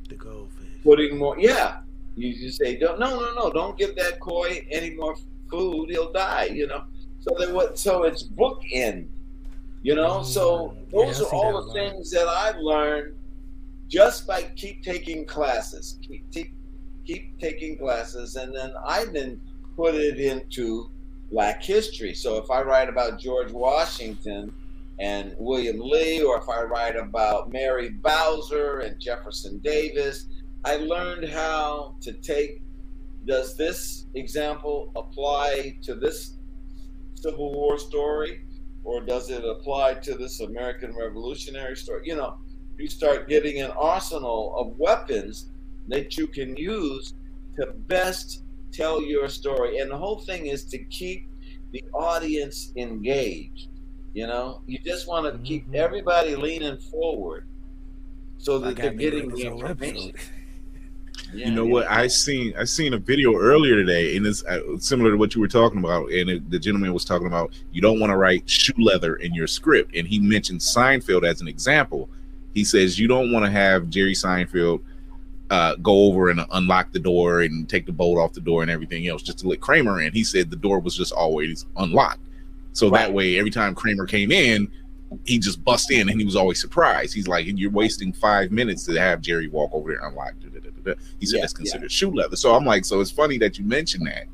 [0.10, 0.68] The goldfish.
[0.84, 1.36] putting more.
[1.40, 1.80] Yeah,
[2.16, 5.16] you just say, don't, no, no, no, don't give that koi any more
[5.50, 6.46] food; he'll die.
[6.54, 6.84] You know.
[7.22, 7.80] So they what?
[7.80, 9.08] So it's bookend.
[9.82, 10.24] You know.
[10.24, 11.74] So Mm, yeah, those I are all the lot.
[11.74, 13.16] things that I've learned
[13.88, 16.52] just by keep taking classes, keep keep,
[17.08, 19.42] keep taking classes, and then I then
[19.76, 20.92] put it into
[21.32, 22.14] Black history.
[22.14, 24.54] So if I write about George Washington
[25.00, 30.26] and William Lee, or if I write about Mary Bowser and Jefferson Davis,
[30.66, 32.62] I learned how to take.
[33.26, 36.38] Does this example apply to this
[37.16, 38.42] Civil War story,
[38.84, 42.04] or does it apply to this American Revolutionary story?
[42.06, 42.38] You know,
[42.78, 45.52] you start getting an arsenal of weapons
[45.90, 47.14] that you can use
[47.58, 49.80] to best tell your story.
[49.80, 51.28] And the whole thing is to keep
[51.72, 53.68] the audience engaged.
[54.14, 55.76] You know, you just want to keep Mhm.
[55.76, 57.46] everybody leaning forward
[58.38, 60.14] so that they're getting the information.
[61.32, 61.72] Yeah, you know yeah.
[61.74, 61.92] what?
[61.92, 65.42] I seen I seen a video earlier today, and it's uh, similar to what you
[65.42, 66.12] were talking about.
[66.12, 69.36] And it, the gentleman was talking about you don't want to write shoe leather in
[69.36, 72.10] your script, and he mentioned Seinfeld as an example.
[72.56, 74.82] He says you don't want to have Jerry Seinfeld
[75.50, 78.70] uh, go over and unlock the door and take the bolt off the door and
[78.70, 80.14] everything else just to let Kramer in.
[80.14, 82.22] He said the door was just always unlocked,
[82.74, 84.72] so that way every time Kramer came in,
[85.26, 87.14] he just bust in and he was always surprised.
[87.14, 90.34] He's like, you're wasting five minutes to have Jerry walk over there and unlock.
[90.40, 92.36] da, da, da, da, da." He said Yeah, that's considered shoe leather.
[92.36, 94.26] So I'm like, so it's funny that you mentioned that.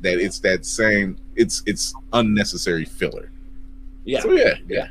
[0.00, 1.16] That it's that same.
[1.36, 3.30] It's it's unnecessary filler.
[4.04, 4.20] Yeah.
[4.20, 4.88] So yeah, yeah.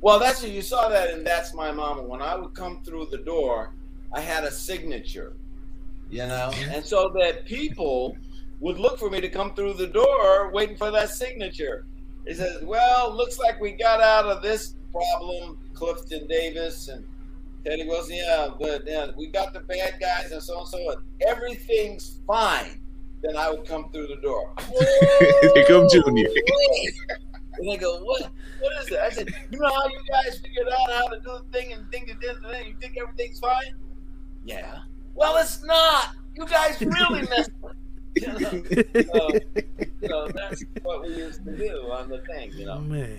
[0.00, 2.02] Well, that's what you saw that, and that's my mama.
[2.02, 3.72] When I would come through the door,
[4.14, 5.34] I had a signature,
[6.10, 8.16] you know, and so that people
[8.60, 11.86] would look for me to come through the door, waiting for that signature.
[12.26, 17.04] He says, "Well, looks like we got out of this problem, Clifton Davis and
[17.64, 18.16] Teddy Wilson.
[18.16, 21.02] Yeah, but yeah, we got the bad guys and so on and so, on.
[21.26, 22.80] everything's fine."
[23.22, 24.52] Then I would come through the door.
[25.54, 26.28] Here come Junior.
[27.58, 28.30] And they go, what?
[28.60, 28.98] What is it?
[28.98, 31.88] I said, you know how you guys figured out how to do the thing and
[31.92, 32.68] think it did the thing?
[32.68, 33.74] You think everything's fine?
[34.44, 34.80] Yeah.
[35.14, 36.14] Well, it's not.
[36.34, 37.76] You guys really messed up.
[38.14, 38.38] You know,
[39.02, 39.38] so,
[40.06, 42.80] so that's what we used to do on the thing, you know.
[42.80, 43.18] Man.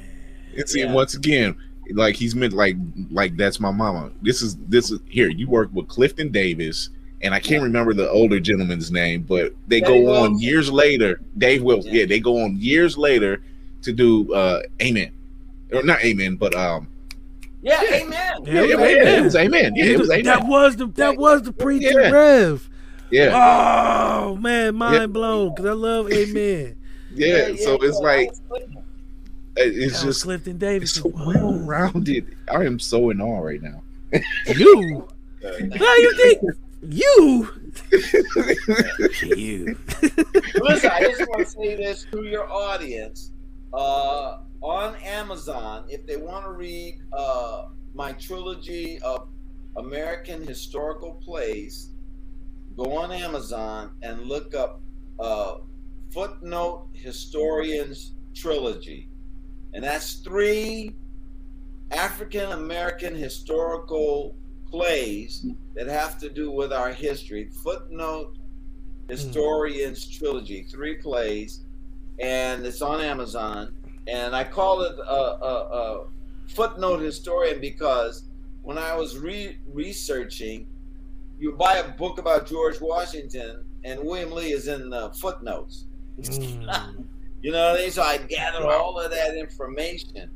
[0.54, 0.92] It's Yeah.
[0.94, 1.56] once again,
[1.92, 2.76] like he's meant like
[3.12, 4.12] like that's my mama.
[4.22, 5.30] This is this is here.
[5.30, 6.90] You work with Clifton Davis,
[7.22, 11.20] and I can't remember the older gentleman's name, but they Dave go on years later.
[11.38, 12.02] Dave Wilson, Yeah.
[12.02, 12.06] yeah.
[12.06, 13.42] they go on years later
[13.82, 15.12] to do uh Amen,
[15.72, 16.88] or not Amen, but um
[17.64, 17.96] Yeah, Yeah.
[17.96, 18.34] amen.
[18.46, 19.08] Yeah, yeah, it yeah, was Amen.
[19.18, 19.74] it was Amen.
[19.76, 22.10] Yeah, it was that was the that was the preacher Yeah.
[22.12, 22.70] Rev.
[23.10, 23.32] Yeah,
[24.26, 26.76] Oh man, mind blown because I love Amen.
[27.16, 27.56] yeah.
[27.58, 28.32] So it's like
[29.56, 30.94] it's That just Clifton Davis.
[30.96, 32.36] so well rounded.
[32.52, 33.82] I am so in awe right now.
[34.48, 35.08] You?
[35.44, 36.42] How you think?
[36.90, 37.50] You?
[39.36, 39.78] you?
[40.56, 43.32] Listen, I just want to say this to your audience.
[43.74, 49.28] Uh, on Amazon, if they want to read uh, my trilogy of
[49.78, 51.90] American historical plays,
[52.78, 54.82] go on Amazon and look up
[55.20, 55.56] uh,
[56.14, 59.10] Footnote Historians Trilogy.
[59.74, 60.96] And that's three
[61.92, 64.36] African American historical
[64.70, 65.46] plays
[65.76, 67.50] that have to do with our history.
[67.64, 68.38] Footnote
[69.10, 71.66] Historians Trilogy, three plays,
[72.20, 73.76] and it's on Amazon.
[74.08, 76.06] And I call it a, a, a
[76.48, 78.26] footnote historian because
[78.62, 80.68] when I was re- researching,
[81.40, 85.86] you buy a book about George Washington, and William Lee is in the footnotes.
[86.20, 87.06] Mm.
[87.44, 87.92] You know what I mean?
[87.92, 90.32] So I gather all of that information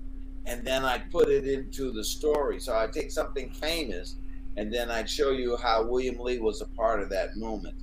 [0.46, 2.60] and then I put it into the story.
[2.60, 4.18] So I take something famous
[4.58, 7.76] and then I'd show you how William Lee was a part of that moment.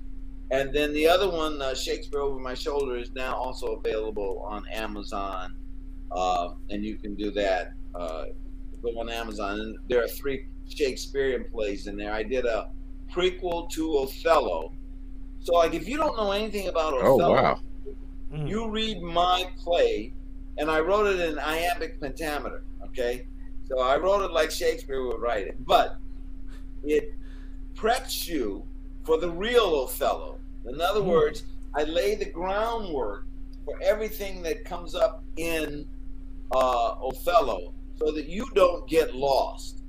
[0.51, 4.69] And then the other one, uh, Shakespeare Over My Shoulder, is now also available on
[4.71, 5.57] Amazon.
[6.15, 7.73] Uh, and you can do that.
[7.95, 8.27] Uh,
[8.83, 9.61] go on Amazon.
[9.61, 12.13] And there are three Shakespearean plays in there.
[12.13, 12.71] I did a
[13.13, 14.73] prequel to Othello.
[15.41, 17.61] So, like, if you don't know anything about Oh Othello, wow.
[18.33, 20.15] you read my play,
[20.57, 22.65] and I wrote it in iambic pentameter.
[22.87, 23.27] Okay,
[23.69, 25.97] so I wrote it like Shakespeare would write it, but
[26.85, 27.15] it
[27.75, 28.65] preps you
[29.05, 30.39] for the real Othello.
[30.67, 31.43] In other words,
[31.75, 33.27] I lay the groundwork
[33.65, 35.87] for everything that comes up in
[36.55, 39.83] uh, Othello, so that you don't get lost.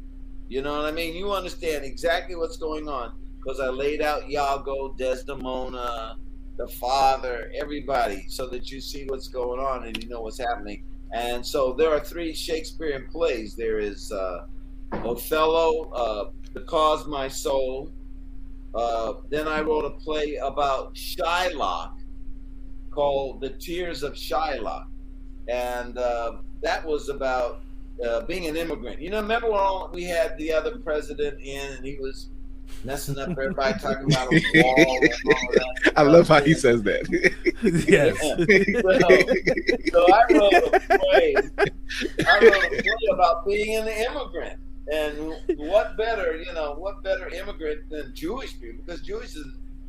[0.47, 1.16] You know what I mean?
[1.16, 6.18] You understand exactly what's going on because I laid out Iago, Desdemona,
[6.57, 10.84] the father, everybody, so that you see what's going on and you know what's happening.
[11.13, 13.55] And so there are three Shakespearean plays.
[13.55, 14.47] There is uh,
[14.93, 17.91] Othello, uh, The Cause My Soul.
[18.74, 21.93] Uh, then I wrote a play about Shylock
[22.91, 24.88] called The Tears of Shylock.
[25.47, 27.62] And uh, that was about
[28.06, 29.01] uh, being an immigrant.
[29.01, 32.30] You know, remember when we had the other president in and he was
[32.84, 35.93] messing up everybody talking about a wall and all that.
[35.95, 37.08] I love how he says that.
[37.88, 38.20] yes.
[38.20, 38.38] so,
[39.91, 41.36] so I wrote a play.
[42.28, 44.60] I wrote a play about being an immigrant,
[44.91, 48.84] and what better, you know, what better immigrant than Jewish people?
[48.86, 49.45] Because Jewish is,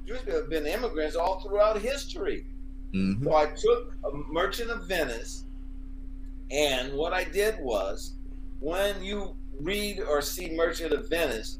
[0.06, 2.46] Jewish people have been immigrants all throughout history.
[2.94, 3.24] Mhm.
[3.24, 5.44] So I took a Merchant of Venice,
[6.50, 8.14] and what I did was,
[8.60, 11.58] when you read or see Merchant of Venice,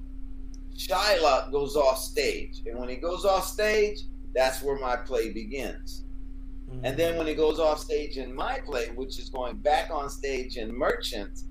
[0.76, 4.00] Shylock goes off stage, and when he goes off stage,
[4.34, 6.04] that's where my play begins.
[6.70, 6.84] Mm-hmm.
[6.84, 10.10] And then when he goes off stage in my play, which is going back on
[10.10, 11.42] stage in Merchant,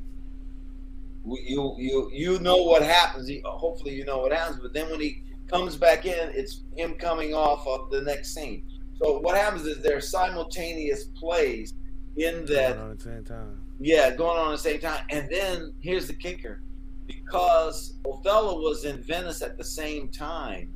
[1.25, 3.31] you you you know what happens.
[3.45, 4.59] Hopefully, you know what happens.
[4.61, 8.63] But then when he comes back in, it's him coming off of the next scene.
[9.01, 11.73] So what happens is there are simultaneous plays
[12.17, 13.61] in that Going on at the same time.
[13.79, 15.05] yeah, going on at the same time.
[15.09, 16.61] And then here's the kicker
[17.07, 20.73] because Othello was in Venice at the same time,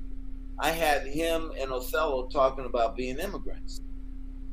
[0.60, 3.82] I had him and Othello talking about being immigrants.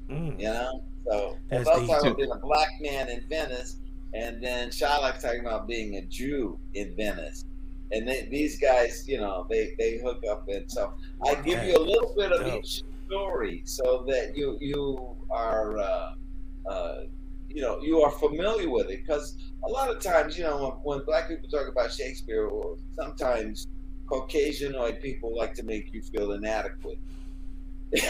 [0.09, 0.39] Mm.
[0.39, 0.82] You know?
[1.09, 3.76] So That's Othello talking about being a black man in Venice,
[4.14, 7.45] and then Shylock talking about being a Jew in Venice.
[7.93, 10.49] And they, these guys, you know, they, they hook up.
[10.49, 12.64] And so I give you a little bit of Dope.
[12.64, 16.14] each story so that you you are uh,
[16.69, 17.03] uh,
[17.49, 20.99] you know you are familiar with it because a lot of times you know when,
[20.99, 23.67] when black people talk about Shakespeare or sometimes
[24.07, 26.99] Caucasianoid people like to make you feel inadequate.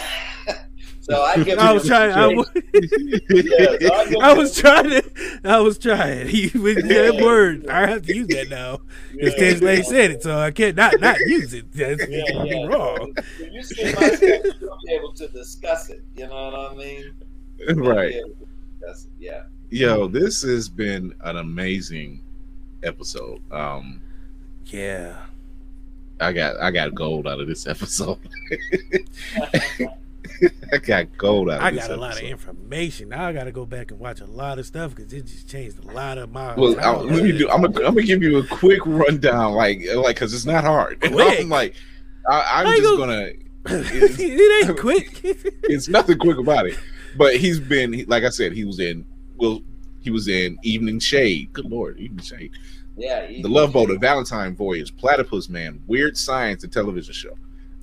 [1.01, 2.13] so I I was trying.
[2.13, 2.51] I was,
[3.31, 5.41] Yeah, so I I was trying to.
[5.45, 6.29] I was trying.
[6.29, 7.69] He with that word.
[7.69, 8.81] I have to use that now.
[9.13, 9.83] Because Yeah, Stage yeah.
[9.83, 11.71] said it, so I can't not not use it.
[11.73, 12.67] That's Yeah, yeah.
[12.67, 13.15] wrong.
[13.39, 14.21] If you see my stuff,
[14.61, 16.03] you'll be able to discuss it.
[16.15, 17.15] You know what I mean?
[17.75, 18.15] Right.
[18.87, 19.43] Able to discuss it, Yeah.
[19.71, 22.23] Yo, this has been an amazing
[22.83, 23.41] episode.
[23.53, 24.01] Um,
[24.67, 25.17] Yeah.
[26.21, 28.19] I got I got gold out of this episode.
[30.73, 31.85] I got gold out of this.
[31.85, 33.11] I got a lot of information.
[33.11, 35.49] Now I got to go back and watch a lot of stuff because it just
[35.49, 36.55] changed a lot of my.
[36.55, 37.49] Well, I, let me do.
[37.51, 41.01] I'm gonna, I'm gonna give you a quick rundown, like, like, cause it's not hard.
[41.01, 41.41] Quick.
[41.41, 41.75] I'm like,
[42.29, 43.31] I, I'm How just go- gonna.
[43.69, 45.21] it ain't quick.
[45.69, 46.79] It's nothing quick about it.
[47.17, 49.05] But he's been, like I said, he was in.
[49.37, 49.63] Well,
[50.01, 51.53] he was in Evening Shade.
[51.53, 52.53] Good lord, Evening Shade.
[52.97, 53.27] Yeah.
[53.27, 57.37] The Love Boat, The Valentine Voyage, Platypus Man, Weird Science, the television show.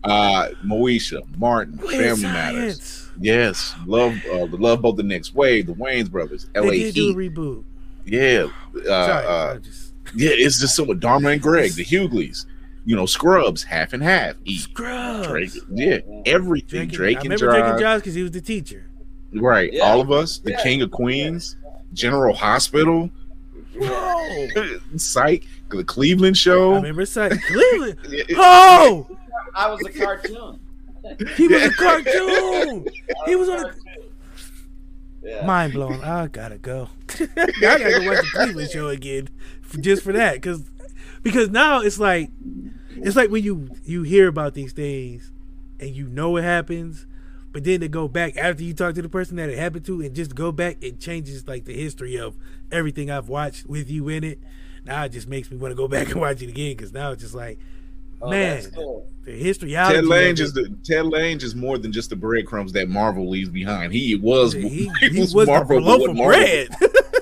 [0.04, 3.10] Uh, Moesha, Martin, Weird Family Matters.
[3.20, 6.72] Yes, Love, uh, the Love Boat, The Next Wave, The Wayans Brothers, L.A.
[6.72, 7.64] They did do a reboot.
[8.06, 12.46] Yeah, uh, Sorry, uh, just yeah, it's just so with Dharma and Greg, the Hughleys,
[12.84, 14.62] you know, Scrubs, half and half, eat.
[14.62, 15.28] Scrubs.
[15.28, 16.90] Drake, yeah, everything.
[16.90, 18.88] Drake, I and remember Drake and Josh, Josh because he was the teacher.
[19.36, 19.72] Right?
[19.74, 19.84] Yeah.
[19.84, 20.64] All of us, the Yeah.
[20.64, 21.56] King of Queens,
[21.94, 23.10] General Hospital,
[23.74, 24.48] Bro,
[24.98, 26.74] Psych, the Cleveland I Show.
[26.76, 27.98] remember saying Cleveland.
[28.36, 29.08] Oh,
[29.56, 30.60] I was a cartoon.
[31.36, 32.86] he was a cartoon.
[33.26, 33.74] He was on a
[35.24, 35.46] Yeah.
[35.46, 36.02] mind blown.
[36.04, 36.90] I gotta go.
[37.20, 39.30] I gotta go watch the Cleveland show again,
[39.64, 40.64] f- just for that, because
[41.24, 42.30] because now it's like
[42.96, 45.32] it's like when you you hear about these things
[45.80, 47.06] and you know it happens,
[47.54, 50.02] but then to go back after you talk to the person that it happened to
[50.02, 52.36] and just go back, it changes like the history of
[52.72, 54.40] everything I've watched with you in it.
[54.84, 57.12] Now it just makes me want to go back and watch it again because now
[57.12, 57.60] it's just like,
[58.22, 59.06] Oh, man, cool.
[59.26, 59.72] the history.
[59.72, 63.50] Ted Lange is the Ted Lange is more than just the breadcrumbs that Marvel leaves
[63.50, 63.92] behind.
[63.92, 66.26] He was he, he, he was, was Marvel, the loaf of Marvel.
[66.28, 66.70] bread.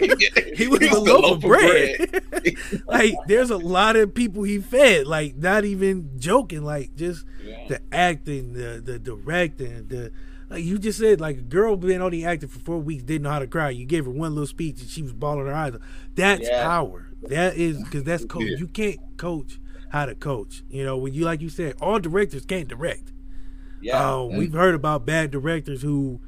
[0.56, 2.84] he was the loaf of bread.
[2.88, 5.08] like there's a lot of people he fed.
[5.08, 6.64] Like not even joking.
[6.64, 7.68] Like just Yeah.
[7.68, 10.12] the acting, the the directing, the
[10.49, 11.22] like you just said.
[11.22, 13.70] Like a girl been only acting for four weeks, didn't know how to cry.
[13.70, 15.74] You gave her one little speech and she was bawling her eyes.
[15.74, 15.82] out.
[16.16, 16.64] That's Yeah.
[16.64, 17.08] power.
[17.24, 18.43] That is because that's coach.
[18.45, 18.58] Yeah.
[18.58, 20.64] You can't coach how to coach.
[20.70, 23.12] You know when you like you said, all directors can't direct.
[23.82, 24.14] Yeah.
[24.16, 26.20] Um, we've heard about bad directors who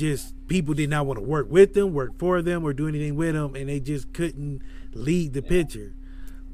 [0.00, 3.16] just people did not want to work with them, work for them, or do anything
[3.16, 4.62] with them, and they just couldn't
[4.94, 5.94] lead the picture.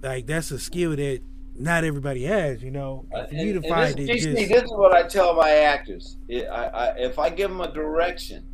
[0.03, 1.23] Like that's a skill that
[1.57, 3.07] not everybody has, you know.
[3.13, 5.51] And for you to And find this, it, just this is what I tell my
[5.51, 6.19] actors.
[6.31, 8.45] I, I, if I give them a direction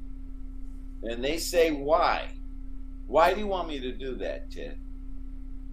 [1.02, 2.28] and they say why,
[3.06, 4.78] why do you want me to do that, Ted?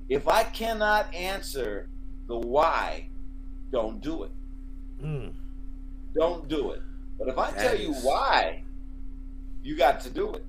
[0.10, 1.90] If I cannot answer
[2.28, 3.10] the why,
[3.72, 4.32] don't do it.
[5.04, 5.34] mm,
[6.16, 6.82] Don't do it.
[7.20, 8.64] But if I That tell you why,
[9.64, 10.46] you got to do it.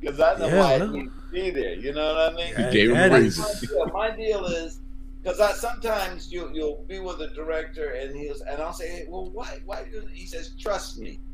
[0.00, 0.84] Because I know Yeah, why no.
[0.86, 1.74] it needs to be there.
[1.74, 2.54] You know what I mean?
[2.54, 3.44] that- gave him that a reason.
[3.92, 4.80] My deal is
[5.22, 9.06] because I sometimes you you'll be with a director and he'll and I'll say, hey,
[9.08, 11.18] well, why why do he says trust me?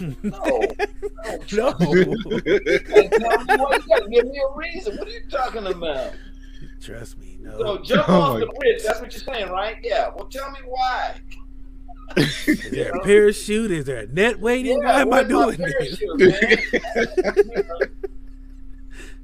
[0.00, 0.66] No, no,
[1.26, 1.38] no.
[1.46, 1.86] trust me.
[2.44, 4.96] Hey, tell me why you gotta give me a reason.
[4.96, 6.12] What are you talking about?
[6.80, 7.58] Trust me, no.
[7.58, 8.82] So jump Oh off my the bridge.
[8.84, 9.76] That's what you're saying, right?
[9.82, 10.08] Yeah.
[10.14, 11.16] Well, tell me why.
[12.16, 13.70] Is there a parachute?
[13.70, 14.80] Is there a net waiting?
[14.82, 15.98] Yeah, Why am I doing this?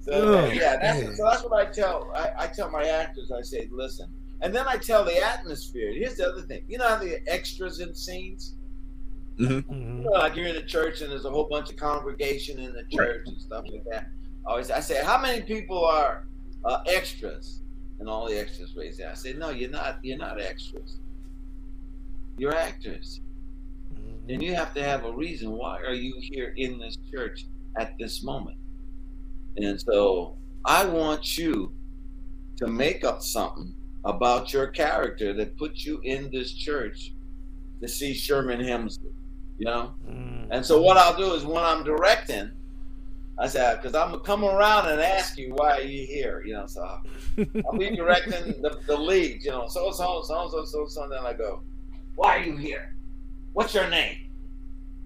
[0.01, 2.11] so Oh, yeah, that's, so that's what I tell.
[2.15, 3.31] I, I tell my actors.
[3.31, 4.09] I say, listen,
[4.41, 5.93] and then I tell the atmosphere.
[5.93, 6.63] Here's the other thing.
[6.69, 8.55] You know how the extras in scenes.
[9.37, 10.03] You Mhm.
[10.03, 12.83] know, like you're in a church and there's a whole bunch of congregation in the
[12.85, 14.09] church and stuff like that.
[14.47, 16.25] I always I say, how many people are
[16.65, 17.63] uh, extras?
[18.01, 19.11] And all the extras raise their.
[19.11, 19.99] I say, no, you're not.
[20.03, 20.99] You're not extras.
[22.39, 23.21] You're actors.
[23.95, 24.33] Mhm.
[24.33, 25.51] And you have to have a reason.
[25.51, 28.59] Why are you here in this church at this moment?
[29.57, 31.73] And so I want you
[32.59, 33.75] to make up something
[34.05, 37.13] about your character that puts you in this church
[37.81, 39.13] to see Sherman Hemsley,
[39.59, 39.95] you know?
[40.09, 40.49] Mm.
[40.51, 42.51] And so what I'll do is when I'm directing,
[43.39, 46.55] I say, because I'm gonna come around and ask you why are you here, you
[46.55, 46.67] know?
[46.67, 47.03] So I'll,
[47.67, 51.03] I'll be directing the, the lead, you know, so so so so so so.
[51.05, 51.63] And then I go,
[52.19, 52.97] why are you here?
[53.53, 54.17] What's your name?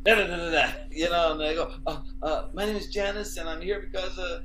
[0.03, 0.69] Da, da, da, da.
[0.91, 4.19] You know, and they go, uh, uh, my name is Janice, and I'm here because,
[4.19, 4.41] uh,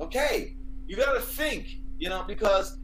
[0.00, 0.56] okay,
[0.86, 2.78] you got to think, you know, because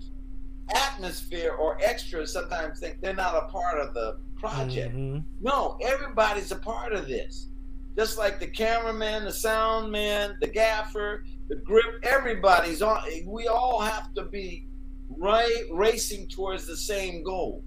[0.75, 4.95] atmosphere or extras sometimes think they're not a part of the project.
[4.95, 5.25] Mhm.
[5.41, 7.49] No, everybody's a part of this.
[7.97, 13.01] Just like the cameraman, the sound man, the gaffer, the grip, everybody's on.
[13.27, 14.69] We all have to be
[15.09, 17.65] right racing towards the same goal.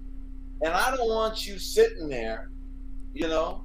[0.62, 2.50] And I don't want you sitting there,
[3.12, 3.64] you know,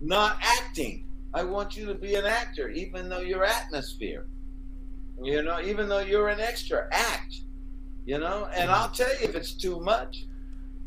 [0.00, 1.06] not acting.
[1.34, 4.26] I want you to be an actor, even though you're atmosphere.
[5.22, 7.42] You know, even though you're an extra, act.
[8.06, 10.24] You know, and I'll tell you if it's too much.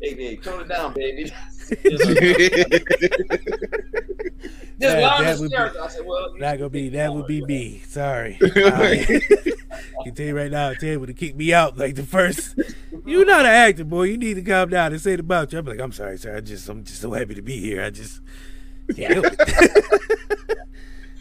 [0.00, 1.24] Hey, babe, tone it down, baby.
[4.80, 5.82] Just That- learn that would be- character.
[5.82, 7.82] I said, well, That should would be be that would be me.
[7.86, 8.38] Sorry.
[8.42, 9.20] I
[10.04, 12.58] can tell you right now, Ted would have kicked me out like the first.
[13.06, 14.04] You're not an actor, boy.
[14.04, 15.58] You need to calm down and say it about you.
[15.60, 16.36] I'm like, I'm sorry, sir.
[16.36, 17.82] I just I'm just so happy to be here.
[17.82, 18.20] I just
[18.94, 20.58] can't help it.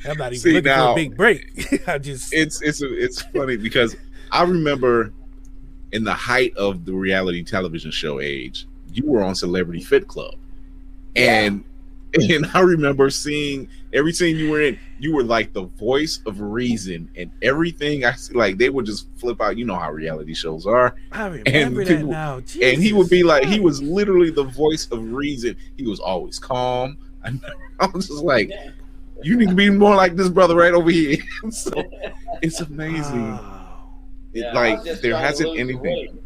[0.05, 1.88] I'm not even See, looking for a big break.
[1.88, 3.95] I just it's it's it's funny because
[4.32, 5.13] I remember
[5.93, 10.35] in the height of the reality television show age, you were on Celebrity Fit Club,
[11.15, 11.63] and
[12.13, 14.79] and I remember seeing every scene you were in.
[14.99, 19.07] You were like the voice of reason, and everything I see, like they would just
[19.17, 19.57] flip out.
[19.57, 22.37] You know how reality shows are, I remember that people- now.
[22.61, 25.55] and he would be like, he was literally the voice of reason.
[25.77, 26.97] He was always calm.
[27.23, 27.33] I,
[27.79, 28.51] I was just like,
[29.23, 31.17] you need to be more like this brother right over here.
[31.49, 31.71] so
[32.41, 33.37] it's amazing.
[33.39, 33.53] Ah.
[34.36, 34.39] Wow.
[34.41, 36.19] It, Yeah, like there hasn't lose anything.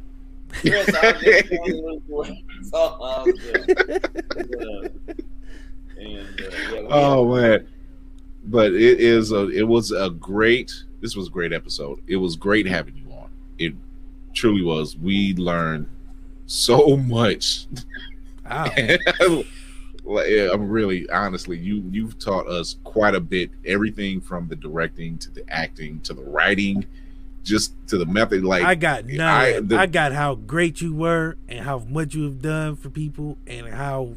[0.49, 2.45] Chris, I was just trying to lose weight.
[2.55, 3.69] That's all I was doing.
[4.49, 4.89] Yeah.
[5.99, 7.67] And, uh, yeah, Oh man,
[8.45, 9.49] but it is a.
[9.49, 10.71] It was a great.
[11.01, 12.01] This was a great episode.
[12.07, 13.29] It was great having you on.
[13.57, 13.73] It
[14.33, 14.95] truly was.
[14.95, 15.87] We learned
[16.45, 17.65] so much.
[18.49, 18.71] Wow.
[20.09, 23.51] Yeah, I'm really honestly, you you've taught us quite a bit.
[23.65, 26.85] Everything from the directing to the acting to the writing,
[27.47, 28.43] just to the method.
[28.43, 29.21] Like I got none.
[29.27, 32.75] I- I, the- I got how great you were and how much you have done
[32.75, 34.13] for people and how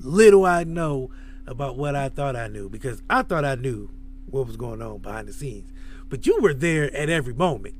[0.00, 1.10] little I know
[1.46, 3.88] about what I thought I knew because I thought I knew
[4.26, 5.70] what was going on behind the scenes,
[6.08, 7.74] but you were there at every moment,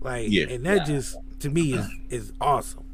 [0.00, 0.46] like, Yeah.
[0.48, 2.84] and that just to me is is awesome.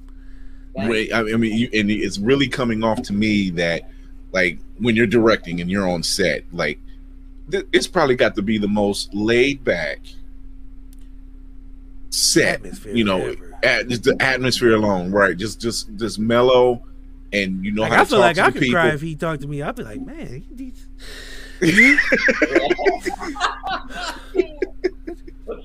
[0.74, 3.88] Wait, I I mean, you, and it's really coming off to me that,
[4.32, 6.78] like, when you're directing and you're on set, like,
[7.50, 10.00] th- it's probably got to be the most laid back
[12.16, 12.54] set.
[12.56, 15.36] Atmosphere you know, at, just the atmosphere alone, right?
[15.36, 16.82] Just, just, just mellow,
[17.32, 18.74] and you know Like, how to I feel talk like to I the could people.
[18.80, 19.62] cry if he talked to me.
[19.62, 20.86] I'd be like, man, he, he's-
[24.34, 24.44] But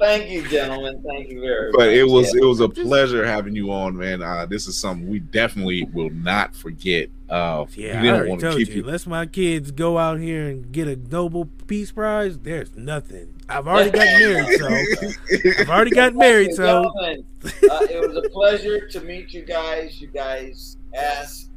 [0.02, 1.02] thank you, gentlemen.
[1.08, 1.88] Thank you very But much.
[1.88, 2.42] But it was Yeah.
[2.42, 4.22] it was a pleasure having you on, man.
[4.22, 7.10] Uh, this is something we definitely will not forget.
[7.30, 8.76] Uh, Yeah, we I don't already want to told keep you.
[8.76, 8.84] you.
[8.84, 13.34] Unless my kids go out here and get a Nobel Peace Prize, there's nothing.
[13.48, 14.68] I've already got married, so
[15.60, 20.02] I've already got married, so uh, it was a pleasure to meet you guys.
[20.02, 21.50] You guys asked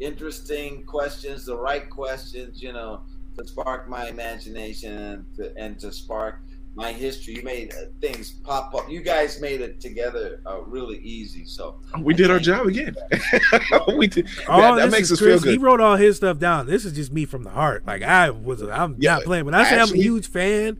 [0.00, 3.00] interesting questions, the right questions, you know,
[3.38, 6.40] to spark my imagination and to, and to spark
[6.76, 7.34] my history.
[7.34, 8.90] You made uh, things pop up.
[8.90, 11.44] You guys made it together uh, really easy.
[11.44, 12.96] So We did our job again.
[13.96, 14.28] we did.
[14.48, 16.66] all that, that makes us Chris, feel He wrote all his stuff down.
[16.66, 17.86] This is just me from the heart.
[17.86, 19.44] Like I was, I'm Yeah, not playing.
[19.44, 20.78] When I say I'm a huge fan,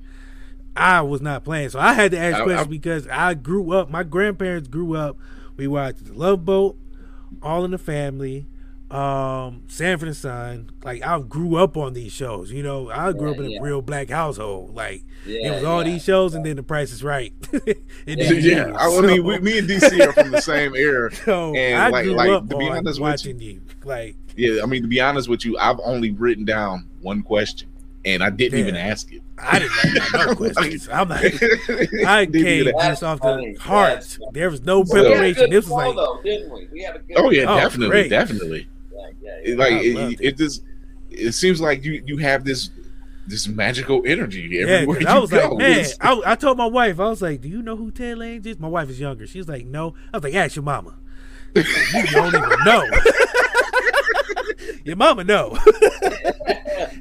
[0.76, 1.68] I was not playing.
[1.68, 3.90] So I had to ask I- questions I- because I grew up.
[3.90, 5.16] My grandparents grew up.
[5.56, 6.76] We watched The Love Boat,
[7.40, 8.46] All in the Family,
[8.94, 10.70] um, Sanford and Son.
[10.84, 12.52] Like I grew up on these shows.
[12.52, 13.58] You know, I grew up in a yeah.
[13.60, 14.74] real black household.
[14.74, 15.90] Like it was all yeah.
[15.92, 17.32] these shows, and then The Price is Right.
[17.52, 18.74] And then Yeah, you.
[18.74, 21.12] I I mean, we, me and DC are from the same era.
[21.14, 23.62] So and I like, grew like up to be on honest with watching you.
[23.84, 27.68] Like Yeah, I mean, to be honest with you, I've only written down one question,
[28.04, 29.22] and I didn't even ask it.
[29.36, 30.88] I didn't have no questions.
[30.88, 31.34] I'm like,
[32.06, 33.94] I Didn't came ask- just off the heart.
[33.94, 34.30] That's funny.
[34.32, 35.42] There was no we had a preparation.
[35.44, 36.68] good This was like, though, didn't we?
[36.72, 38.10] We had a good Oh yeah, Oh, definitely, great.
[38.10, 38.68] definitely.
[39.20, 39.54] Yeah, yeah, It, yeah.
[39.56, 40.36] like it, it, it.
[40.36, 40.62] just
[41.10, 42.70] it seems like you you have this
[43.26, 44.66] this magical energy yeah.
[44.66, 45.48] everywhere 'cause you I was go.
[45.54, 45.86] like, man.
[46.00, 48.58] I, I told my wife, I was like, do you know who Ted Lange is?
[48.58, 49.26] My wife is younger.
[49.26, 49.94] She's like, no.
[50.12, 50.94] I was like, ask your mama.
[51.54, 51.62] you
[52.12, 52.84] don't even know.
[54.84, 55.56] your mama know.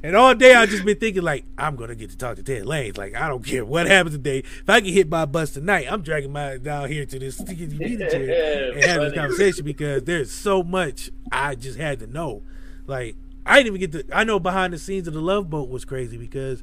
[0.04, 2.66] and all day I've just been thinking like, I'm gonna get to talk to Ted
[2.66, 2.92] Lange.
[2.94, 4.40] Like I don't care what happens today.
[4.40, 7.38] If I get hit by a bus tonight, I'm dragging my down here to this
[7.38, 12.42] computer chair and having this conversation because there's so much I just had to know.
[12.86, 13.16] Like
[13.46, 14.16] I didn't even get to.
[14.16, 16.62] I know behind the scenes of the Love Boat was crazy because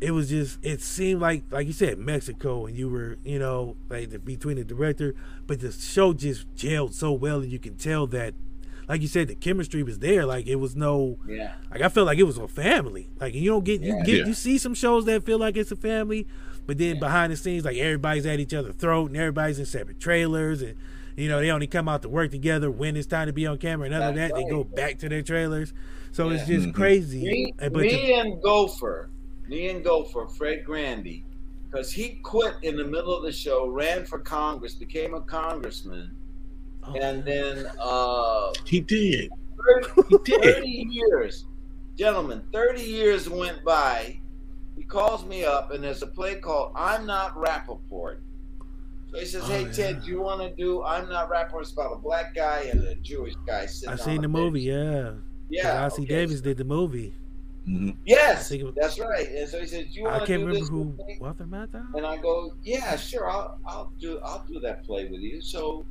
[0.00, 0.58] it was just.
[0.62, 4.56] It seemed like, like you said, Mexico, and you were, you know, like the, between
[4.56, 5.14] the director,
[5.46, 8.34] but the show just gelled so well, and you can tell that,
[8.90, 10.26] like you said, the chemistry was there.
[10.26, 11.16] Like it was no.
[11.26, 11.52] yeah.
[11.70, 13.08] Like I felt like it was a family.
[13.20, 14.26] Like you don't get you get Yeah.
[14.26, 16.26] you see some shows that feel like it's a family,
[16.66, 20.00] but then behind the scenes, like everybody's at each other's throat and everybody's in separate
[20.00, 20.74] trailers and
[21.16, 23.58] you know they only come out to work together when it's time to be on
[23.58, 23.86] camera.
[23.86, 25.72] And other than that, That's they go back to their trailers.
[26.12, 26.74] So it's just Mhm.
[26.74, 27.22] crazy.
[27.22, 29.08] Me, but me the- and Gopher,
[29.46, 31.24] me and Gopher, Fred Grandy,
[31.70, 36.10] because he quit in the middle of the show, ran for Congress, became a congressman,
[36.84, 39.30] oh, and then uh, he did.
[40.08, 41.46] 30, 30 years,
[41.98, 44.18] gentlemen, 30 years went by.
[44.76, 48.16] He calls me up, and there's a play called I'm Not Rappaport.
[49.12, 50.00] So he says, Oh, Hey, Ted, yeah.
[50.04, 51.60] do you want to do I'm Not Rappaport?
[51.62, 54.28] It's about a black guy and a Jewish guy sitting I on seen a the
[54.28, 54.32] bench.
[54.44, 54.60] movie.
[54.62, 55.12] Yeah,
[55.50, 55.86] Yeah.
[55.86, 56.06] Ossie okay.
[56.06, 57.12] Davis did the movie.
[57.68, 57.94] Mhm.
[58.06, 59.28] Yes, I think it was- that's right.
[59.28, 61.18] And so he says, you I want to can't do remember this who with me?"
[61.20, 61.84] Walter Matthau.
[61.94, 63.28] And I go, "Yeah, sure.
[63.28, 65.84] I'll I'll do I'll do that play with you." So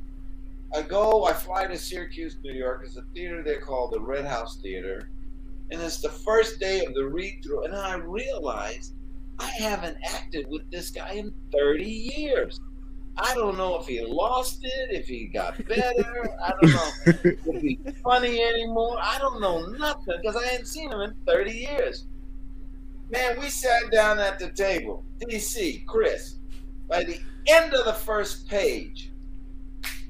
[0.74, 1.24] I go.
[1.24, 2.82] I fly to Syracuse, New York.
[2.84, 5.10] It's a theater they call the Red House Theater,
[5.70, 7.64] and it's the first day of the read through.
[7.64, 8.94] And I realized
[9.38, 12.60] I haven't acted with this guy in 30 years.
[13.16, 16.30] I don't know if he lost it, if he got better.
[16.44, 18.96] I don't know if he's funny anymore.
[19.02, 22.06] I don't know nothing because I hadn't seen him in 30 years.
[23.10, 25.04] Man, we sat down at the table.
[25.18, 26.36] DC, Chris,
[26.88, 27.18] by the
[27.48, 29.09] end of the first page,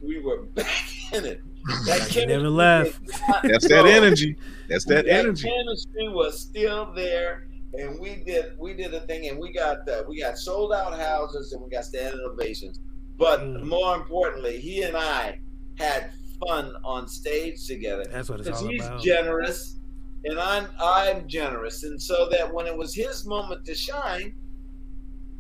[0.01, 1.43] we were back in it.
[1.87, 3.01] That Like never left.
[3.45, 4.37] That's that energy.
[4.69, 5.49] That's that That energy.
[5.49, 10.03] chemistry was still there, and we did we did a thing, and we got uh,
[10.09, 12.81] we got sold out houses, and we got standing ovations.
[13.19, 13.65] But Mm.
[13.65, 15.39] more importantly, he and I
[15.79, 16.11] had
[16.49, 18.05] fun on stage together.
[18.11, 19.03] That's what it's Because all he's about.
[19.03, 19.77] generous,
[20.25, 24.33] and I'm I'm generous, and so that when it was his moment to shine,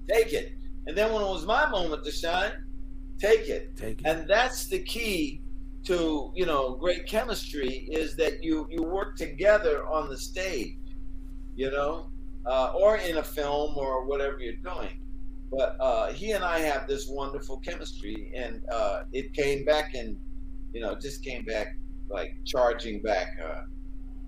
[0.09, 0.53] take it,
[0.87, 2.53] and then when it was my moment to shine,
[3.21, 4.07] take it, Take it.
[4.07, 5.43] and that's the key
[5.85, 10.77] to you know great chemistry is that you you work together on the stage,
[11.57, 12.11] you know,
[12.47, 14.97] uh, or in a film or whatever you're doing.
[15.51, 20.17] But uh, he and I have this wonderful chemistry, and uh, it came back and
[20.73, 21.77] you know just came back
[22.09, 23.29] like charging back.
[23.43, 23.63] Uh,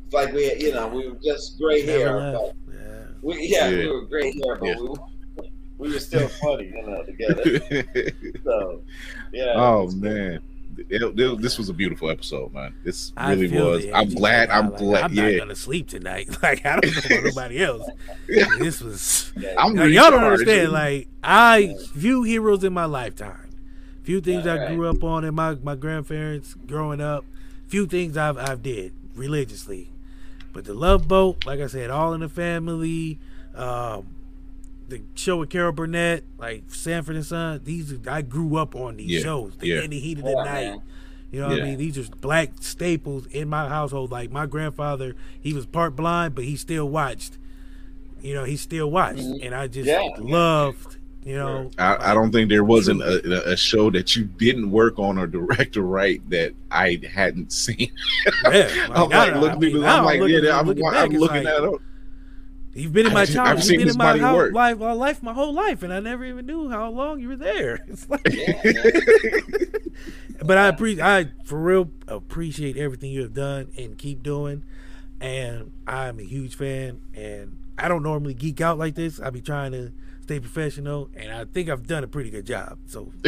[0.07, 3.05] it's like we you know we were just gray hair, but Yeah.
[3.23, 4.77] we yeah, we were gray hair, but Yeah.
[4.81, 4.97] we were,
[5.83, 8.13] we were still funny, you know, together.
[8.45, 8.83] So
[9.33, 9.53] yeah.
[9.57, 10.03] oh it's good.
[10.03, 10.41] man,
[10.89, 12.75] It- it- this was a beautiful episode, man.
[12.85, 13.85] This really was.
[13.95, 14.51] I'm glad.
[14.51, 14.79] I'm high.
[14.79, 15.03] glad.
[15.05, 16.29] I'm not yeah, gonna sleep tonight.
[16.43, 17.89] Like I don't know about nobody else.
[18.29, 18.47] Yeah.
[18.59, 19.33] This was.
[19.37, 19.55] Yeah.
[19.59, 20.43] I'm Now, y'all don't recharged.
[20.49, 20.73] understand.
[20.73, 23.51] Like I few heroes in my lifetime.
[24.03, 24.77] Few things I Alright.
[24.77, 27.25] grew up on in my my grandparents growing up.
[27.69, 29.91] Few things I've I've did religiously.
[30.53, 33.19] But the Love Boat, like I said, All in the Family,
[33.55, 34.07] um,
[34.93, 37.61] the show with Carol Burnett, like Sanford and Son.
[37.65, 39.57] These I grew up on these Yeah, shows.
[39.59, 39.83] The yeah.
[39.83, 40.71] In the Heat of the Yeah, Night.
[40.71, 40.83] man.
[41.31, 41.63] You know what Yeah.
[41.65, 41.79] I mean?
[41.79, 44.11] These are black staples in my household.
[44.11, 47.39] Like my grandfather, he was part blind, but he still watched.
[48.21, 49.45] You know, he still watched, mm-hmm.
[49.45, 50.09] and I just Yeah.
[50.19, 50.97] loved.
[51.25, 54.99] You know, I, I don't think there wasn't a, a show that you didn't work
[54.99, 57.93] on or direct or write that I hadn't seen.
[58.51, 61.47] yeah, I'm like I looking, mean, I'm like, looking- yeah, I'm, looking I'm looking like,
[61.47, 61.81] at it.
[62.75, 64.53] You've been in my I've I've seen You've been in my body house, work.
[64.55, 67.37] life, my life, my whole life, and I never even knew how long you were
[67.37, 67.81] there.
[67.89, 68.23] It's like,
[70.45, 74.65] but I appreciate, I for real appreciate everything you have done and keep doing.
[75.21, 77.01] And I'm a huge fan.
[77.15, 79.21] And I don't normally geek out like this.
[79.21, 79.93] I be trying to
[80.23, 82.79] stay professional, and I think I've done a pretty good job.
[82.87, 83.13] So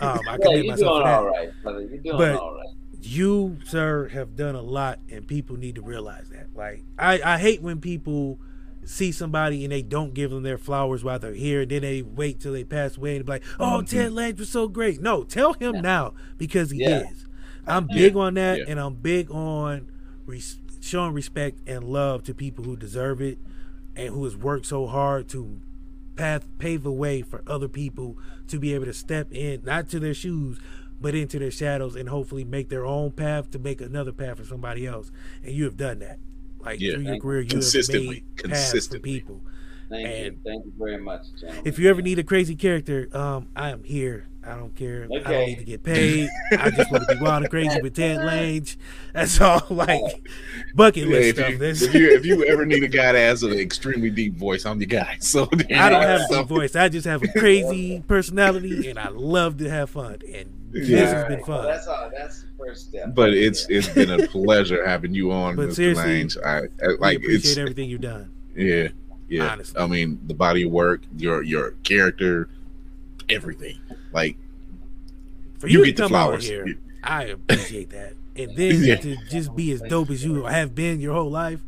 [0.00, 1.18] um, I Yeah, commend you're myself doing for that.
[1.18, 1.80] all right, brother.
[1.80, 2.66] You're doing But- all right.
[3.02, 7.36] you sir have done a lot and people need to realize that like i i
[7.38, 8.38] hate when people
[8.86, 12.40] see somebody and they don't give them their flowers while they're here then they wait
[12.40, 13.84] till they pass away and be like oh mm-hmm.
[13.86, 15.00] ted lange was so great.
[15.00, 17.10] No tell him now because he Yeah.
[17.10, 17.26] is.
[17.66, 18.64] I'm big on that Yeah.
[18.68, 19.90] and i'm big on
[20.26, 23.38] res- showing respect and love to people who deserve it
[23.96, 25.60] and who has worked so hard to
[26.16, 28.16] path pave the way for other people
[28.48, 30.58] to be able to step in not to their shoes
[31.00, 34.44] but into their shadows and hopefully make their own path to make another path for
[34.44, 35.10] somebody else.
[35.42, 36.18] And you have done that
[36.64, 36.94] like Yeah.
[36.94, 38.06] through your career you Consistently.
[38.06, 39.10] have made paths for Consistently.
[39.20, 39.40] people
[39.90, 40.38] Thank you.
[40.44, 41.62] Thank you very much, gentlemen.
[41.66, 45.18] if you ever need a crazy character um i am here i don't care i
[45.30, 48.24] don't need to get paid i just want to be wild and crazy with ted
[48.24, 48.76] lange
[49.12, 50.00] that's all like
[50.74, 53.12] bucket Yeah, list if, stuff you, That's- if you if you ever need a guy
[53.12, 55.18] that has an extremely deep voice, I'm the guy.
[55.20, 56.36] So there I don't have go.
[56.36, 56.74] a deep voice.
[56.76, 60.18] I just have a crazy personality, and I love to have fun.
[60.34, 60.98] And this Yeah.
[61.06, 61.66] has been Well, fun.
[61.66, 62.10] that's all.
[62.16, 63.14] That's the first step.
[63.14, 63.78] But it's Yeah.
[63.78, 65.74] it's been a pleasure having you on, But Mr.
[65.74, 66.30] seriously, Lange.
[66.44, 68.30] I, I we like appreciate it's everything you've done.
[68.56, 68.88] yeah,
[69.28, 69.48] yeah.
[69.52, 69.80] Honestly.
[69.80, 72.48] I mean, the body of work, your your character,
[73.28, 73.78] everything.
[74.12, 74.36] Like
[75.58, 76.46] For You you, get to the come on flowers.
[76.48, 78.14] here, I appreciate that.
[78.36, 78.96] And then Yeah.
[78.96, 81.60] to just be as dope as you have been your whole life,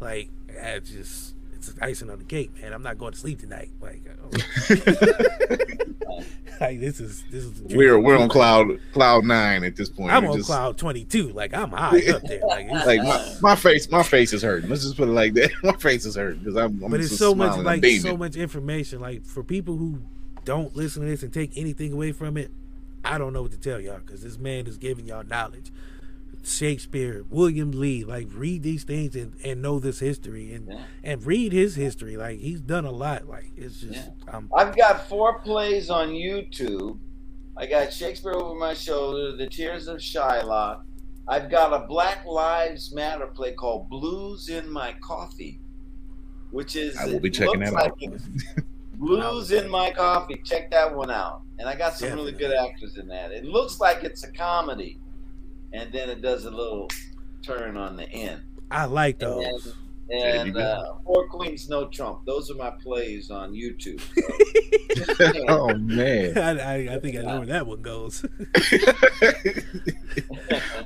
[0.00, 2.72] like that's just it's icing on the cake, man.
[2.72, 3.70] I'm not going to sleep tonight.
[3.82, 5.56] Like, uh,
[6.60, 7.60] like this is this is.
[7.74, 10.12] we're we're on cloud cloud nine at this point.
[10.12, 11.28] I'm We're on just- cloud 22.
[11.32, 12.40] Like I'm high up there.
[12.46, 14.68] Like, Like my, my face, my face is hurting.
[14.68, 15.50] Let's just put it like that.
[15.62, 19.00] My face is hurting because I'm, I'm but it's so much like so much information
[19.00, 20.00] like for people who
[20.44, 22.50] don't listen to this and take anything away from it
[23.04, 25.70] i don't know what to tell y'all because this man is giving y'all knowledge
[26.42, 30.84] shakespeare william lee like read these things and, and know this history and Yeah.
[31.04, 33.94] and read his history like he's done a lot like it's just
[34.26, 34.34] Yeah.
[34.34, 36.98] um, I've got four plays on YouTube.
[37.56, 40.82] I got Shakespeare over my shoulder, The Tears of Shylock.
[41.28, 45.60] I've got a Black Lives Matter play called Blues in My Coffee,
[46.52, 48.00] which is I will be checking looks that out.
[48.00, 48.24] like it's
[48.94, 50.40] Blues in My Coffee.
[50.44, 51.42] Check that one out.
[51.58, 53.30] And I got some really good actors in that.
[53.30, 54.98] It looks like it's a comedy,
[55.72, 56.88] and then it does a little
[57.42, 58.42] turn on the end.
[58.70, 59.74] i like those
[60.08, 60.60] There you and go.
[60.60, 62.24] uh, Four Queens, No Trump.
[62.26, 64.02] Those are my plays on YouTube.
[65.48, 66.36] oh man.
[66.36, 66.50] I,
[66.90, 68.22] I, I think i know where that one goes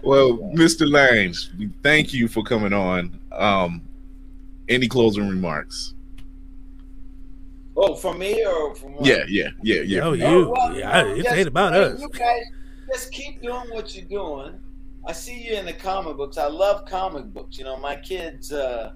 [0.03, 0.89] well, Mr.
[0.91, 3.19] Lange, we thank you for coming on.
[3.33, 3.83] Um,
[4.69, 5.95] any closing remarks?
[7.77, 9.05] Oh, from me or from what?
[9.07, 10.01] Yeah, yeah, yeah, yeah.
[10.03, 12.43] oh from you well, yeah it just- ain't about hey, us You guys
[12.93, 14.59] just keep doing what you're doing.
[15.07, 16.39] I see you in the comic books.
[16.39, 17.59] I love comic books.
[17.59, 18.93] You know, my kids, uh,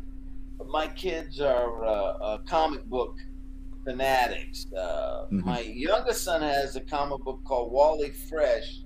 [0.67, 3.19] my kids are uh, uh, comic book
[3.85, 4.67] fanatics.
[4.73, 5.45] Uh, Mhm.
[5.45, 8.83] My youngest son has a comic book called Wally Fresh,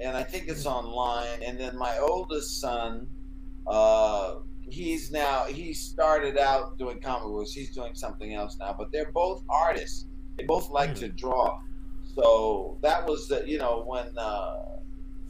[0.00, 1.42] and I think it's online.
[1.42, 3.06] And then my oldest son,
[3.66, 4.36] uh,
[4.70, 7.52] he's now he started out doing comic books.
[7.52, 10.06] He's doing something else now, but they're both artists.
[10.36, 11.60] They both like to draw.
[12.14, 14.80] So that was the you know when uh,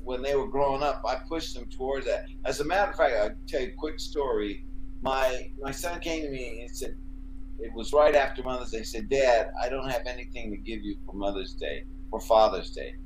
[0.04, 2.26] when they were growing up, I pushed them towards that.
[2.44, 4.64] As a matter of fact, I'll tell you a quick story.
[5.00, 6.96] My my son came to me and said,
[7.62, 8.78] it was right after Mother's Day.
[8.78, 12.70] He said, Dad, I don't have anything to give you for Mother's Day or Father's
[12.70, 12.96] Day.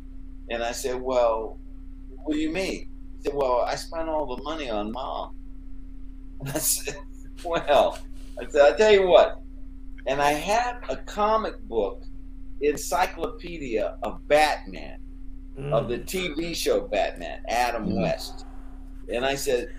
[0.51, 1.59] And I said, Well,
[2.25, 2.89] what do you mean?
[3.19, 5.35] He said, Well, I spent all the money on mom.
[6.41, 6.97] And I said,
[7.45, 7.99] Well,
[8.41, 9.43] I said, I'll tell you what.
[10.07, 12.05] And I had a comic book
[12.61, 14.99] encyclopedia of Batman,
[15.73, 18.03] of the TV show Batman, Adam Mhm.
[18.03, 18.45] West.
[19.13, 19.73] And I said,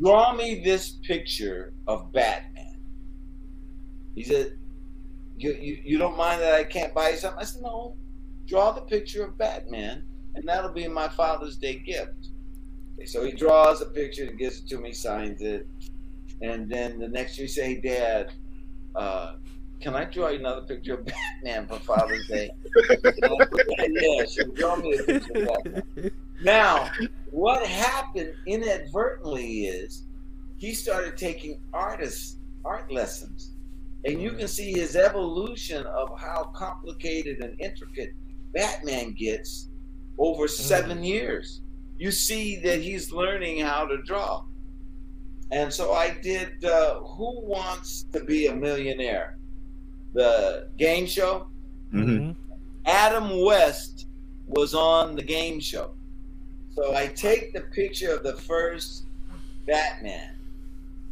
[0.00, 2.76] Draw me this picture of Batman.
[4.16, 4.58] He said,
[5.36, 7.40] you, you, you don't mind that I can't buy you something?
[7.40, 7.96] I said, No,
[8.46, 12.28] draw the picture of Batman, and that'll be my Father's Day gift.
[12.96, 15.66] Okay, so he draws a picture and gives it to me, signs it.
[16.42, 18.32] And then the next year he say, Dad,
[18.94, 19.34] uh,
[19.84, 22.50] "Can I draw you another picture of Batman for Father's Day?"
[23.04, 26.10] yeah, she draw me a picture of Batman.
[26.42, 26.90] Now,
[27.30, 30.04] what happened inadvertently is
[30.56, 33.52] he started taking artist art lessons,
[34.06, 38.14] and you can see his evolution of how complicated and intricate
[38.54, 39.68] Batman gets
[40.18, 41.60] over seven years.
[41.98, 44.44] You see that he's learning how to draw.
[45.50, 49.36] And so I did uh, Who Wants to Be a Millionaire?
[50.14, 51.48] The game show.
[51.92, 52.32] Mm-hmm.
[52.86, 54.06] Adam West
[54.46, 55.92] was on the game show.
[56.74, 59.04] So I take the picture of the first
[59.66, 60.34] Batman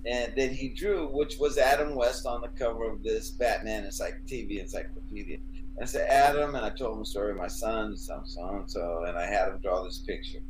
[0.05, 4.27] and that he drew, which was Adam West on the cover of this Batman Encycl-
[4.27, 5.39] TV encyclopedia.
[5.81, 8.71] I said, Adam, and I told him the story of my son, so, so and
[8.71, 10.41] so, and I had him draw this picture.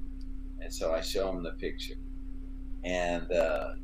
[0.60, 1.94] And so I show him the picture.
[2.84, 3.74] And uh,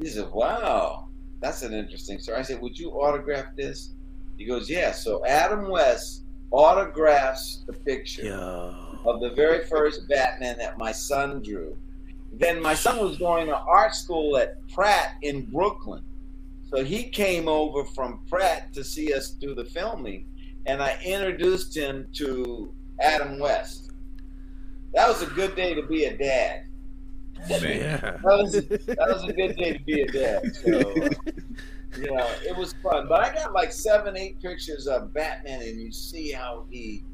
[0.00, 1.07] he said, Wow,
[1.40, 2.38] that's an interesting story.
[2.38, 3.94] I said, Would you autograph this?
[4.36, 4.92] He goes, Yeah.
[4.92, 8.98] So Adam West autographs the picture Yo.
[9.04, 11.76] of the very first Batman that my son drew.
[12.32, 16.04] Then my son was going to art school at Pratt in Brooklyn.
[16.70, 20.26] So he came over from Pratt to see us do the filming,
[20.66, 23.92] and I introduced him to Adam West.
[24.92, 26.64] That was a good day to be a dad.
[27.48, 27.96] Yeah.
[28.00, 30.54] That was that was a good day to be a dad.
[30.56, 30.70] So
[31.98, 33.06] you know, it was fun.
[33.08, 37.04] But I got like seven, eight pictures of Batman, and you see how he,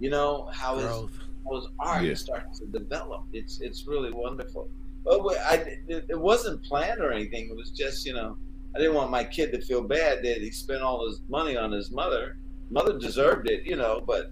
[0.00, 2.14] you know, how his how his art Yeah.
[2.14, 3.22] starts to develop.
[3.32, 4.68] It's it's really wonderful.
[5.04, 5.54] But I,
[5.88, 7.48] it, it wasn't planned or anything.
[7.48, 8.36] It was just you know,
[8.74, 11.72] I didn't want my kid to feel bad that he spent all his money on
[11.72, 12.36] his mother.
[12.70, 14.30] Mother deserved it, you know, but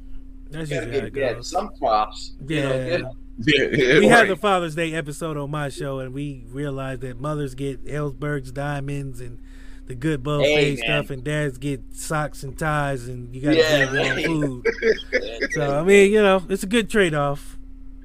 [0.51, 2.35] That's you gotta how give dad some props.
[2.47, 2.99] You know, Yeah,
[3.47, 7.85] we had the Father's Day episode on my show, and we realized that mothers get
[7.85, 9.39] Ellsberg's diamonds and
[9.87, 13.57] the good buffet Hey, stuff, and dads get socks and ties, and you got to
[13.59, 14.67] Yeah, give your own food.
[15.53, 17.57] So I mean, you know, it's a good trade off.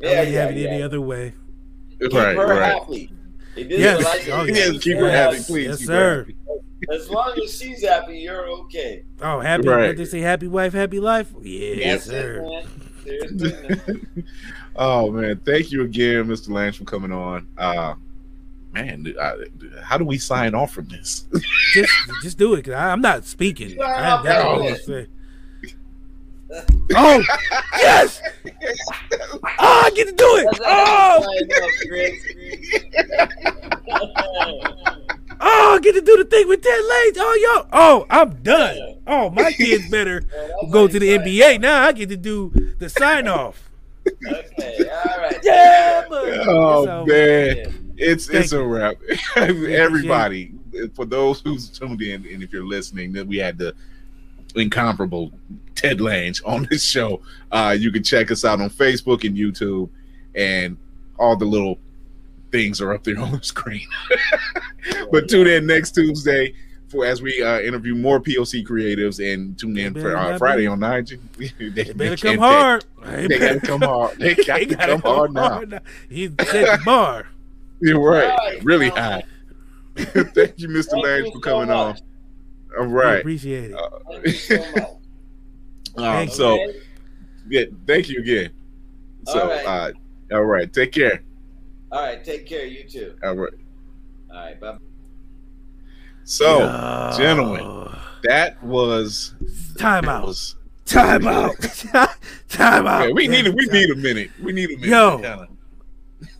[0.01, 1.33] I Yeah, wouldn't yeah, have it any other way.
[1.99, 2.73] keep right, her right.
[2.73, 3.11] happy.
[3.55, 4.03] Yes.
[4.03, 4.83] like Oh, Yes, yes.
[4.83, 5.33] keep her Yes.
[5.33, 5.67] happy, please.
[5.67, 6.19] Yes, keep sir.
[6.19, 6.37] happy.
[6.93, 9.03] As long as she's happy, you're okay.
[9.21, 9.67] Oh, happy!
[9.67, 9.87] Right.
[9.89, 11.31] What they say, happy wife, happy life.
[11.41, 12.43] Yes, That's
[13.05, 14.23] it, sir.
[14.81, 15.11] man.
[15.11, 15.11] Seriously, man.
[15.11, 16.49] oh man, thank you again, Mr.
[16.49, 17.47] Lange, for coming on.
[17.57, 17.95] Uh,
[18.73, 19.35] man, uh,
[19.81, 21.25] how do we sign off from this?
[21.73, 22.65] Just, just do it.
[22.65, 23.69] Cause I, I'm not speaking.
[23.69, 25.07] Shut I, up, that's all say.
[26.93, 27.23] Oh
[27.77, 28.21] yes!
[28.45, 28.49] Oh,
[29.59, 30.59] I get to do it!
[30.65, 31.25] Oh!
[35.39, 37.17] Oh, I get to do the thing with Ted Lanes.
[37.17, 37.67] Oh, yo.
[37.71, 38.97] Oh, I'm done.
[39.07, 40.23] Oh, my kids better
[40.71, 41.61] go to the NBA.
[41.61, 43.70] Now I get to do the sign off.
[44.07, 45.39] Okay, all right.
[45.43, 46.43] Yeah, man.
[46.47, 48.97] Oh So, man, it's Thank it's a wrap.
[49.35, 50.53] Everybody,
[50.93, 53.73] for those who's tuned in, and if you're listening, that we had the
[54.55, 55.31] incomparable
[55.75, 57.21] Ted Lange on this show.
[57.51, 59.89] Uh, you can check us out on Facebook and YouTube,
[60.35, 60.77] and
[61.17, 61.77] all the little
[62.51, 63.87] things are up there on the screen.
[65.11, 66.53] but tune in next Tuesday
[66.91, 70.67] for as we uh, interview more POC creatives, and tune in for uh, Friday be-
[70.67, 71.17] on Nige.
[71.37, 72.85] they, They better can't- come hard.
[73.03, 74.17] They, they gotta come hard.
[74.19, 75.59] They got They to gotta come hard now.
[75.61, 75.79] now.
[76.09, 76.37] He set
[76.79, 77.27] the bar.
[77.79, 78.27] You're right.
[78.37, 78.95] Right, really now.
[78.95, 79.23] high.
[79.95, 80.91] Thank you, Mr.
[80.91, 81.97] Thank Lange, you for so coming on.
[82.77, 83.15] All right.
[83.15, 83.79] We appreciate it.
[84.09, 84.75] Thank you so much.
[85.97, 86.71] Um, Thank so,
[87.49, 88.51] yeah, thank you again.
[89.27, 89.65] So, All right.
[90.31, 90.71] uh, all right.
[90.71, 91.21] Take care.
[91.91, 92.65] All right, take care.
[92.65, 93.15] You too.
[93.23, 93.53] All right.
[94.31, 94.77] All right, bye.
[96.31, 97.11] So, Yo.
[97.17, 97.89] gentlemen,
[98.23, 99.35] that was
[99.77, 100.27] Time that out.
[100.27, 100.55] was.
[100.85, 101.55] Time out.
[102.47, 103.07] Time out.
[103.09, 104.31] Yeah, we need a, we Time- need a minute.
[104.41, 104.87] We need a minute.
[104.89, 105.47] Yo.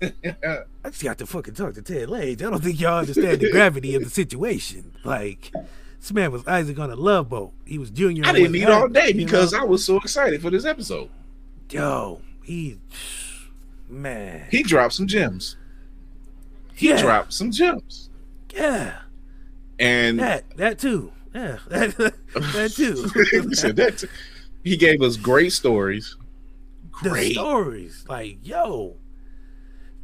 [0.86, 2.30] I just got to fucking talk to Ted Lange.
[2.30, 4.94] I don't think y'all understand the gravity of the situation.
[5.04, 5.52] Like,
[6.00, 7.52] this man was Isaac on a love boat.
[7.66, 8.24] He was junior.
[8.26, 9.60] I didn't eat all Eric, day you because know?
[9.60, 11.10] I was so excited for this episode.
[11.70, 12.80] yo, he,
[13.90, 15.58] man, He dropped some gems.
[16.74, 18.10] He yeah, dropped some gems,
[18.56, 19.02] yeah,
[19.82, 21.98] and that that too, yeah, that
[22.54, 23.10] that too.
[23.50, 24.04] he said that.
[24.64, 26.16] He gave us great stories.
[27.02, 27.34] the Great.
[27.34, 28.98] stories, like yo,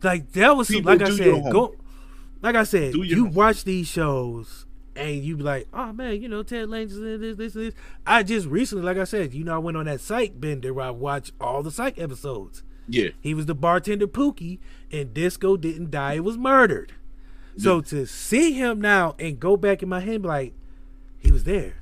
[0.04, 1.76] like that was some, like I said, go,
[2.42, 3.36] like I said, you homework.
[3.36, 7.54] watch these shows and you be like, oh man, you know Ted is this, this,
[7.54, 7.74] this.
[8.06, 10.88] I just recently, like I said, you know, I went on that Psych bender where
[10.88, 12.64] I watched all the Psych episodes.
[12.88, 13.10] Yeah.
[13.22, 14.60] He was the bartender Pookie,
[14.92, 16.94] and Disco didn't die; it was murdered.
[17.58, 20.54] So to see him now and go back in my head, like
[21.18, 21.74] he was there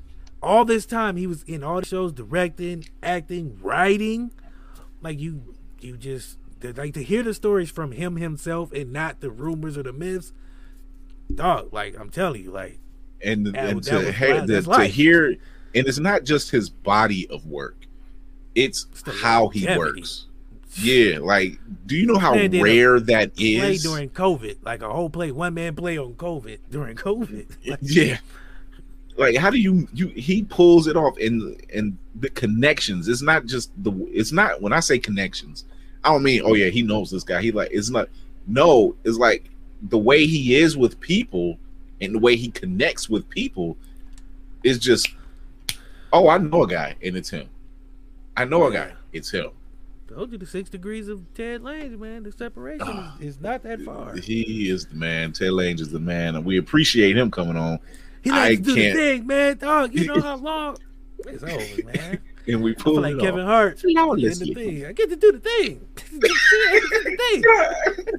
[0.41, 1.17] all this time.
[1.17, 4.31] He was in all the shows, directing, acting, writing.
[5.01, 9.29] Like you, you just like to hear the stories from him himself and not the
[9.29, 10.31] rumors or the myths.
[11.33, 12.79] Dog, like I'm telling you, like
[13.21, 14.45] and, That- and that to, hear, life.
[14.45, 14.93] to, That's to life.
[14.93, 17.85] hear, and it's not just his body of work;
[18.53, 18.85] it's
[19.21, 19.99] how he longevity.
[20.01, 20.27] works.
[20.77, 24.89] Yeah, like, do you know how did a rare that Play during COVID, like a
[24.91, 27.45] whole play, one man play on COVID during COVID.
[27.65, 28.17] Like, yeah,
[29.17, 33.45] like how do you you he pulls it off and and the connections it's not
[33.45, 35.65] just the it's not when i say connections
[36.03, 38.09] i don't mean oh yeah he knows this guy he like it's not
[38.47, 39.49] no it's like
[39.83, 41.57] the way he is with people
[42.01, 43.77] and the way he connects with people
[44.63, 45.09] is just
[46.11, 47.47] oh i know a guy and it's him.
[48.37, 49.51] I know a guy it's him
[50.07, 52.23] Told you the six degrees of Ted Lange, man.
[52.23, 53.05] The separation is,
[53.35, 54.15] is not that far.
[54.15, 57.79] he is the man ted lange is the man and we appreciate him coming on
[58.23, 59.57] He I likes to do the can't- thing, man.
[59.57, 60.77] Dog, you know how long
[61.19, 62.19] it's over, man.
[62.47, 63.47] and we I pulled like Kevin off.
[63.47, 64.85] Hart in the thing.
[64.85, 65.87] I get to do the thing.
[65.97, 67.17] I get to do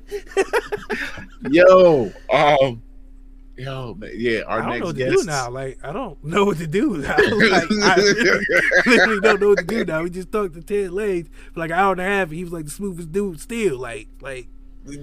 [0.04, 1.52] the thing.
[1.52, 2.82] yo um
[3.59, 5.51] yo man, yeah our I don't next know what guest to do now.
[5.51, 6.97] Like I don't know what to do.
[6.99, 7.16] now.
[7.16, 7.97] like I
[8.87, 10.03] literally don't know what to do now.
[10.03, 12.45] We just talked to Ted Lange for like an hour and a half, and he
[12.45, 13.78] was like the smoothest dude still.
[13.78, 14.49] Like like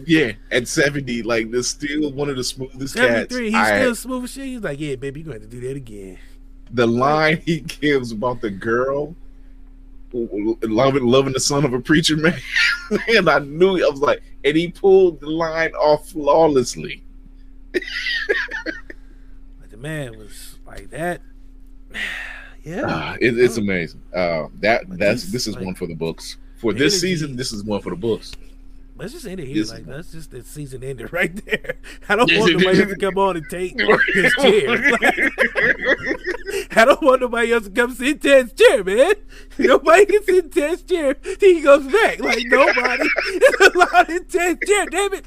[0.05, 3.07] Yeah, at 70, like this still one of the smoothest cats.
[3.07, 4.45] seventy three, he's I- still smooth as shit.
[4.45, 6.17] He's like, yeah, baby, you're gonna have to do that again.
[6.71, 9.15] the line he gives about the girl
[10.13, 12.39] loving loving the son of a preacher man.
[13.07, 17.03] and I knew I was like, and he pulled the line off flawlessly.
[17.73, 21.21] Like the man was like that.
[22.65, 22.85] Yeah.
[22.87, 24.01] Ah, it, it's amazing.
[24.15, 26.37] Uh, that that's this is one for the books.
[26.55, 28.31] For this season, this is one for the books.
[28.95, 29.65] Let's just end it here.
[29.65, 31.75] Like that's just the season ended right there.
[32.09, 33.77] I don't want nobody else to come on and take
[34.13, 35.31] his chair.
[36.71, 39.15] I don't want nobody else to come sit in Ted's chair, man.
[39.57, 42.19] Nobody can sit in Ted's chair he goes back.
[42.19, 44.85] Like nobody is allowed in Ted's chair.
[44.85, 45.25] Damn it.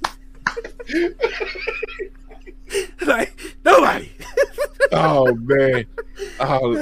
[3.07, 4.11] like nobody.
[4.93, 5.87] oh man.
[6.41, 6.73] Oh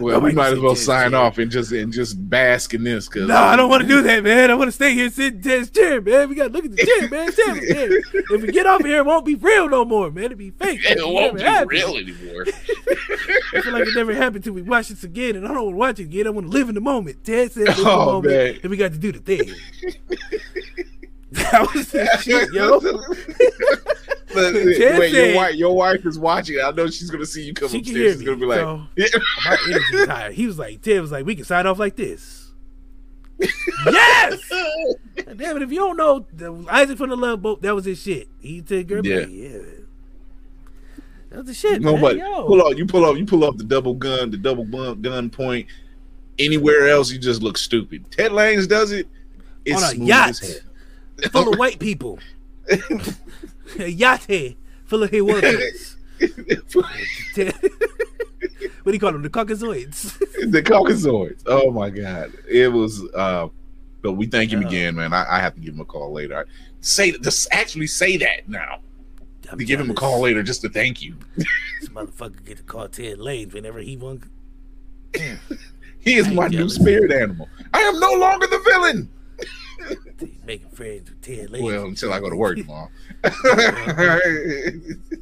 [0.00, 3.06] well, we might as well sign Ted's off and just and just bask in this
[3.06, 4.50] because No, I don't want to do that, man.
[4.50, 6.30] I want to stay here and sit in this chair, man.
[6.30, 7.30] We got to look at the chair, man.
[7.32, 7.98] Chair.
[8.36, 10.24] If we get off here, it won't be real no more, man.
[10.24, 10.80] It'll be fake.
[10.84, 11.42] It won't be
[11.76, 12.46] real anymore.
[13.54, 15.74] I feel like it never happened till we watch this again, and I don't want
[15.74, 16.26] to watch it again.
[16.26, 17.24] I want to live in the moment.
[17.24, 18.58] Ted said, live in the Oh, moment, man.
[18.62, 19.52] and we got to do the thing.
[21.32, 22.80] that was the shit, yo.
[24.34, 26.56] Wait, your wife, your wife is watching.
[26.62, 28.12] I know she's gonna see you come She upstairs.
[28.14, 28.24] She's me.
[28.26, 28.86] gonna be like, so
[29.44, 30.36] my energy's.
[30.36, 32.50] He was like, Ted was like, we can sign off like this.
[33.86, 34.40] yes.
[35.36, 35.62] Damn it!
[35.62, 38.28] If you don't know, the- Isaac from the Love Boat, that was his shit.
[38.40, 39.20] He took "Girl, Yeah.
[39.20, 39.58] yeah, yeah."
[41.30, 42.00] That was the shit, no, man.
[42.00, 42.46] but Yo.
[42.46, 42.76] pull off.
[42.76, 43.16] You pull off.
[43.16, 45.66] You pull off the double gun, the double gun, gun point.
[46.38, 48.10] Anywhere else, you just look stupid.
[48.10, 49.06] Ted Lange does it.
[49.64, 50.40] It's on a yacht
[51.30, 52.18] full of white people.
[54.26, 54.54] here
[54.84, 55.96] full of workers.
[56.18, 56.86] what
[58.84, 59.22] do you call them?
[59.22, 60.18] The Caucasoids.
[60.50, 61.42] the Caucasoids.
[61.46, 63.02] Oh my god, it was.
[63.14, 63.48] uh
[64.02, 64.68] But we thank him Yeah.
[64.68, 65.12] again, man.
[65.12, 66.38] I, I have to give him a call later.
[66.38, 66.44] I,
[66.80, 68.80] say just actually say that now.
[69.50, 71.16] I'm to give him a call later, just to thank you.
[71.36, 74.28] This motherfucker get to call Ted Lange whenever he wants.
[76.00, 77.48] He is my new spirit animal.
[77.72, 79.08] I am no longer the villain.
[80.44, 81.62] Making friends with Ted Lange.
[81.64, 82.88] Well, until I go to work tomorrow.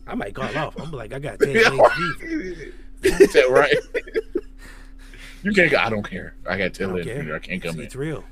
[0.06, 0.78] I might call off.
[0.80, 1.92] I'm like, I got Ted Lange's
[3.02, 3.20] beef.
[3.20, 3.74] Is that right?
[5.42, 5.78] you can't go.
[5.78, 6.34] I don't care.
[6.48, 7.34] I got to tell I care.
[7.34, 8.00] I can't come It's in.
[8.00, 8.24] real.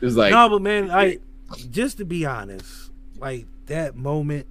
[0.00, 1.18] It's like no, but man, I
[1.70, 4.46] just to be honest, like that moment,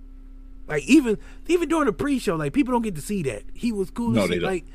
[0.68, 3.90] like even even during the pre-show, like people don't get to see that he was
[3.90, 4.10] cool.
[4.10, 4.44] No, they don't.
[4.50, 4.66] Like,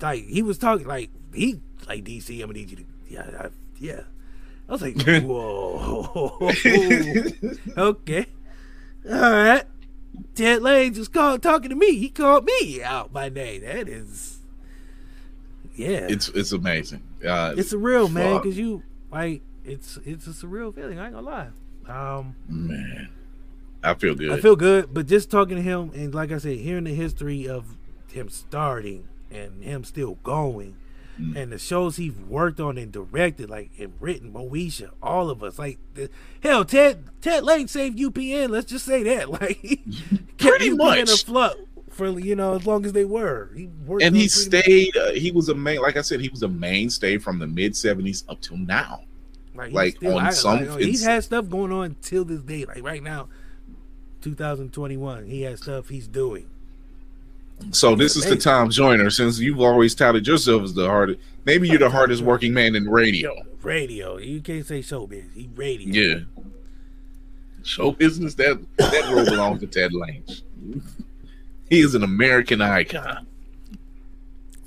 [0.00, 2.32] like he was talking like he like DC.
[2.34, 3.48] I'm gonna need you to yeah I,
[3.80, 4.02] yeah.
[4.68, 6.52] I was like, whoa,
[7.76, 8.26] okay,
[9.10, 9.64] all right.
[10.34, 11.96] Ted Lange just called talking to me.
[11.96, 13.62] He called me out by name.
[13.62, 14.40] That is,
[15.74, 17.02] yeah, it's it's amazing.
[17.24, 18.36] Uh, it's surreal, man.
[18.36, 20.98] Because you like it's it's a surreal feeling.
[20.98, 21.48] I ain't gonna lie.
[21.88, 23.08] Um, man,
[23.82, 24.30] I feel good.
[24.32, 27.48] I feel good, but just talking to him and like I said, hearing the history
[27.48, 27.76] of
[28.08, 30.76] him starting and him still going,
[31.20, 31.36] Mm.
[31.36, 35.58] and the shows he's worked on and directed, like and written, Moesha, all of us,
[35.58, 36.08] like the,
[36.42, 38.50] hell, Ted Ted Lange saved UPN.
[38.50, 39.60] Let's just say that, like
[40.38, 41.10] Pretty UPN much.
[41.10, 41.56] afloat
[41.90, 43.50] for you know as long as they were.
[43.56, 44.96] He worked and he stayed.
[44.96, 45.80] Uh, he was a main.
[45.80, 49.00] Like I said, he was a mainstay from the mid '70s up till now.
[49.56, 52.64] Like, Like, still- on I- some- like, he's had stuff going on till this day.
[52.64, 53.28] Like right now,
[54.20, 56.48] 2021, he has stuff he's doing.
[57.70, 58.36] So this is the.
[58.36, 59.10] Tom Joyner.
[59.10, 62.88] Since you've always touted yourself as the hardest, maybe you're the hardest working man in
[62.88, 63.34] radio.
[63.62, 65.34] Radio, you can't say showbiz.
[65.34, 65.88] He radio.
[65.88, 66.20] Yeah.
[67.64, 70.24] Show business that that role belongs to Ted Lange.
[71.68, 73.26] He is an American icon.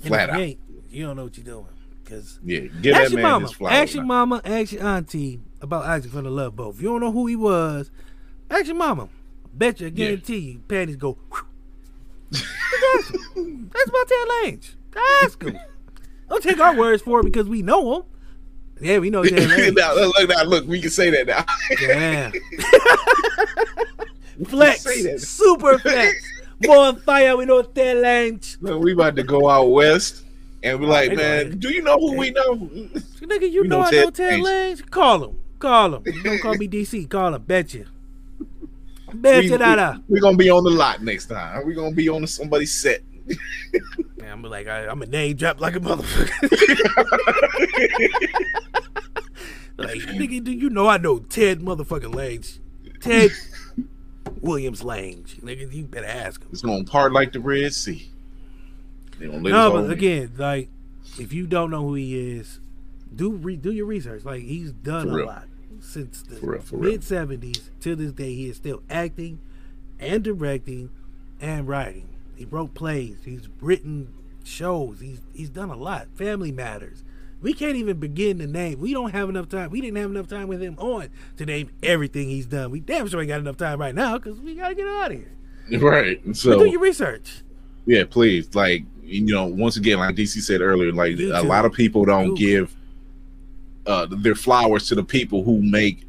[0.00, 0.40] Flat you out.
[0.40, 0.58] ain't,
[0.90, 1.66] you don't know what you're doing.
[2.04, 3.74] Cause Yeah, give ask that your man mama, his flowers.
[3.76, 6.74] ask your mama, ask your auntie about Isaac from the Love Boat.
[6.74, 7.90] If you don't know who he was,
[8.50, 9.08] ask your mama.
[9.54, 11.16] Bet you, I guarantee you, panties go.
[11.30, 11.46] whew.
[12.32, 14.62] That's about Ted Lange.
[15.22, 15.58] Ask him.
[16.28, 18.02] Don't take our words for it because we know him.
[18.80, 19.74] Yeah, we know Ted Lange.
[19.76, 21.44] now, look, now, look, we can say that now.
[21.80, 22.30] Yeah.
[24.48, 24.82] flex.
[25.28, 26.14] Super flex.
[26.60, 28.40] More fire, we know Ted Lange.
[28.60, 30.24] Look, we about to go out west
[30.62, 32.54] and be oh, like, man, do you know who we know?
[32.56, 34.42] Nigga, you We know, know I know Ted Lange.
[34.42, 34.76] Lange.
[34.90, 35.38] Call him.
[35.58, 36.22] Call him.
[36.22, 37.08] Don't call me DC.
[37.08, 37.42] Call him.
[37.42, 37.86] Bet you.
[39.14, 39.50] Bet we,
[40.08, 41.66] we, gonna be on the lot next time.
[41.66, 43.02] We gonna be on somebody's set.
[44.18, 46.30] Man, I'm like, I, I'm a name drop like a motherfucker.
[49.76, 52.44] like, nigga, do you know I know Ted motherfucking Lange?
[53.00, 53.30] Ted
[54.40, 55.24] Williams Lange.
[55.42, 56.48] Nigga, you better ask him.
[56.52, 58.08] It's gonna part like the Red Sea.
[59.20, 60.68] No, but again, like,
[61.18, 62.60] if you don't know who he is,
[63.14, 64.24] do re- do your research.
[64.24, 65.46] Like, he's done a lot
[65.82, 66.92] since the For real, for real.
[66.92, 68.34] mid '70s to this day.
[68.34, 69.38] He is still acting
[70.00, 70.90] and directing
[71.40, 72.08] and writing.
[72.36, 73.18] He wrote plays.
[73.24, 74.12] He's written
[74.44, 75.00] shows.
[75.00, 76.08] He's he's done a lot.
[76.14, 77.04] Family Matters.
[77.40, 78.78] We can't even begin to name.
[78.78, 79.70] We don't have enough time.
[79.70, 82.70] We didn't have enough time with him on to name everything he's done.
[82.70, 85.18] We damn sure ain't got enough time right now because we gotta get out of
[85.18, 85.32] here.
[85.80, 86.20] right.
[86.24, 87.42] But So do your research.
[87.86, 91.64] yeah, please, like you know, once again, like DC said earlier, like You a lot
[91.64, 92.36] of people don't Google.
[92.36, 92.76] give
[93.86, 96.06] uh their flowers to the people who make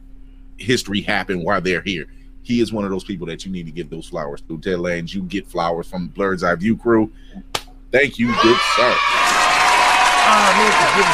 [0.58, 2.06] history happen while they're here.
[2.44, 4.58] He is one of those people that you need to give those flowers to.
[4.60, 7.12] Ted Lange, you get flowers from Blerd's Eye View crew.
[7.92, 8.96] Thank you, good sir.
[10.26, 11.08] Ah, man, forgive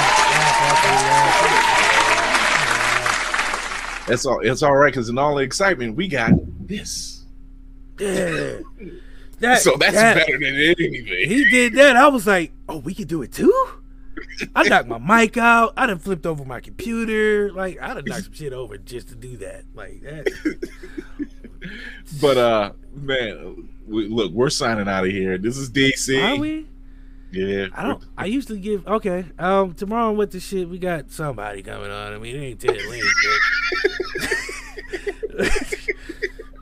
[4.05, 4.11] me.
[4.11, 4.39] That's all.
[4.39, 6.31] It's all right because in all the excitement, we got
[6.67, 7.23] this.
[7.99, 8.59] Yeah.
[9.39, 11.05] That, so that's that- better than anything.
[11.29, 11.95] He did that.
[11.95, 13.69] I was like, oh, we could do it too?
[14.55, 15.73] I knocked my mic out.
[15.77, 17.51] I done flipped over my computer.
[17.51, 19.63] Like, I done knocked some shit over just to do that.
[19.73, 20.69] Like, that.
[22.21, 25.37] But uh, man, we, look, we're signing out of here.
[25.37, 26.23] This is DC.
[26.23, 26.67] Are we?
[27.31, 27.67] Yeah.
[27.73, 28.03] I don't.
[28.17, 28.87] I used to give.
[28.87, 29.25] Okay.
[29.37, 29.73] Um.
[29.73, 32.13] Tomorrow with the shit, we got somebody coming on.
[32.13, 33.03] I mean, it ain't Ted Lange.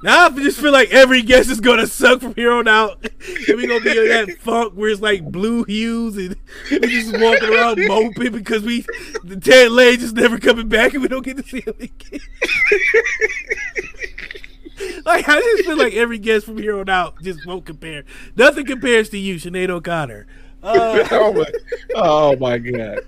[0.08, 3.06] now I just feel like every guest is gonna suck from here on out,
[3.50, 6.38] and we gonna be in that funk where it's like blue hues, and
[6.72, 8.86] we just walking around moping because we
[9.26, 12.22] the Ted Lange just never coming back, and we don't get to see him again.
[15.06, 18.06] like I just feel like every guest from here on out just won't compare.
[18.38, 20.26] Nothing compares to you, Sinead O'Connor.
[20.64, 21.52] Uh, oh, my,
[21.96, 23.00] oh my god.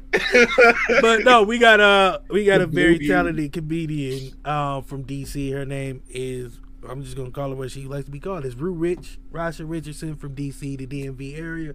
[1.02, 5.54] but no, we got a we got a very talented comedian uh, from DC.
[5.54, 6.60] Her name is
[6.90, 8.46] I'm just gonna call her what she likes to be called.
[8.46, 11.74] It's Rue Rich, Rasha Richardson from DC, the DMV area.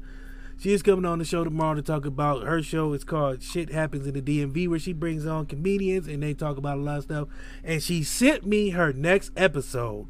[0.59, 2.93] She is coming on the show tomorrow to talk about her show.
[2.93, 6.57] It's called Shit Happens in the DMV, where she brings on comedians and they talk
[6.57, 7.29] about a lot of stuff.
[7.65, 10.07] And she sent me her next episode.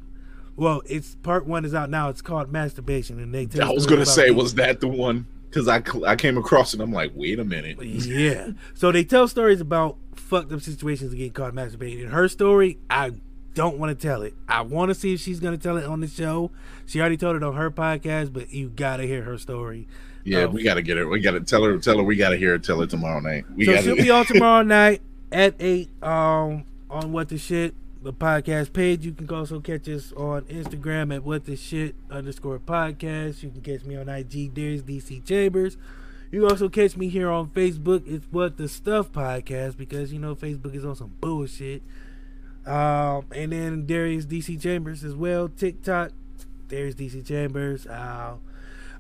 [0.57, 2.09] Well, it's part one is out now.
[2.11, 3.47] It's called Masturbation, and they.
[3.47, 5.27] tell I was gonna say, people- was that the one?
[5.49, 6.81] Because I I came across it.
[6.81, 7.81] I'm like, wait a minute.
[7.83, 8.51] yeah.
[8.75, 12.03] So they tell stories about fucked up situations of getting caught masturbating.
[12.05, 13.13] And her story, I
[13.55, 14.35] don't want to tell it.
[14.49, 16.51] I want to see if she's going to tell it on the show.
[16.87, 19.87] She already told it on her podcast, but you got to hear her story.
[20.25, 20.49] Yeah, Oh.
[20.49, 21.07] we gotta get her.
[21.07, 21.77] We gotta tell her.
[21.79, 23.45] Tell her we gotta hear her tell her tomorrow night.
[23.55, 23.83] We so gotta.
[23.85, 29.05] she'll be on tomorrow night at 8 um, on What the Shit, the podcast page.
[29.05, 33.43] You can also catch us on Instagram at What the Shit underscore podcast.
[33.43, 35.77] You can catch me on IG, Darius DC Chambers.
[36.33, 38.05] You can also catch me here on Facebook.
[38.11, 41.83] It's What the Stuff podcast because you know Facebook is on some bullshit.
[42.67, 45.49] Um, and then Darius DC Chambers as well.
[45.49, 46.13] TikTok,
[46.69, 47.87] Darius DC Chambers.
[47.87, 48.37] Uh,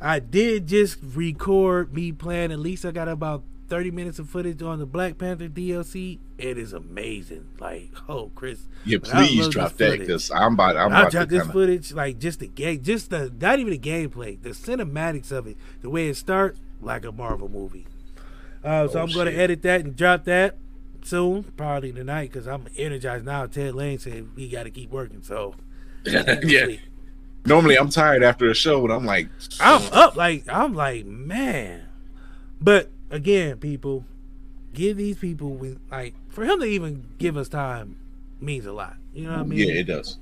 [0.00, 2.52] I did just record me playing.
[2.52, 6.18] At least I got about 30 minutes of footage on the Black Panther DLC.
[6.36, 7.46] It is amazing.
[7.58, 8.60] Like, oh, Chris.
[8.84, 10.76] yeah, please drop this that footage- because I'm about.
[10.76, 13.72] I'm about to dropped this kinda, footage, like just the game, just the not even
[13.72, 17.86] the gameplay, the cinematics of it, the way it starts, like a Marvel movie.
[18.62, 20.56] Uh, so Oh, I'm going to edit that and drop that
[21.06, 23.46] soon, probably tonight, because I'm energized now.
[23.46, 25.54] Ted Lange said we got to keep working, so
[26.04, 26.66] yeah.
[27.46, 29.28] Normally, I'm tired after a show, but I'm like,
[29.60, 30.16] I'm up.
[30.16, 31.82] Like I'm like man,
[32.60, 34.04] but again, people,
[34.72, 37.96] give these people with like for him to even give us time
[38.40, 38.96] means a lot.
[39.12, 39.58] You know what I mean?
[39.58, 40.18] yeah, it does.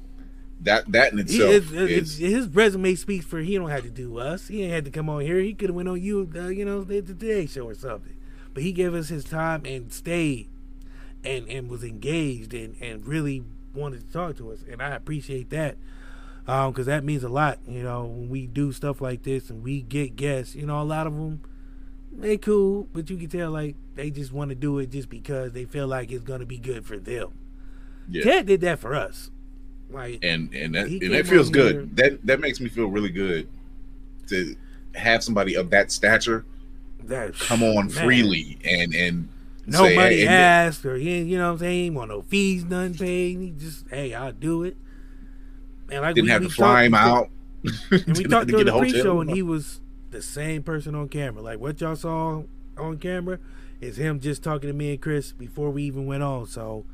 [0.63, 3.83] That that in He, itself it's- is it's- his resume speaks for he don't have
[3.85, 4.49] to do us.
[4.49, 5.39] He ain't had to come on here.
[5.39, 8.15] He could have went on you, uh, you know, the the Today Show or something.
[8.55, 10.49] But he gave us his time and stayed,
[11.25, 13.43] and and was engaged and and really
[13.75, 15.77] wanted to talk to us, and I appreciate that.
[16.47, 19.63] Um, because that means a lot, you know, when we do stuff like this and
[19.63, 20.57] we get guests.
[20.57, 21.41] You know, a lot of them
[22.13, 25.53] they cool, but you can tell like they just want to do it just because
[25.53, 27.31] they feel like it's gonna be good for them.
[28.11, 28.25] Yeah.
[28.25, 29.31] Ted did that for us.
[29.89, 31.75] Like and and that, and that feels good.
[31.75, 33.47] here- That that makes me feel really good
[34.29, 34.57] to
[34.95, 36.45] have somebody of that stature
[37.05, 39.29] that come on man, freely and and
[39.67, 42.65] No say, money hey, asked or he, you know what I'm saying, want no fees,
[42.65, 43.39] none paid.
[43.39, 44.77] He just, hey, I'll do it.
[45.91, 47.29] And like didn't we- have we to fly him out.
[47.93, 49.81] And we talked to during the pre-show, and he was
[50.11, 51.43] the same person on camera.
[51.43, 52.43] Like what y'all saw
[52.77, 53.39] on camera
[53.81, 56.47] is him just talking to me and Chris before we even went on.
[56.47, 56.85] So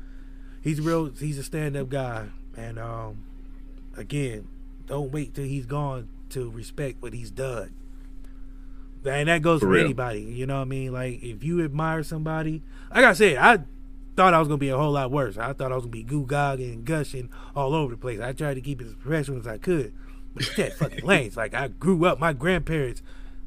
[0.61, 1.07] he's real.
[1.09, 3.23] He's a stand-up guy, and um,
[3.97, 4.47] again,
[4.85, 7.73] don't wait till he's gone to respect what he's done.
[9.05, 10.21] And that goes For for, anybody.
[10.21, 10.91] You know what I mean?
[10.93, 12.61] Like if you admire somebody,
[12.93, 13.59] like I said, I
[14.15, 15.37] thought I was gonna be a whole lot worse.
[15.37, 18.19] I thought I was gonna be goo gaga and gushing all over the place.
[18.19, 19.93] I tried to keep it as professional as I could.
[20.33, 21.37] But it's that fucking lanes.
[21.37, 23.01] Like I grew up, my grandparents,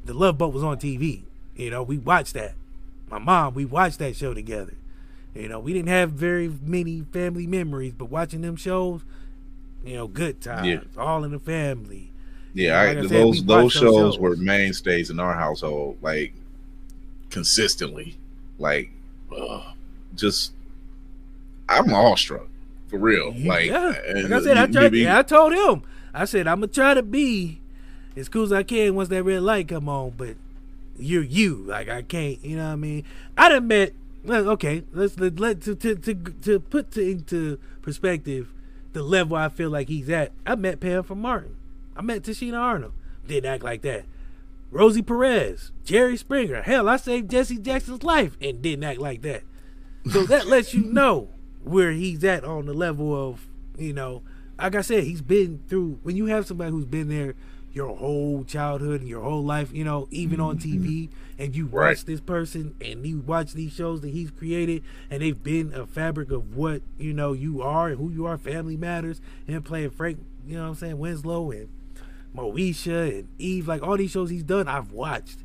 [0.04, 1.22] the Love Boat was on TV.
[1.54, 2.54] You know, we watched that.
[3.10, 4.74] My mom, we watched that show together.
[5.34, 9.02] You know, we didn't have very many family memories, but watching them shows,
[9.84, 10.80] you know, good times, Yeah.
[10.96, 12.11] all in the family.
[12.54, 16.34] Yeah, I, those those shows, were mainstays in our household, like
[17.30, 18.16] consistently.
[18.58, 18.90] Like,
[19.36, 19.62] ugh,
[20.14, 20.52] just
[21.68, 22.46] I'm awestruck
[22.88, 23.34] for real.
[23.38, 24.94] Like, yeah, uh, like I said, I you- tried.
[24.94, 27.60] you- I told him, I said I'm gonna try to be
[28.16, 30.36] as cool as I can once that red light come on, but
[30.98, 31.56] you're you.
[31.56, 33.04] Like I can't, you know what I mean?
[33.36, 33.94] I done met.
[34.28, 38.52] Okay, let's let, let to, to to to put to, into perspective
[38.92, 40.32] the level I feel like he's at.
[40.46, 41.56] I met Pam from Martin.
[41.96, 42.92] I met Tichina Arnold.
[43.26, 44.04] Didn't act like that.
[44.70, 46.62] Rosie Perez, Jerry Springer.
[46.62, 49.42] Hell, I saved Jesse Jackson's life and didn't act like that.
[50.10, 51.28] So that lets you know
[51.62, 53.46] where he's at on the level of,
[53.76, 54.22] you know,
[54.58, 56.00] like I said, he's been through.
[56.02, 57.34] When you have somebody who's been there
[57.72, 60.84] your whole childhood and your whole life, you know, even on mm-hmm.
[60.84, 61.08] TV,
[61.38, 61.88] and you Right.
[61.88, 65.86] watch this person and you watch these shows that he's created, and they've been a
[65.86, 68.36] fabric of what you know you are and who you are.
[68.36, 71.68] Family Matters and playing Frank, you know what I'm saying, Winslow and
[72.36, 75.38] Moesha and Eve, like all these shows he's done, I've watched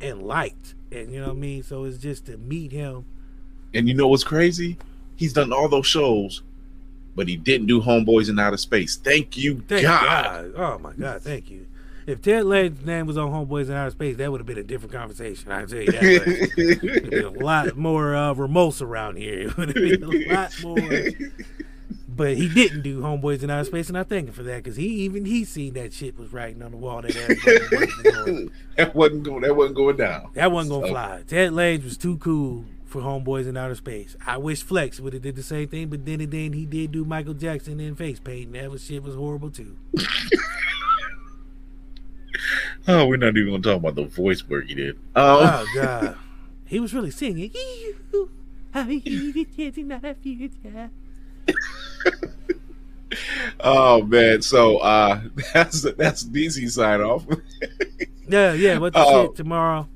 [0.00, 1.62] and liked, and you know what I mean.
[1.62, 3.04] So it's just to meet him.
[3.74, 4.78] And you know what's crazy?
[5.16, 6.42] He's done all those shows,
[7.14, 8.96] but he didn't do Homeboys in Outer Space.
[8.96, 10.54] Thank you, Thank God.
[10.54, 10.54] God.
[10.56, 11.66] Oh my God, thank you.
[12.06, 14.64] If Ted Lange's name was on Homeboys in Outer Space, that would have been a
[14.64, 15.52] different conversation.
[15.52, 16.02] I tell you that.
[16.02, 16.50] much.
[16.56, 19.40] It would have been a lot more uh, remorse around here.
[19.40, 21.08] It would have been a lot more.
[22.20, 24.76] But he didn't do Homeboys in Outer Space, and I thank him for that because
[24.76, 29.22] he even he seen that shit was writing on the wall that wanted that wasn't
[29.22, 29.40] going.
[29.40, 30.28] That wasn't going down.
[30.34, 31.22] That wasn't gonna So- fly.
[31.26, 34.16] Ted Lanes was too cool for Homeboys in Outer Space.
[34.26, 36.92] I wish Flex would have did the same thing, but then and then he did
[36.92, 39.78] do Michael Jackson in face paint, and that was shit was horrible too.
[42.86, 44.98] Oh, we're not even to talk about the voice work he did.
[45.16, 46.16] Oh Um, God,
[46.66, 47.50] he was really singing.
[52.04, 53.52] How you the kids in that future?
[53.60, 54.42] oh man.
[54.42, 55.20] So uh,
[55.54, 57.26] that's that's DC sign off.
[58.28, 58.78] Yeah, yeah.
[58.78, 59.88] What the shit tomorrow?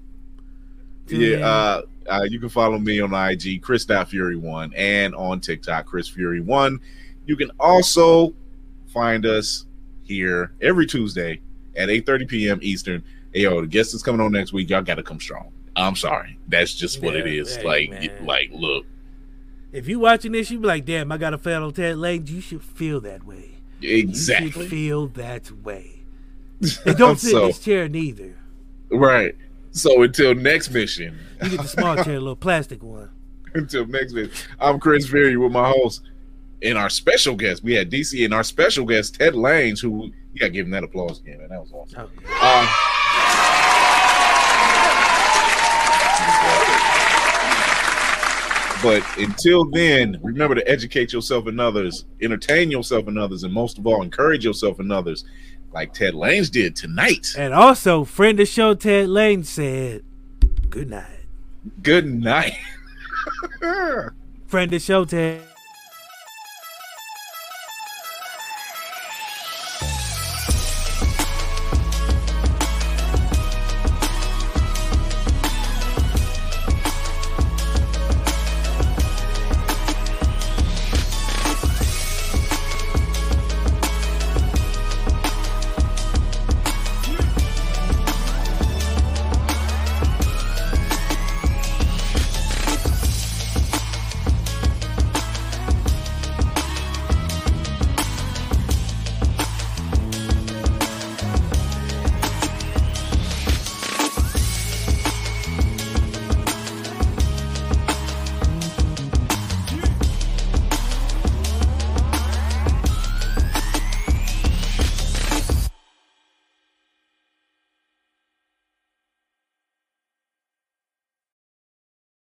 [1.06, 1.36] Yeah.
[1.46, 6.08] Uh, uh, you can follow me on IG, Chris Fury One, and on TikTok, Chris
[6.08, 6.80] Fury One.
[7.26, 8.34] You can also
[8.88, 9.66] find us
[10.02, 11.40] here every Tuesday
[11.76, 12.58] at 8:30 p.m.
[12.60, 13.04] Eastern.
[13.32, 14.68] Hey, yo, the guest is coming on next week.
[14.68, 15.52] Y'all got to come strong.
[15.76, 16.36] I'm sorry.
[16.48, 17.54] That's just what it Yeah, is.
[17.56, 18.26] hey, like, man.
[18.26, 18.84] like, look,
[19.74, 22.30] If you watching this, you be like, "Damn, I got a fan on Ted Lanes."
[22.30, 23.50] You should feel that way.
[23.80, 26.04] You exactly should feel that way.
[26.86, 28.34] And don't sit So- in this chair neither.
[28.90, 29.34] right.
[29.72, 33.10] So until next mission, You get the small chair, a little plastic one.
[33.54, 34.30] until next mission,
[34.60, 36.02] I'm Chris Fury with my host
[36.62, 37.64] and our special guest.
[37.64, 40.70] We had DC and our special guest Ted Lanes, who you got to give him
[40.70, 41.48] that applause again, man.
[41.48, 42.08] That was awesome.
[42.24, 42.66] Oh, Uh,
[48.84, 53.78] but until then, remember to educate yourself and others, entertain yourself and others, and most
[53.78, 55.24] of all, encourage yourself and others,
[55.72, 57.34] like Ted Lanes did tonight.
[57.38, 60.04] And also, friend of show Ted Lange said,
[60.68, 61.20] "Good night."
[61.82, 62.58] Good night.
[64.46, 65.53] Friend of show Ted.